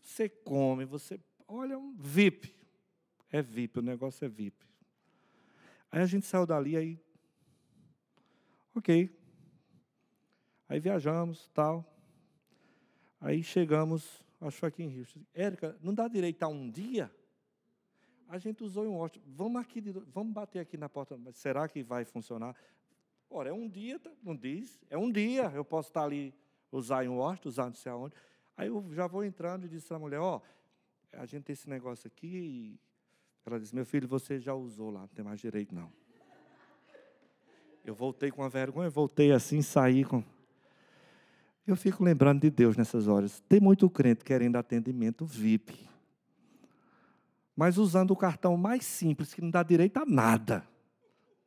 Você 0.00 0.28
come, 0.28 0.84
você. 0.84 1.20
Olha, 1.46 1.78
um 1.78 1.94
VIP. 1.96 2.52
É 3.30 3.40
VIP, 3.40 3.78
o 3.78 3.82
negócio 3.82 4.24
é 4.24 4.28
VIP. 4.28 4.66
Aí 5.90 6.02
a 6.02 6.06
gente 6.06 6.26
saiu 6.26 6.44
dali, 6.44 6.76
aí. 6.76 7.00
Ok. 8.74 9.16
Aí 10.68 10.80
viajamos, 10.80 11.48
tal. 11.54 11.88
Aí 13.20 13.44
chegamos, 13.44 14.24
acho 14.48 14.66
aqui 14.66 14.82
em 14.82 14.88
Rio. 14.88 15.06
Érica, 15.34 15.76
não 15.82 15.94
dá 15.94 16.08
direito 16.08 16.42
a 16.42 16.48
um 16.48 16.70
dia? 16.70 17.10
A 18.28 18.38
gente 18.38 18.64
usou 18.64 18.84
um 18.84 18.96
hóspede. 18.96 19.24
Vamos 19.28 19.60
aqui, 19.60 19.80
vamos 20.12 20.32
bater 20.32 20.58
aqui 20.58 20.76
na 20.76 20.88
porta. 20.88 21.18
Será 21.32 21.68
que 21.68 21.82
vai 21.82 22.04
funcionar? 22.04 22.56
Ora, 23.28 23.50
é 23.50 23.52
um 23.52 23.68
dia, 23.68 23.98
tá, 23.98 24.10
não 24.22 24.34
diz. 24.34 24.82
É 24.88 24.96
um 24.96 25.10
dia. 25.10 25.50
Eu 25.54 25.64
posso 25.64 25.90
estar 25.90 26.04
ali, 26.04 26.34
usar 26.70 27.04
em 27.04 27.08
hóspede, 27.08 27.48
usar 27.48 27.66
não 27.66 27.74
sei 27.74 27.92
aonde. 27.92 28.14
Aí 28.56 28.68
eu 28.68 28.84
já 28.92 29.06
vou 29.06 29.24
entrando 29.24 29.66
e 29.66 29.68
disse 29.68 29.92
à 29.92 29.98
mulher, 29.98 30.20
ó, 30.20 30.36
oh, 30.36 31.16
a 31.16 31.26
gente 31.26 31.44
tem 31.44 31.52
esse 31.52 31.68
negócio 31.68 32.06
aqui. 32.06 32.78
Ela 33.44 33.58
disse, 33.58 33.74
meu 33.74 33.84
filho, 33.84 34.06
você 34.06 34.38
já 34.38 34.54
usou 34.54 34.90
lá, 34.90 35.00
não 35.00 35.08
tem 35.08 35.24
mais 35.24 35.40
direito 35.40 35.74
não. 35.74 35.92
Eu 37.84 37.94
voltei 37.94 38.30
com 38.30 38.42
a 38.42 38.48
vergonha, 38.48 38.88
voltei 38.88 39.32
assim, 39.32 39.60
saí 39.60 40.04
com. 40.04 40.22
Eu 41.66 41.76
fico 41.76 42.02
lembrando 42.02 42.40
de 42.40 42.50
Deus 42.50 42.76
nessas 42.76 43.06
horas. 43.06 43.40
Tem 43.48 43.60
muito 43.60 43.88
crente 43.88 44.24
querendo 44.24 44.56
atendimento 44.56 45.24
VIP. 45.24 45.88
Mas 47.54 47.78
usando 47.78 48.10
o 48.10 48.16
cartão 48.16 48.56
mais 48.56 48.84
simples, 48.84 49.32
que 49.32 49.40
não 49.40 49.50
dá 49.50 49.62
direito 49.62 49.98
a 49.98 50.06
nada. 50.06 50.66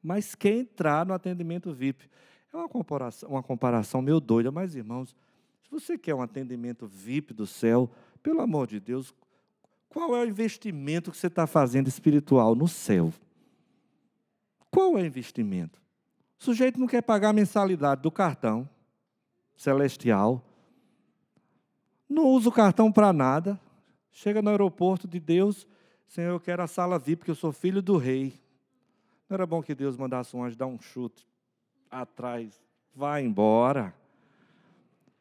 Mas 0.02 0.34
quer 0.34 0.54
entrar 0.54 1.06
no 1.06 1.14
atendimento 1.14 1.74
VIP. 1.74 2.10
É 2.54 2.56
uma 2.56 2.70
comparação, 2.70 3.30
uma 3.30 3.44
comparação 3.44 4.02
meio 4.02 4.20
doida, 4.20 4.52
mas 4.52 4.76
irmãos, 4.76 5.16
se 5.64 5.70
você 5.70 5.98
quer 5.98 6.16
um 6.16 6.22
atendimento 6.22 6.88
VIP 6.88 7.34
do 7.34 7.46
céu, 7.46 7.90
pelo 8.24 8.40
amor 8.40 8.68
de 8.68 8.80
Deus, 8.80 9.14
qual 9.90 10.16
é 10.16 10.22
o 10.22 10.26
investimento 10.26 11.12
que 11.12 11.18
você 11.18 11.28
está 11.28 11.46
fazendo 11.46 11.88
espiritual 11.88 12.56
no 12.56 12.68
céu? 12.68 13.12
Qual 14.72 14.98
é 14.98 15.02
o 15.02 15.06
investimento? 15.06 15.82
O 16.40 16.44
sujeito 16.44 16.80
não 16.80 16.88
quer 16.88 17.02
pagar 17.02 17.30
a 17.30 17.34
mensalidade 17.34 18.02
do 18.02 18.12
cartão 18.12 18.70
celestial, 19.56 20.44
não 22.10 22.26
usa 22.26 22.50
o 22.50 22.52
cartão 22.52 22.92
para 22.92 23.12
nada, 23.12 23.60
chega 24.12 24.42
no 24.42 24.50
aeroporto 24.50 25.08
de 25.08 25.20
Deus, 25.20 25.68
Senhor, 26.08 26.30
eu 26.30 26.40
quero 26.40 26.62
a 26.62 26.68
sala 26.68 27.00
VIP, 27.00 27.20
porque 27.20 27.32
eu 27.32 27.36
sou 27.36 27.52
filho 27.52 27.82
do 27.82 27.98
rei. 27.98 28.40
Não 29.28 29.36
era 29.36 29.46
bom 29.46 29.62
que 29.62 29.74
Deus 29.74 29.98
mandasse 29.98 30.36
um 30.36 30.44
anjo 30.44 30.56
dar 30.56 30.68
um 30.68 30.80
chute 30.80 31.28
atrás, 31.90 32.62
vai 32.94 33.24
embora 33.24 33.94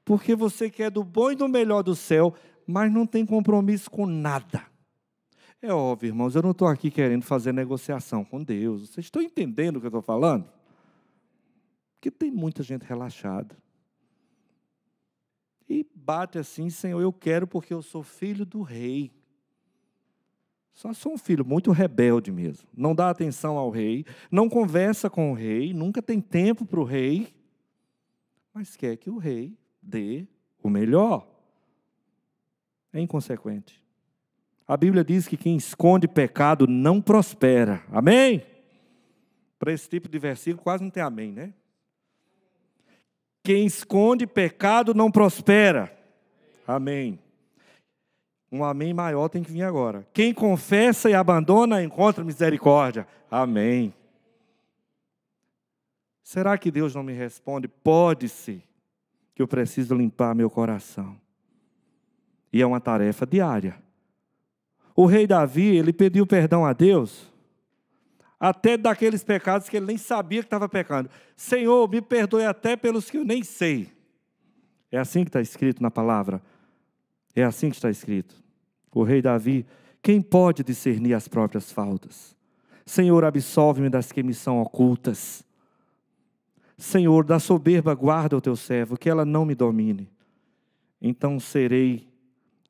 porque 0.04 0.34
você 0.34 0.68
quer 0.68 0.90
do 0.90 1.02
bom 1.02 1.32
e 1.32 1.34
do 1.34 1.48
melhor 1.48 1.82
do 1.82 1.96
céu, 1.96 2.34
mas 2.66 2.92
não 2.92 3.06
tem 3.06 3.24
compromisso 3.24 3.90
com 3.90 4.06
nada. 4.06 4.62
É 5.62 5.72
óbvio, 5.72 6.08
irmãos, 6.08 6.36
eu 6.36 6.42
não 6.42 6.50
estou 6.50 6.68
aqui 6.68 6.90
querendo 6.90 7.22
fazer 7.22 7.52
negociação 7.52 8.22
com 8.22 8.42
Deus. 8.42 8.90
Vocês 8.90 9.06
estão 9.06 9.22
entendendo 9.22 9.76
o 9.76 9.80
que 9.80 9.86
eu 9.86 9.88
estou 9.88 10.02
falando? 10.02 10.46
Porque 11.94 12.10
tem 12.10 12.30
muita 12.30 12.62
gente 12.62 12.82
relaxada. 12.82 13.56
E 15.68 15.86
bate 15.94 16.38
assim, 16.38 16.68
Senhor, 16.70 17.00
eu 17.00 17.12
quero 17.12 17.46
porque 17.46 17.72
eu 17.72 17.82
sou 17.82 18.02
filho 18.02 18.44
do 18.44 18.62
rei. 18.62 19.10
Só 20.74 20.92
sou 20.92 21.12
um 21.12 21.18
filho 21.18 21.44
muito 21.44 21.70
rebelde 21.70 22.32
mesmo. 22.32 22.68
Não 22.76 22.94
dá 22.94 23.08
atenção 23.08 23.56
ao 23.56 23.70
rei, 23.70 24.04
não 24.30 24.48
conversa 24.48 25.08
com 25.08 25.30
o 25.30 25.34
rei, 25.34 25.72
nunca 25.72 26.02
tem 26.02 26.20
tempo 26.20 26.66
para 26.66 26.80
o 26.80 26.84
rei, 26.84 27.32
mas 28.52 28.76
quer 28.76 28.96
que 28.96 29.08
o 29.08 29.18
rei 29.18 29.56
dê 29.80 30.26
o 30.62 30.68
melhor. 30.68 31.26
É 32.92 33.00
inconsequente. 33.00 33.82
A 34.66 34.76
Bíblia 34.76 35.04
diz 35.04 35.28
que 35.28 35.36
quem 35.36 35.56
esconde 35.56 36.08
pecado 36.08 36.66
não 36.66 37.00
prospera. 37.00 37.84
Amém? 37.90 38.44
Para 39.58 39.72
esse 39.72 39.88
tipo 39.88 40.08
de 40.08 40.18
versículo 40.18 40.62
quase 40.62 40.82
não 40.82 40.90
tem 40.90 41.02
amém, 41.02 41.32
né? 41.32 41.54
Quem 43.44 43.66
esconde 43.66 44.26
pecado 44.26 44.94
não 44.94 45.10
prospera. 45.10 45.94
Amém. 46.66 47.18
Um 48.50 48.64
amém 48.64 48.94
maior 48.94 49.28
tem 49.28 49.42
que 49.42 49.52
vir 49.52 49.62
agora. 49.62 50.06
Quem 50.14 50.32
confessa 50.32 51.10
e 51.10 51.14
abandona 51.14 51.82
encontra 51.82 52.24
misericórdia. 52.24 53.06
Amém. 53.30 53.92
Será 56.22 56.56
que 56.56 56.70
Deus 56.70 56.94
não 56.94 57.02
me 57.02 57.12
responde? 57.12 57.68
Pode 57.68 58.30
ser 58.30 58.62
que 59.34 59.42
eu 59.42 59.46
preciso 59.46 59.94
limpar 59.94 60.34
meu 60.34 60.48
coração. 60.48 61.14
E 62.50 62.62
é 62.62 62.66
uma 62.66 62.80
tarefa 62.80 63.26
diária. 63.26 63.76
O 64.96 65.04
rei 65.04 65.26
Davi, 65.26 65.76
ele 65.76 65.92
pediu 65.92 66.26
perdão 66.26 66.64
a 66.64 66.72
Deus, 66.72 67.30
até 68.38 68.76
daqueles 68.76 69.24
pecados 69.24 69.68
que 69.68 69.76
ele 69.76 69.86
nem 69.86 69.96
sabia 69.96 70.40
que 70.40 70.46
estava 70.46 70.68
pecando. 70.68 71.08
Senhor, 71.36 71.88
me 71.88 72.00
perdoe 72.00 72.44
até 72.44 72.76
pelos 72.76 73.10
que 73.10 73.18
eu 73.18 73.24
nem 73.24 73.42
sei. 73.42 73.88
É 74.90 74.98
assim 74.98 75.24
que 75.24 75.28
está 75.28 75.40
escrito 75.40 75.82
na 75.82 75.90
palavra. 75.90 76.42
É 77.34 77.42
assim 77.42 77.70
que 77.70 77.76
está 77.76 77.90
escrito. 77.90 78.34
O 78.92 79.02
rei 79.02 79.20
Davi, 79.20 79.66
quem 80.02 80.20
pode 80.20 80.62
discernir 80.62 81.14
as 81.14 81.26
próprias 81.26 81.72
faltas? 81.72 82.36
Senhor, 82.86 83.24
absolve-me 83.24 83.88
das 83.88 84.12
que 84.12 84.22
me 84.22 84.34
são 84.34 84.60
ocultas. 84.60 85.44
Senhor, 86.76 87.24
da 87.24 87.38
soberba 87.38 87.94
guarda 87.94 88.36
o 88.36 88.40
teu 88.40 88.56
servo, 88.56 88.96
que 88.96 89.08
ela 89.08 89.24
não 89.24 89.44
me 89.44 89.54
domine. 89.54 90.10
Então 91.00 91.40
serei 91.40 92.06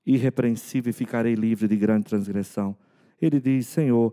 irrepreensível 0.06 0.90
e 0.90 0.92
ficarei 0.92 1.34
livre 1.34 1.66
de 1.66 1.76
grande 1.76 2.06
transgressão. 2.06 2.76
Ele 3.20 3.40
diz: 3.40 3.66
Senhor, 3.66 4.12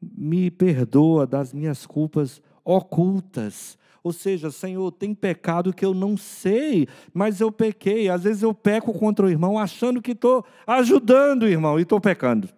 me 0.00 0.50
perdoa 0.50 1.26
das 1.26 1.52
minhas 1.52 1.86
culpas 1.86 2.42
ocultas. 2.64 3.78
Ou 4.02 4.12
seja, 4.12 4.50
Senhor, 4.50 4.92
tem 4.92 5.14
pecado 5.14 5.72
que 5.72 5.84
eu 5.84 5.92
não 5.92 6.16
sei, 6.16 6.86
mas 7.12 7.40
eu 7.40 7.50
pequei. 7.50 8.08
Às 8.08 8.24
vezes 8.24 8.42
eu 8.42 8.54
peco 8.54 8.92
contra 8.92 9.26
o 9.26 9.30
irmão 9.30 9.58
achando 9.58 10.00
que 10.00 10.12
estou 10.12 10.44
ajudando 10.66 11.42
o 11.42 11.48
irmão 11.48 11.78
e 11.78 11.82
estou 11.82 12.00
pecando. 12.00 12.48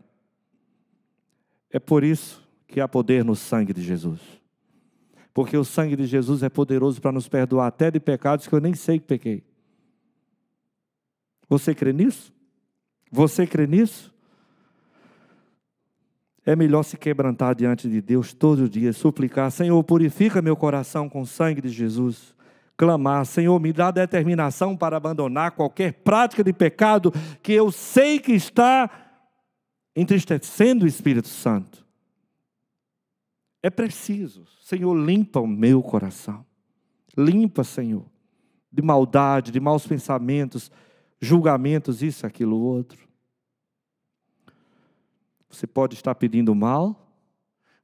É 1.71 1.79
por 1.79 2.05
isso 2.05 2.47
que 2.67 2.81
há 2.81 2.89
poder 2.89 3.25
no 3.25 3.35
sangue 3.35 3.73
de 3.73 3.83
Jesus 3.83 4.39
porque 5.39 5.57
o 5.57 5.65
sangue 5.65 5.95
de 5.95 6.05
Jesus 6.05 6.43
é 6.43 6.49
poderoso 6.49 7.01
para 7.01 7.13
nos 7.13 7.29
perdoar 7.29 7.69
até 7.69 7.93
de 7.93 8.01
pecados 8.01 8.49
que 8.49 8.53
eu 8.53 8.61
nem 8.61 8.75
sei 8.75 8.99
que 8.99 9.07
pequei. 9.07 9.45
Você 11.49 11.77
crê 11.77 11.93
nisso? 11.93 12.33
Você 13.09 13.47
crê 13.47 13.65
nisso? 13.65 14.13
É 16.49 16.57
melhor 16.57 16.83
se 16.83 16.97
quebrantar 16.97 17.55
diante 17.55 17.91
de 17.91 18.01
Deus 18.01 18.33
todo 18.33 18.71
dia, 18.71 18.91
suplicar: 18.95 19.51
Senhor, 19.51 19.85
purifica 19.85 20.41
meu 20.41 20.57
coração 20.57 21.07
com 21.07 21.21
o 21.21 21.27
sangue 21.27 21.61
de 21.61 21.69
Jesus. 21.69 22.35
Clamar: 22.75 23.27
Senhor, 23.27 23.61
me 23.61 23.71
dá 23.71 23.91
determinação 23.91 24.75
para 24.75 24.97
abandonar 24.97 25.51
qualquer 25.51 25.93
prática 25.93 26.43
de 26.43 26.55
pecado 26.55 27.13
que 27.43 27.53
eu 27.53 27.71
sei 27.71 28.19
que 28.19 28.33
está 28.33 28.91
entristecendo 29.95 30.87
o 30.87 30.89
Espírito 30.89 31.29
Santo. 31.29 31.85
É 33.63 33.69
preciso. 33.69 34.47
Senhor, 34.63 34.95
limpa 34.95 35.41
o 35.41 35.47
meu 35.47 35.83
coração. 35.83 36.47
Limpa, 37.15 37.63
Senhor, 37.63 38.07
de 38.73 38.81
maldade, 38.81 39.53
de 39.53 39.61
maus 39.61 39.87
pensamentos, 39.87 40.73
julgamentos, 41.21 42.03
isso, 42.03 42.27
aquilo, 42.27 42.59
outro. 42.59 43.08
Você 45.51 45.67
pode 45.67 45.95
estar 45.95 46.15
pedindo 46.15 46.55
mal, 46.55 47.09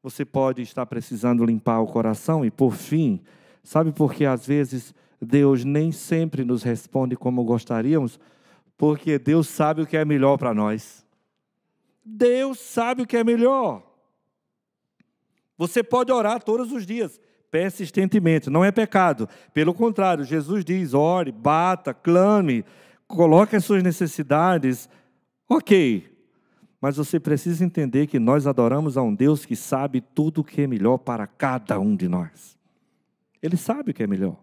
você 0.03 0.25
pode 0.25 0.63
estar 0.63 0.85
precisando 0.87 1.45
limpar 1.45 1.81
o 1.81 1.87
coração, 1.87 2.45
e 2.45 2.51
por 2.51 2.75
fim, 2.75 3.23
sabe 3.63 3.91
por 3.91 4.13
que 4.13 4.27
às 4.27 4.47
vezes 4.47 4.95
Deus 5.21 5.65
nem 5.65 5.91
sempre 5.91 6.45
nos 6.45 6.63
responde 6.63 7.17
como 7.17 7.43
gostaríamos? 7.45 8.21
Porque 8.77 9.19
Deus 9.19 9.49
sabe 9.49 9.83
o 9.83 9.87
que 9.87 9.97
é 9.97 10.05
melhor 10.05 10.37
para 10.37 10.53
nós. 10.53 11.07
Deus 12.05 12.59
sabe 12.59 13.03
o 13.03 13.07
que 13.07 13.17
é 13.17 13.25
melhor. 13.25 13.83
Você 15.57 15.83
pode 15.83 16.13
orar 16.13 16.43
todos 16.43 16.71
os 16.73 16.85
dias, 16.85 17.19
persistentemente, 17.51 18.51
não 18.51 18.65
é 18.65 18.71
pecado. 18.71 19.29
Pelo 19.55 19.73
contrário, 19.73 20.25
Jesus 20.25 20.65
diz: 20.65 20.93
ore, 20.93 21.33
bata, 21.33 21.95
clame, 21.95 22.65
coloque 23.07 23.57
as 23.57 23.65
suas 23.65 23.83
necessidades. 23.83 24.89
Ok, 25.49 26.14
mas 26.85 26.99
você 26.99 27.19
precisa 27.19 27.65
entender 27.65 28.07
que 28.07 28.19
nós 28.19 28.47
adoramos 28.47 28.99
a 28.99 29.03
um 29.03 29.15
Deus 29.15 29.47
que 29.47 29.57
sabe 29.57 30.03
tudo 30.03 30.43
o 30.43 30.45
que 30.45 30.61
é 30.61 30.67
melhor 30.67 30.99
para 30.99 31.27
cada 31.27 31.81
um 31.81 31.97
de 31.97 32.07
nós. 32.07 32.59
Ele 33.43 33.57
sabe 33.57 33.91
o 33.91 33.95
que 33.95 34.03
é 34.03 34.07
melhor. 34.07 34.37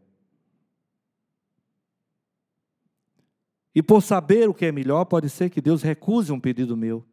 E 3.75 3.83
por 3.83 4.01
saber 4.01 4.49
o 4.49 4.55
que 4.55 4.65
é 4.65 4.71
melhor, 4.71 5.05
pode 5.05 5.29
ser 5.29 5.51
que 5.51 5.61
Deus 5.61 5.83
recuse 5.83 6.31
um 6.31 6.39
pedido 6.39 6.75
meu. 6.75 7.05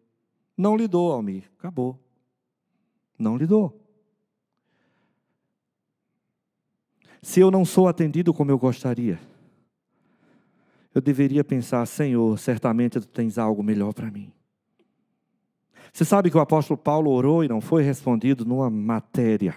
Não 0.57 0.74
lhe 0.74 0.89
dou, 0.89 1.12
Almir. 1.12 1.45
Acabou. 1.59 2.03
Não 3.18 3.37
lhe 3.37 3.45
dou. 3.45 3.79
se 7.20 7.39
eu 7.39 7.51
não 7.51 7.66
sou 7.66 7.87
atendido 7.87 8.33
como 8.33 8.51
eu 8.51 8.59
gostaria. 8.59 9.20
eu 10.95 11.03
deveria 11.03 11.45
pensar: 11.45 11.85
Senhor, 11.85 12.39
certamente 12.39 12.99
tu 12.99 13.07
tens 13.07 13.37
algo 13.37 13.62
melhor 13.62 13.93
para 13.93 14.11
mim. 14.11 14.33
Você 15.99 16.05
sabe 16.05 16.30
que 16.30 16.36
o 16.36 16.40
apóstolo 16.40 16.78
Paulo 16.78 17.11
orou 17.11 17.42
e 17.42 17.49
não 17.49 17.61
foi 17.61 17.82
respondido 17.82 18.44
numa 18.44 18.70
matéria. 18.70 19.53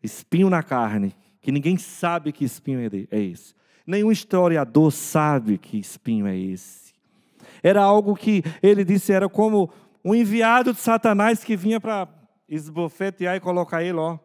Espinho 0.00 0.48
na 0.48 0.62
carne, 0.62 1.16
que 1.40 1.50
ninguém 1.50 1.76
sabe 1.76 2.30
que 2.30 2.44
espinho 2.44 2.78
é, 2.78 2.88
é 3.10 3.20
esse. 3.20 3.56
Nenhum 3.84 4.12
historiador 4.12 4.92
sabe 4.92 5.58
que 5.58 5.78
espinho 5.78 6.28
é 6.28 6.38
esse. 6.38 6.94
Era 7.60 7.82
algo 7.82 8.14
que 8.14 8.44
ele 8.62 8.84
disse 8.84 9.12
era 9.12 9.28
como 9.28 9.68
um 10.04 10.14
enviado 10.14 10.72
de 10.72 10.78
Satanás 10.78 11.42
que 11.42 11.56
vinha 11.56 11.80
para 11.80 12.06
esbofetear 12.48 13.34
e 13.34 13.40
colocar 13.40 13.82
ele, 13.82 13.98
ó. 13.98 14.16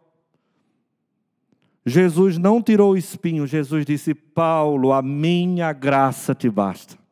Jesus 1.83 2.38
não 2.38 2.61
tirou 2.61 2.91
o 2.91 2.97
espinho, 2.97 3.47
Jesus 3.47 3.83
disse: 3.88 4.13
Paulo, 4.13 4.93
a 4.93 5.01
minha 5.01 5.73
graça 5.73 6.35
te 6.35 6.47
basta. 6.47 7.07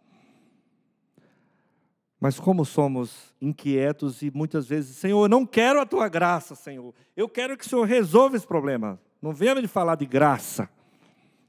Mas 2.26 2.40
como 2.40 2.66
somos 2.66 3.36
inquietos 3.40 4.24
e 4.24 4.32
muitas 4.32 4.68
vezes, 4.68 4.98
Senhor, 4.98 5.26
eu 5.26 5.30
não 5.30 5.46
quero 5.46 5.80
a 5.80 5.86
tua 5.86 6.10
graça, 6.10 6.56
Senhor. 6.56 6.92
Eu 7.16 7.30
quero 7.30 7.56
que 7.56 7.64
o 7.64 7.70
Senhor 7.70 7.84
resolva 7.84 8.36
esse 8.36 8.48
problema. 8.48 9.00
Não 9.22 9.32
venha 9.32 9.54
me 9.54 9.68
falar 9.68 9.94
de 9.94 10.08
graça. 10.08 10.68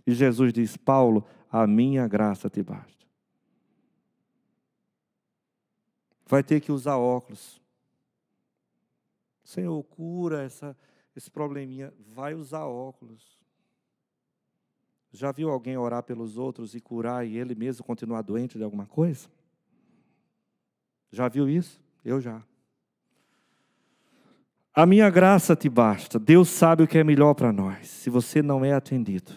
E 0.07 0.13
Jesus 0.13 0.53
diz: 0.53 0.77
Paulo, 0.77 1.25
a 1.51 1.67
minha 1.67 2.07
graça 2.07 2.51
te 2.51 2.63
basta. 2.63 3.07
Vai 6.27 6.43
ter 6.43 6.61
que 6.61 6.71
usar 6.71 6.99
óculos. 6.99 7.59
Senhor, 9.43 9.83
cura 9.83 10.43
essa, 10.43 10.77
esse 11.17 11.31
probleminha. 11.31 11.91
Vai 12.07 12.35
usar 12.35 12.67
óculos. 12.67 13.43
Já 15.11 15.33
viu 15.33 15.49
alguém 15.49 15.79
orar 15.79 16.03
pelos 16.03 16.37
outros 16.37 16.75
e 16.75 16.83
curar 16.83 17.27
e 17.27 17.39
ele 17.39 17.55
mesmo 17.55 17.83
continuar 17.83 18.21
doente 18.21 18.59
de 18.59 18.63
alguma 18.63 18.85
coisa? 18.85 19.35
Já 21.17 21.29
viu 21.29 21.49
isso? 21.49 21.83
Eu 22.05 22.21
já. 22.21 22.43
A 24.75 24.85
minha 24.85 25.09
graça 25.09 25.57
te 25.57 25.67
basta. 25.67 26.19
Deus 26.19 26.51
sabe 26.51 26.83
o 26.83 26.87
que 26.87 26.99
é 26.99 27.03
melhor 27.03 27.33
para 27.33 27.51
nós. 27.51 27.89
Se 27.89 28.11
você 28.11 28.43
não 28.43 28.63
é 28.63 28.75
atendido, 28.75 29.33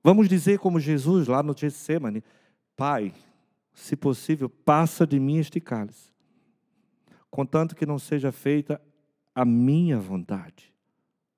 vamos 0.00 0.28
dizer 0.28 0.60
como 0.60 0.78
Jesus 0.78 1.26
lá 1.26 1.42
no 1.42 1.58
Getsemane: 1.58 2.22
Pai, 2.76 3.12
se 3.74 3.96
possível, 3.96 4.48
passa 4.48 5.04
de 5.04 5.18
mim 5.18 5.38
este 5.38 5.58
cálice, 5.58 6.12
contanto 7.28 7.74
que 7.74 7.84
não 7.84 7.98
seja 7.98 8.30
feita 8.30 8.80
a 9.34 9.44
minha 9.44 9.98
vontade, 9.98 10.72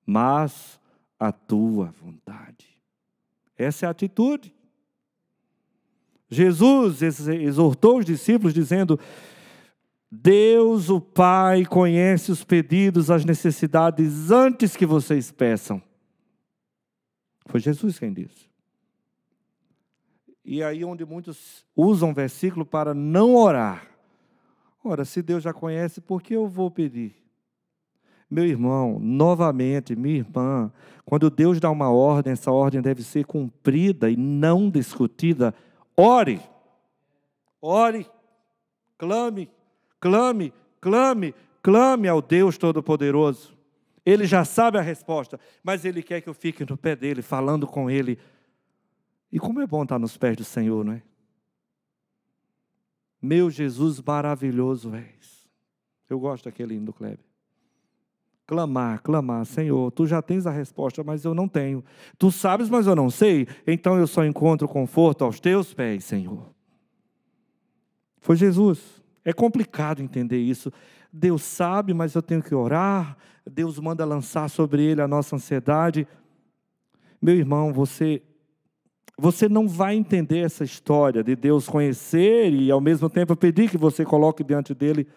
mas 0.05 0.79
a 1.19 1.31
tua 1.31 1.91
vontade. 2.03 2.67
Essa 3.57 3.85
é 3.85 3.87
a 3.87 3.91
atitude. 3.91 4.53
Jesus 6.33 7.01
exortou 7.01 7.99
os 7.99 8.05
discípulos 8.05 8.53
dizendo: 8.53 8.99
Deus, 10.11 10.89
o 10.89 10.99
Pai, 10.99 11.65
conhece 11.65 12.31
os 12.31 12.43
pedidos, 12.43 13.09
as 13.09 13.25
necessidades 13.25 14.29
antes 14.31 14.75
que 14.75 14.85
vocês 14.85 15.31
peçam. 15.31 15.81
Foi 17.45 17.59
Jesus 17.59 17.97
quem 17.97 18.13
disse. 18.13 18.47
E 20.45 20.61
aí, 20.61 20.83
onde 20.83 21.05
muitos 21.05 21.65
usam 21.75 22.13
versículo 22.13 22.65
para 22.65 22.93
não 22.93 23.35
orar. 23.35 23.87
Ora, 24.83 25.05
se 25.05 25.21
Deus 25.21 25.41
já 25.41 25.53
conhece, 25.53 26.01
por 26.01 26.21
que 26.21 26.35
eu 26.35 26.47
vou 26.47 26.69
pedir? 26.69 27.15
Meu 28.29 28.45
irmão, 28.45 28.99
novamente, 28.99 29.95
minha 29.95 30.17
irmã, 30.17 30.71
quando 31.05 31.29
Deus 31.29 31.59
dá 31.59 31.69
uma 31.69 31.89
ordem, 31.89 32.33
essa 32.33 32.51
ordem 32.51 32.81
deve 32.81 33.03
ser 33.03 33.25
cumprida 33.25 34.09
e 34.09 34.17
não 34.17 34.69
discutida 34.69 35.53
Ore, 35.95 36.41
ore, 37.61 38.09
clame, 38.97 39.49
clame, 39.99 40.53
clame, 40.81 41.35
clame 41.61 42.07
ao 42.07 42.21
Deus 42.21 42.57
Todo-Poderoso. 42.57 43.53
Ele 44.05 44.25
já 44.25 44.43
sabe 44.43 44.77
a 44.77 44.81
resposta, 44.81 45.39
mas 45.63 45.85
ele 45.85 46.03
quer 46.03 46.21
que 46.21 46.27
eu 46.27 46.33
fique 46.33 46.65
no 46.69 46.75
pé 46.75 46.95
dele, 46.95 47.21
falando 47.21 47.65
com 47.67 47.89
ele. 47.89 48.19
E 49.31 49.39
como 49.39 49.61
é 49.61 49.67
bom 49.67 49.83
estar 49.83 49.97
nos 49.97 50.17
pés 50.17 50.35
do 50.35 50.43
Senhor, 50.43 50.83
não 50.83 50.93
é? 50.93 51.03
Meu 53.21 53.49
Jesus 53.49 54.01
maravilhoso 54.01 54.93
és. 54.93 55.47
Eu 56.09 56.19
gosto 56.19 56.45
daquele 56.45 56.75
hino 56.75 56.87
do 56.87 56.93
Kleber. 56.93 57.32
Clamar, 58.45 59.01
clamar, 59.01 59.45
Senhor, 59.45 59.89
tu 59.91 60.05
já 60.05 60.21
tens 60.21 60.45
a 60.45 60.51
resposta, 60.51 61.01
mas 61.03 61.23
eu 61.23 61.33
não 61.33 61.47
tenho. 61.47 61.83
Tu 62.17 62.29
sabes, 62.29 62.69
mas 62.69 62.85
eu 62.85 62.95
não 62.95 63.09
sei. 63.09 63.47
Então 63.65 63.97
eu 63.97 64.05
só 64.05 64.25
encontro 64.25 64.67
conforto 64.67 65.23
aos 65.23 65.39
teus 65.39 65.73
pés, 65.73 66.03
Senhor. 66.03 66.53
Foi 68.19 68.35
Jesus. 68.35 69.01
É 69.23 69.31
complicado 69.31 70.01
entender 70.01 70.39
isso. 70.39 70.71
Deus 71.11 71.41
sabe, 71.43 71.93
mas 71.93 72.15
eu 72.15 72.21
tenho 72.21 72.43
que 72.43 72.53
orar. 72.53 73.17
Deus 73.49 73.79
manda 73.79 74.03
lançar 74.03 74.49
sobre 74.49 74.83
ele 74.83 75.01
a 75.01 75.07
nossa 75.07 75.35
ansiedade. 75.35 76.05
Meu 77.21 77.35
irmão, 77.35 77.71
você 77.71 78.21
você 79.15 79.47
não 79.47 79.67
vai 79.67 79.95
entender 79.95 80.39
essa 80.39 80.63
história 80.63 81.23
de 81.23 81.35
Deus 81.35 81.69
conhecer 81.69 82.51
e 82.51 82.71
ao 82.71 82.81
mesmo 82.81 83.07
tempo 83.09 83.35
pedir 83.35 83.69
que 83.69 83.77
você 83.77 84.03
coloque 84.03 84.43
diante 84.43 84.73
dele 84.73 85.07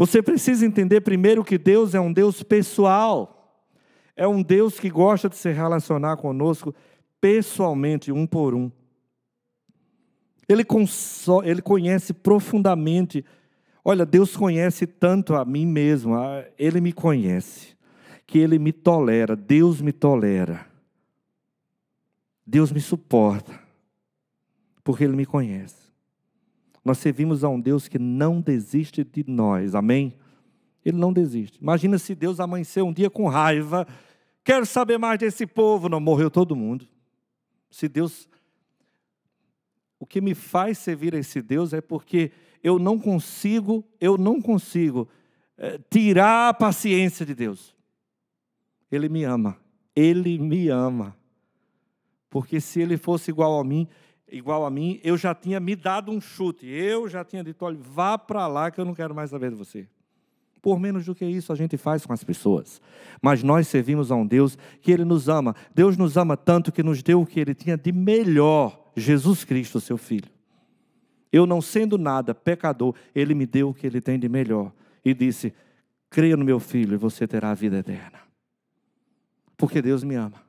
você 0.00 0.22
precisa 0.22 0.64
entender 0.64 1.02
primeiro 1.02 1.44
que 1.44 1.58
Deus 1.58 1.94
é 1.94 2.00
um 2.00 2.10
Deus 2.10 2.42
pessoal. 2.42 3.62
É 4.16 4.26
um 4.26 4.42
Deus 4.42 4.80
que 4.80 4.88
gosta 4.88 5.28
de 5.28 5.36
se 5.36 5.52
relacionar 5.52 6.16
conosco 6.16 6.74
pessoalmente, 7.20 8.10
um 8.10 8.26
por 8.26 8.54
um. 8.54 8.72
Ele, 10.48 10.64
ele 11.44 11.60
conhece 11.60 12.14
profundamente. 12.14 13.22
Olha, 13.84 14.06
Deus 14.06 14.34
conhece 14.34 14.86
tanto 14.86 15.34
a 15.34 15.44
mim 15.44 15.66
mesmo, 15.66 16.14
Ele 16.58 16.80
me 16.80 16.94
conhece, 16.94 17.76
que 18.26 18.38
Ele 18.38 18.58
me 18.58 18.72
tolera, 18.72 19.36
Deus 19.36 19.82
me 19.82 19.92
tolera. 19.92 20.66
Deus 22.46 22.72
me 22.72 22.80
suporta, 22.80 23.52
porque 24.82 25.04
Ele 25.04 25.14
me 25.14 25.26
conhece. 25.26 25.89
Nós 26.90 26.98
servimos 26.98 27.44
a 27.44 27.48
um 27.48 27.60
Deus 27.60 27.86
que 27.86 28.00
não 28.00 28.40
desiste 28.40 29.04
de 29.04 29.24
nós, 29.28 29.76
amém? 29.76 30.12
Ele 30.84 30.96
não 30.96 31.12
desiste. 31.12 31.56
Imagina 31.62 31.98
se 31.98 32.16
Deus 32.16 32.40
amanheceu 32.40 32.84
um 32.84 32.92
dia 32.92 33.08
com 33.08 33.28
raiva, 33.28 33.86
quero 34.42 34.66
saber 34.66 34.98
mais 34.98 35.16
desse 35.20 35.46
povo, 35.46 35.88
não 35.88 36.00
morreu 36.00 36.28
todo 36.28 36.56
mundo. 36.56 36.88
Se 37.70 37.88
Deus. 37.88 38.28
O 40.00 40.04
que 40.04 40.20
me 40.20 40.34
faz 40.34 40.78
servir 40.78 41.14
a 41.14 41.18
esse 41.20 41.40
Deus 41.40 41.72
é 41.72 41.80
porque 41.80 42.32
eu 42.60 42.76
não 42.76 42.98
consigo, 42.98 43.84
eu 44.00 44.18
não 44.18 44.42
consigo 44.42 45.08
é, 45.56 45.78
tirar 45.88 46.48
a 46.48 46.54
paciência 46.54 47.24
de 47.24 47.36
Deus. 47.36 47.72
Ele 48.90 49.08
me 49.08 49.22
ama, 49.22 49.56
ele 49.94 50.40
me 50.40 50.68
ama. 50.68 51.16
Porque 52.28 52.60
se 52.60 52.80
ele 52.80 52.96
fosse 52.96 53.30
igual 53.30 53.60
a 53.60 53.62
mim, 53.62 53.86
igual 54.30 54.64
a 54.64 54.70
mim, 54.70 55.00
eu 55.02 55.16
já 55.16 55.34
tinha 55.34 55.60
me 55.60 55.74
dado 55.76 56.10
um 56.10 56.20
chute. 56.20 56.66
Eu 56.66 57.08
já 57.08 57.24
tinha 57.24 57.42
dito: 57.42 57.64
olha, 57.64 57.78
vá 57.80 58.16
para 58.18 58.46
lá 58.46 58.70
que 58.70 58.80
eu 58.80 58.84
não 58.84 58.94
quero 58.94 59.14
mais 59.14 59.30
saber 59.30 59.50
de 59.50 59.56
você. 59.56 59.86
Por 60.62 60.78
menos 60.78 61.06
do 61.06 61.14
que 61.14 61.24
isso 61.24 61.52
a 61.52 61.56
gente 61.56 61.76
faz 61.76 62.04
com 62.04 62.12
as 62.12 62.22
pessoas. 62.22 62.80
Mas 63.22 63.42
nós 63.42 63.66
servimos 63.66 64.12
a 64.12 64.14
um 64.14 64.26
Deus 64.26 64.58
que 64.82 64.92
Ele 64.92 65.04
nos 65.04 65.28
ama. 65.28 65.54
Deus 65.74 65.96
nos 65.96 66.16
ama 66.16 66.36
tanto 66.36 66.70
que 66.70 66.82
nos 66.82 67.02
deu 67.02 67.22
o 67.22 67.26
que 67.26 67.40
Ele 67.40 67.54
tinha 67.54 67.76
de 67.76 67.92
melhor, 67.92 68.92
Jesus 68.94 69.44
Cristo, 69.44 69.80
seu 69.80 69.96
Filho. 69.96 70.28
Eu 71.32 71.46
não 71.46 71.62
sendo 71.62 71.96
nada, 71.96 72.34
pecador, 72.34 72.94
Ele 73.14 73.34
me 73.34 73.46
deu 73.46 73.70
o 73.70 73.74
que 73.74 73.86
Ele 73.86 74.00
tem 74.00 74.18
de 74.18 74.28
melhor. 74.28 74.72
E 75.04 75.14
disse: 75.14 75.54
creia 76.10 76.36
no 76.36 76.44
meu 76.44 76.60
Filho 76.60 76.94
e 76.94 76.98
você 76.98 77.26
terá 77.26 77.50
a 77.50 77.54
vida 77.54 77.78
eterna. 77.78 78.20
Porque 79.56 79.80
Deus 79.80 80.02
me 80.02 80.14
ama. 80.14 80.42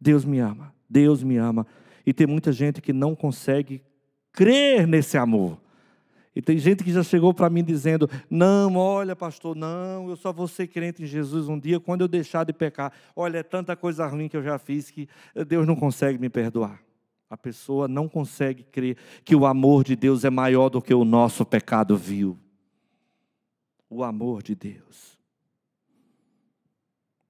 Deus 0.00 0.24
me 0.24 0.38
ama. 0.40 0.74
Deus 0.88 1.22
me 1.22 1.36
ama. 1.36 1.66
E 2.06 2.12
tem 2.12 2.26
muita 2.26 2.52
gente 2.52 2.80
que 2.80 2.92
não 2.92 3.14
consegue 3.14 3.82
crer 4.32 4.86
nesse 4.86 5.16
amor. 5.16 5.60
E 6.34 6.40
tem 6.40 6.56
gente 6.56 6.82
que 6.82 6.90
já 6.90 7.02
chegou 7.02 7.34
para 7.34 7.50
mim 7.50 7.62
dizendo: 7.62 8.08
Não, 8.30 8.76
olha, 8.76 9.14
pastor, 9.14 9.54
não, 9.54 10.08
eu 10.08 10.16
só 10.16 10.32
vou 10.32 10.48
ser 10.48 10.66
crente 10.66 11.02
em 11.02 11.06
Jesus 11.06 11.48
um 11.48 11.58
dia 11.58 11.78
quando 11.78 12.00
eu 12.00 12.08
deixar 12.08 12.44
de 12.44 12.52
pecar. 12.52 12.92
Olha, 13.14 13.38
é 13.38 13.42
tanta 13.42 13.76
coisa 13.76 14.06
ruim 14.06 14.28
que 14.28 14.36
eu 14.36 14.42
já 14.42 14.58
fiz 14.58 14.90
que 14.90 15.08
Deus 15.46 15.66
não 15.66 15.76
consegue 15.76 16.18
me 16.18 16.30
perdoar. 16.30 16.80
A 17.28 17.36
pessoa 17.36 17.86
não 17.86 18.08
consegue 18.08 18.62
crer 18.62 18.96
que 19.24 19.34
o 19.34 19.46
amor 19.46 19.84
de 19.84 19.96
Deus 19.96 20.24
é 20.24 20.30
maior 20.30 20.68
do 20.68 20.82
que 20.82 20.92
o 20.92 21.04
nosso 21.04 21.44
pecado 21.44 21.96
vil. 21.96 22.38
O 23.88 24.02
amor 24.02 24.42
de 24.42 24.54
Deus. 24.54 25.18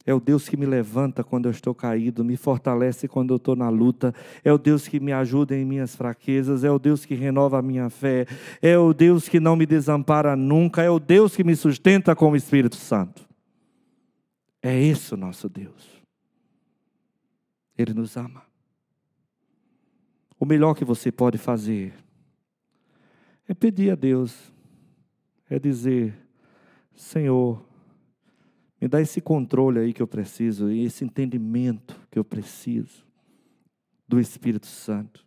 É 0.05 0.13
o 0.13 0.19
Deus 0.19 0.49
que 0.49 0.57
me 0.57 0.67
levanta 0.67 1.23
quando 1.23 1.47
eu 1.47 1.53
estou 1.53 1.75
caído, 1.75 2.25
me 2.25 2.37
fortalece 2.37 3.07
quando 3.07 3.33
eu 3.33 3.37
estou 3.37 3.55
na 3.55 3.69
luta. 3.69 4.13
É 4.45 4.53
o 4.53 4.59
Deus 4.59 4.89
que 4.89 4.99
me 4.99 5.13
ajuda 5.13 5.57
em 5.57 5.65
minhas 5.65 5.95
fraquezas. 5.95 6.65
É 6.65 6.71
o 6.71 6.79
Deus 6.79 7.05
que 7.05 7.15
renova 7.15 7.59
a 7.59 7.63
minha 7.63 7.89
fé. 7.89 8.27
É 8.61 8.77
o 8.77 8.93
Deus 8.93 9.29
que 9.29 9.39
não 9.39 9.55
me 9.55 9.65
desampara 9.65 10.35
nunca. 10.35 10.83
É 10.83 10.91
o 10.91 10.99
Deus 10.99 11.37
que 11.37 11.45
me 11.45 11.55
sustenta 11.55 12.17
com 12.17 12.33
o 12.33 12.37
Espírito 12.37 12.77
Santo. 12.77 13.29
É 14.61 14.81
esse 14.81 15.15
o 15.15 15.17
nosso 15.17 15.49
Deus. 15.49 16.03
Ele 17.79 17.95
nos 17.95 18.17
ama. 18.17 18.43
o 20.39 20.45
melhor 20.45 20.75
que 20.75 20.85
você 20.85 21.13
pode 21.13 21.39
fazer 21.39 21.95
é 23.49 23.55
pedir 23.55 23.91
a 23.91 23.95
Deus, 23.95 24.53
é 25.49 25.59
dizer: 25.59 26.15
Senhor, 26.95 27.65
me 28.83 28.89
dá 28.89 29.01
esse 29.01 29.21
controle 29.21 29.79
aí 29.79 29.93
que 29.93 30.03
eu 30.03 30.09
preciso, 30.09 30.69
e 30.69 30.85
esse 30.85 31.05
entendimento 31.05 31.97
que 32.11 32.19
eu 32.19 32.25
preciso 32.25 33.07
do 34.09 34.19
Espírito 34.19 34.67
Santo. 34.67 35.25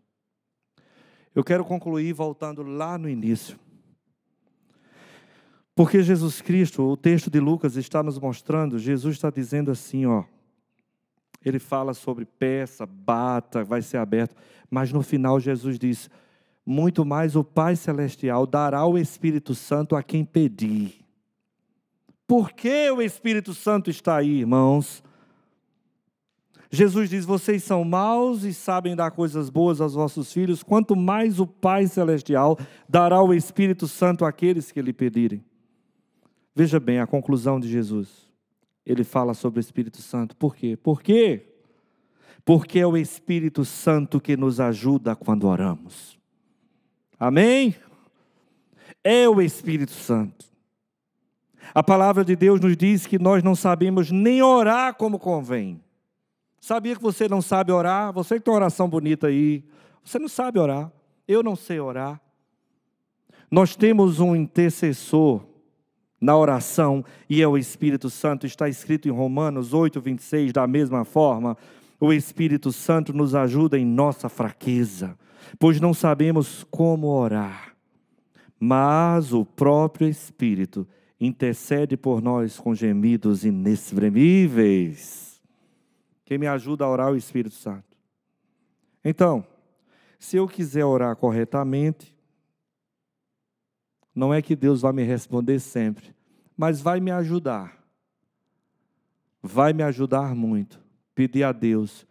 Eu 1.34 1.42
quero 1.42 1.64
concluir 1.64 2.12
voltando 2.12 2.64
lá 2.64 2.98
no 2.98 3.08
início. 3.08 3.58
Porque 5.74 6.04
Jesus 6.04 6.42
Cristo, 6.42 6.84
o 6.84 6.98
texto 6.98 7.30
de 7.30 7.40
Lucas 7.40 7.78
está 7.78 8.04
nos 8.04 8.20
mostrando, 8.20 8.78
Jesus 8.78 9.16
está 9.16 9.30
dizendo 9.30 9.72
assim, 9.72 10.06
ó. 10.06 10.26
Ele 11.42 11.58
fala 11.58 11.94
sobre 11.94 12.26
peça, 12.26 12.86
bata, 12.86 13.64
vai 13.64 13.82
ser 13.82 14.00
aberto, 14.00 14.36
mas 14.70 14.92
no 14.92 15.02
final 15.02 15.40
Jesus 15.40 15.80
diz: 15.80 16.10
muito 16.66 17.06
mais 17.06 17.38
o 17.38 17.44
Pai 17.44 17.78
celestial 17.78 18.46
dará 18.46 18.86
o 18.86 18.98
Espírito 18.98 19.56
Santo 19.56 19.96
a 19.96 20.04
quem 20.04 20.26
pedir. 20.26 21.05
Por 22.28 22.52
que 22.52 22.90
o 22.90 23.02
Espírito 23.02 23.54
Santo 23.54 23.90
está 23.90 24.18
aí, 24.18 24.40
irmãos? 24.40 25.04
Jesus 26.72 27.10
diz: 27.10 27.26
Vocês 27.26 27.64
são 27.64 27.84
maus 27.84 28.44
e 28.44 28.54
sabem 28.54 28.96
dar 28.96 29.12
coisas 29.12 29.50
boas 29.50 29.80
aos 29.80 29.94
vossos 29.94 30.34
filhos, 30.34 30.64
quanto 30.64 30.96
mais 30.96 31.40
o 31.40 31.46
Pai 31.46 31.88
Celestial 31.88 32.58
dará 32.88 33.22
o 33.22 33.34
Espírito 33.34 33.88
Santo 33.88 34.26
àqueles 34.26 34.72
que 34.72 34.82
lhe 34.82 34.94
pedirem. 34.94 35.44
Veja 36.56 36.80
bem 36.80 37.00
a 37.00 37.08
conclusão 37.08 37.60
de 37.60 37.68
Jesus. 37.68 38.26
Ele 38.86 39.04
fala 39.04 39.34
sobre 39.34 39.60
o 39.60 39.62
Espírito 39.62 40.02
Santo. 40.02 40.36
Por 40.36 40.56
quê? 40.56 40.78
Por 40.78 41.02
quê? 41.02 41.54
Porque 42.44 42.80
é 42.80 42.88
o 42.88 42.96
Espírito 42.96 43.66
Santo 43.66 44.22
que 44.22 44.38
nos 44.38 44.60
ajuda 44.60 45.16
quando 45.16 45.48
oramos. 45.48 46.18
Amém? 47.20 47.76
É 49.04 49.28
o 49.28 49.42
Espírito 49.42 49.92
Santo. 49.92 50.55
A 51.74 51.84
palavra 51.84 52.24
de 52.24 52.36
Deus 52.36 52.60
nos 52.60 52.76
diz 52.78 53.06
que 53.06 53.20
nós 53.20 53.44
não 53.44 53.56
sabemos 53.56 54.12
nem 54.12 54.42
orar 54.42 54.96
como 54.96 55.20
convém. 55.20 55.82
Sabia 56.60 56.96
que 56.96 57.02
você 57.02 57.28
não 57.28 57.42
sabe 57.42 57.72
orar? 57.72 58.12
Você 58.14 58.36
que 58.36 58.42
tem 58.42 58.52
uma 58.52 58.60
oração 58.60 58.90
bonita 58.90 59.28
aí, 59.28 59.64
você 60.04 60.18
não 60.18 60.28
sabe 60.28 60.60
orar. 60.60 60.92
Eu 61.28 61.44
não 61.44 61.56
sei 61.56 61.80
orar. 61.80 62.20
Nós 63.50 63.76
temos 63.76 64.20
um 64.20 64.36
intercessor 64.36 65.44
na 66.20 66.36
oração 66.36 67.06
e 67.30 67.42
é 67.42 67.48
o 67.48 67.58
Espírito 67.58 68.10
Santo. 68.10 68.46
Está 68.46 68.68
escrito 68.68 69.08
em 69.08 69.12
Romanos 69.12 69.74
8, 69.74 70.02
26, 70.02 70.54
da 70.54 70.66
mesma 70.66 71.06
forma. 71.06 71.56
O 72.00 72.12
Espírito 72.12 72.72
Santo 72.72 73.14
nos 73.14 73.36
ajuda 73.36 73.78
em 73.78 73.86
nossa 73.86 74.28
fraqueza, 74.28 75.18
pois 75.60 75.80
não 75.80 75.94
sabemos 75.94 76.66
como 76.70 77.08
orar. 77.08 77.76
Mas 78.60 79.34
o 79.34 79.46
próprio 79.46 80.08
Espírito 80.08 80.88
intercede 81.20 81.96
por 81.96 82.22
nós 82.22 82.60
com 82.60 82.76
gemidos 82.76 83.46
inexprimíveis. 83.46 85.42
Quem 86.24 86.38
me 86.38 86.48
ajuda 86.48 86.86
a 86.86 86.90
orar 86.90 87.10
é 87.10 87.12
o 87.12 87.16
Espírito 87.16 87.56
Santo. 87.56 87.96
Então, 89.04 89.46
se 90.18 90.38
eu 90.38 90.48
quiser 90.48 90.84
orar 90.84 91.16
corretamente, 91.16 92.16
não 94.14 94.34
é 94.34 94.42
que 94.42 94.56
Deus 94.56 94.82
vai 94.82 94.94
me 94.94 95.04
responder 95.04 95.60
sempre, 95.60 96.16
mas 96.58 96.82
vai 96.82 97.00
me 97.00 97.12
ajudar. 97.12 97.78
Vai 99.42 99.74
me 99.74 99.84
ajudar 99.84 100.34
muito. 100.34 100.84
Pedir 101.14 101.44
a 101.44 101.52
Deus 101.52 102.08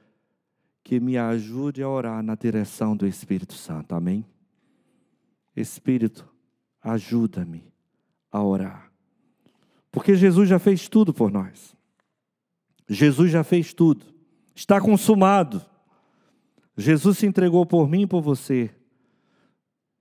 que 0.84 1.00
me 1.00 1.16
ajude 1.16 1.82
a 1.82 1.88
orar 1.88 2.22
na 2.22 2.34
direção 2.34 2.96
do 2.96 3.06
Espírito 3.06 3.54
Santo. 3.54 3.94
Amém? 3.94 4.24
Espírito, 5.56 6.28
ajuda-me 6.82 7.72
a 8.30 8.42
orar. 8.42 8.83
Porque 9.94 10.16
Jesus 10.16 10.48
já 10.48 10.58
fez 10.58 10.88
tudo 10.88 11.14
por 11.14 11.30
nós. 11.30 11.72
Jesus 12.88 13.30
já 13.30 13.44
fez 13.44 13.72
tudo, 13.72 14.04
está 14.52 14.80
consumado. 14.80 15.64
Jesus 16.76 17.18
se 17.18 17.26
entregou 17.26 17.64
por 17.64 17.88
mim 17.88 18.02
e 18.02 18.06
por 18.06 18.20
você. 18.20 18.74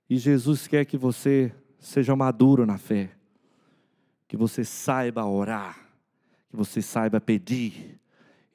E 0.09 0.17
Jesus 0.17 0.65
quer 0.65 0.83
que 0.85 0.97
você 0.97 1.53
seja 1.77 2.15
maduro 2.15 2.65
na 2.65 2.79
fé, 2.79 3.11
que 4.27 4.35
você 4.35 4.65
saiba 4.65 5.23
orar, 5.25 5.77
que 6.49 6.55
você 6.55 6.81
saiba 6.81 7.21
pedir. 7.21 7.99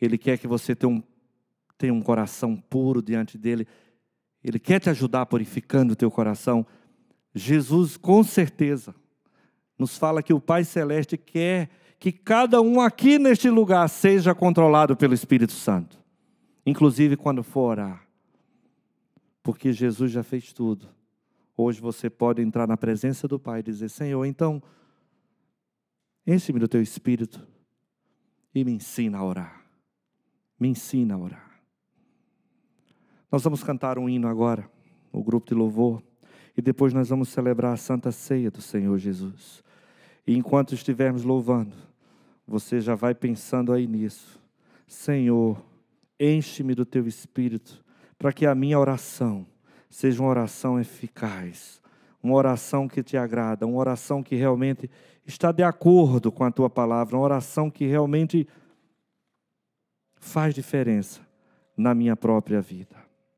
Ele 0.01 0.19
quer 0.19 0.39
que 0.39 0.49
você 0.49 0.75
tenha 0.75 0.93
um, 0.93 1.03
tenha 1.79 1.95
um 1.95 2.03
coração 2.03 2.57
puro 2.57 3.01
diante 3.01 3.39
dele. 3.39 3.65
Ele 4.43 4.59
quer 4.59 4.81
te 4.81 4.91
ajudar 4.91 5.25
purificando 5.27 5.93
o 5.93 5.97
teu 5.97 6.11
coração. 6.11 6.67
Jesus, 7.33 7.97
com 7.97 8.25
certeza, 8.25 8.93
nos 9.79 9.97
fala 9.97 10.23
que 10.23 10.33
o 10.35 10.41
Pai 10.41 10.65
Celeste 10.65 11.17
quer 11.17 11.71
que 11.99 12.13
cada 12.13 12.61
um 12.61 12.81
aqui 12.81 13.19
neste 13.19 13.49
lugar 13.49 13.89
seja 13.89 14.35
controlado 14.35 14.97
pelo 14.97 15.15
Espírito 15.15 15.53
Santo, 15.53 15.99
inclusive 16.65 17.17
quando 17.17 17.43
for 17.43 17.71
orar, 17.71 18.07
porque 19.43 19.73
Jesus 19.73 20.13
já 20.13 20.23
fez 20.23 20.53
tudo. 20.53 20.89
Hoje 21.57 21.81
você 21.81 22.09
pode 22.09 22.41
entrar 22.41 22.69
na 22.69 22.77
presença 22.77 23.27
do 23.27 23.39
Pai 23.39 23.61
e 23.61 23.65
dizer: 23.65 23.89
Senhor, 23.89 24.25
então, 24.25 24.63
enche-me 26.27 26.61
do 26.61 26.69
teu 26.69 26.81
Espírito 26.81 27.45
e 28.55 28.65
me 28.65 28.73
ensina 28.73 29.19
a 29.19 29.25
orar. 29.25 29.65
Me 30.59 30.69
ensina 30.69 31.15
a 31.15 31.19
orar. 31.19 31.61
Nós 33.31 33.43
vamos 33.43 33.63
cantar 33.63 33.99
um 33.99 34.09
hino 34.09 34.29
agora, 34.29 34.71
o 35.13 35.23
grupo 35.23 35.49
de 35.49 35.55
louvor, 35.55 36.03
e 36.57 36.63
depois 36.63 36.93
nós 36.93 37.09
vamos 37.09 37.29
celebrar 37.29 37.75
a 37.75 37.77
Santa 37.77 38.11
Ceia 38.11 38.51
do 38.51 38.63
Senhor 38.63 38.97
Jesus. 38.99 39.63
E 40.29 40.37
enquanto 40.37 40.75
estivermos 40.75 41.25
louvando, 41.25 41.75
você 42.47 42.83
já 42.83 42.95
vai 42.95 43.15
pensando 43.15 43.73
aí 43.73 43.87
nisso. 43.87 44.39
Senhor, 44.87 45.59
enche-me 46.21 46.75
do 46.75 46.85
teu 46.85 47.07
espírito, 47.07 47.83
para 48.19 48.31
que 48.31 48.45
a 48.45 48.55
minha 48.55 48.79
oração 48.79 49.47
seja 49.89 50.21
uma 50.23 50.29
oração 50.29 50.79
eficaz, 50.79 51.81
uma 52.23 52.35
oração 52.35 52.87
que 52.87 53.03
te 53.03 53.17
agrada, 53.17 53.67
uma 53.67 53.79
oração 53.79 54.23
que 54.23 54.35
realmente 54.35 54.91
está 55.25 55.51
de 55.51 55.63
acordo 55.63 56.31
com 56.31 56.45
a 56.45 56.51
tua 56.51 56.69
palavra, 56.69 57.17
uma 57.17 57.25
oração 57.25 57.71
que 57.71 57.87
realmente 57.87 58.47
faz 60.21 60.55
diferença 60.55 61.23
na 61.75 61.95
minha 61.95 62.15
própria 62.15 62.61
vida. 62.61 63.08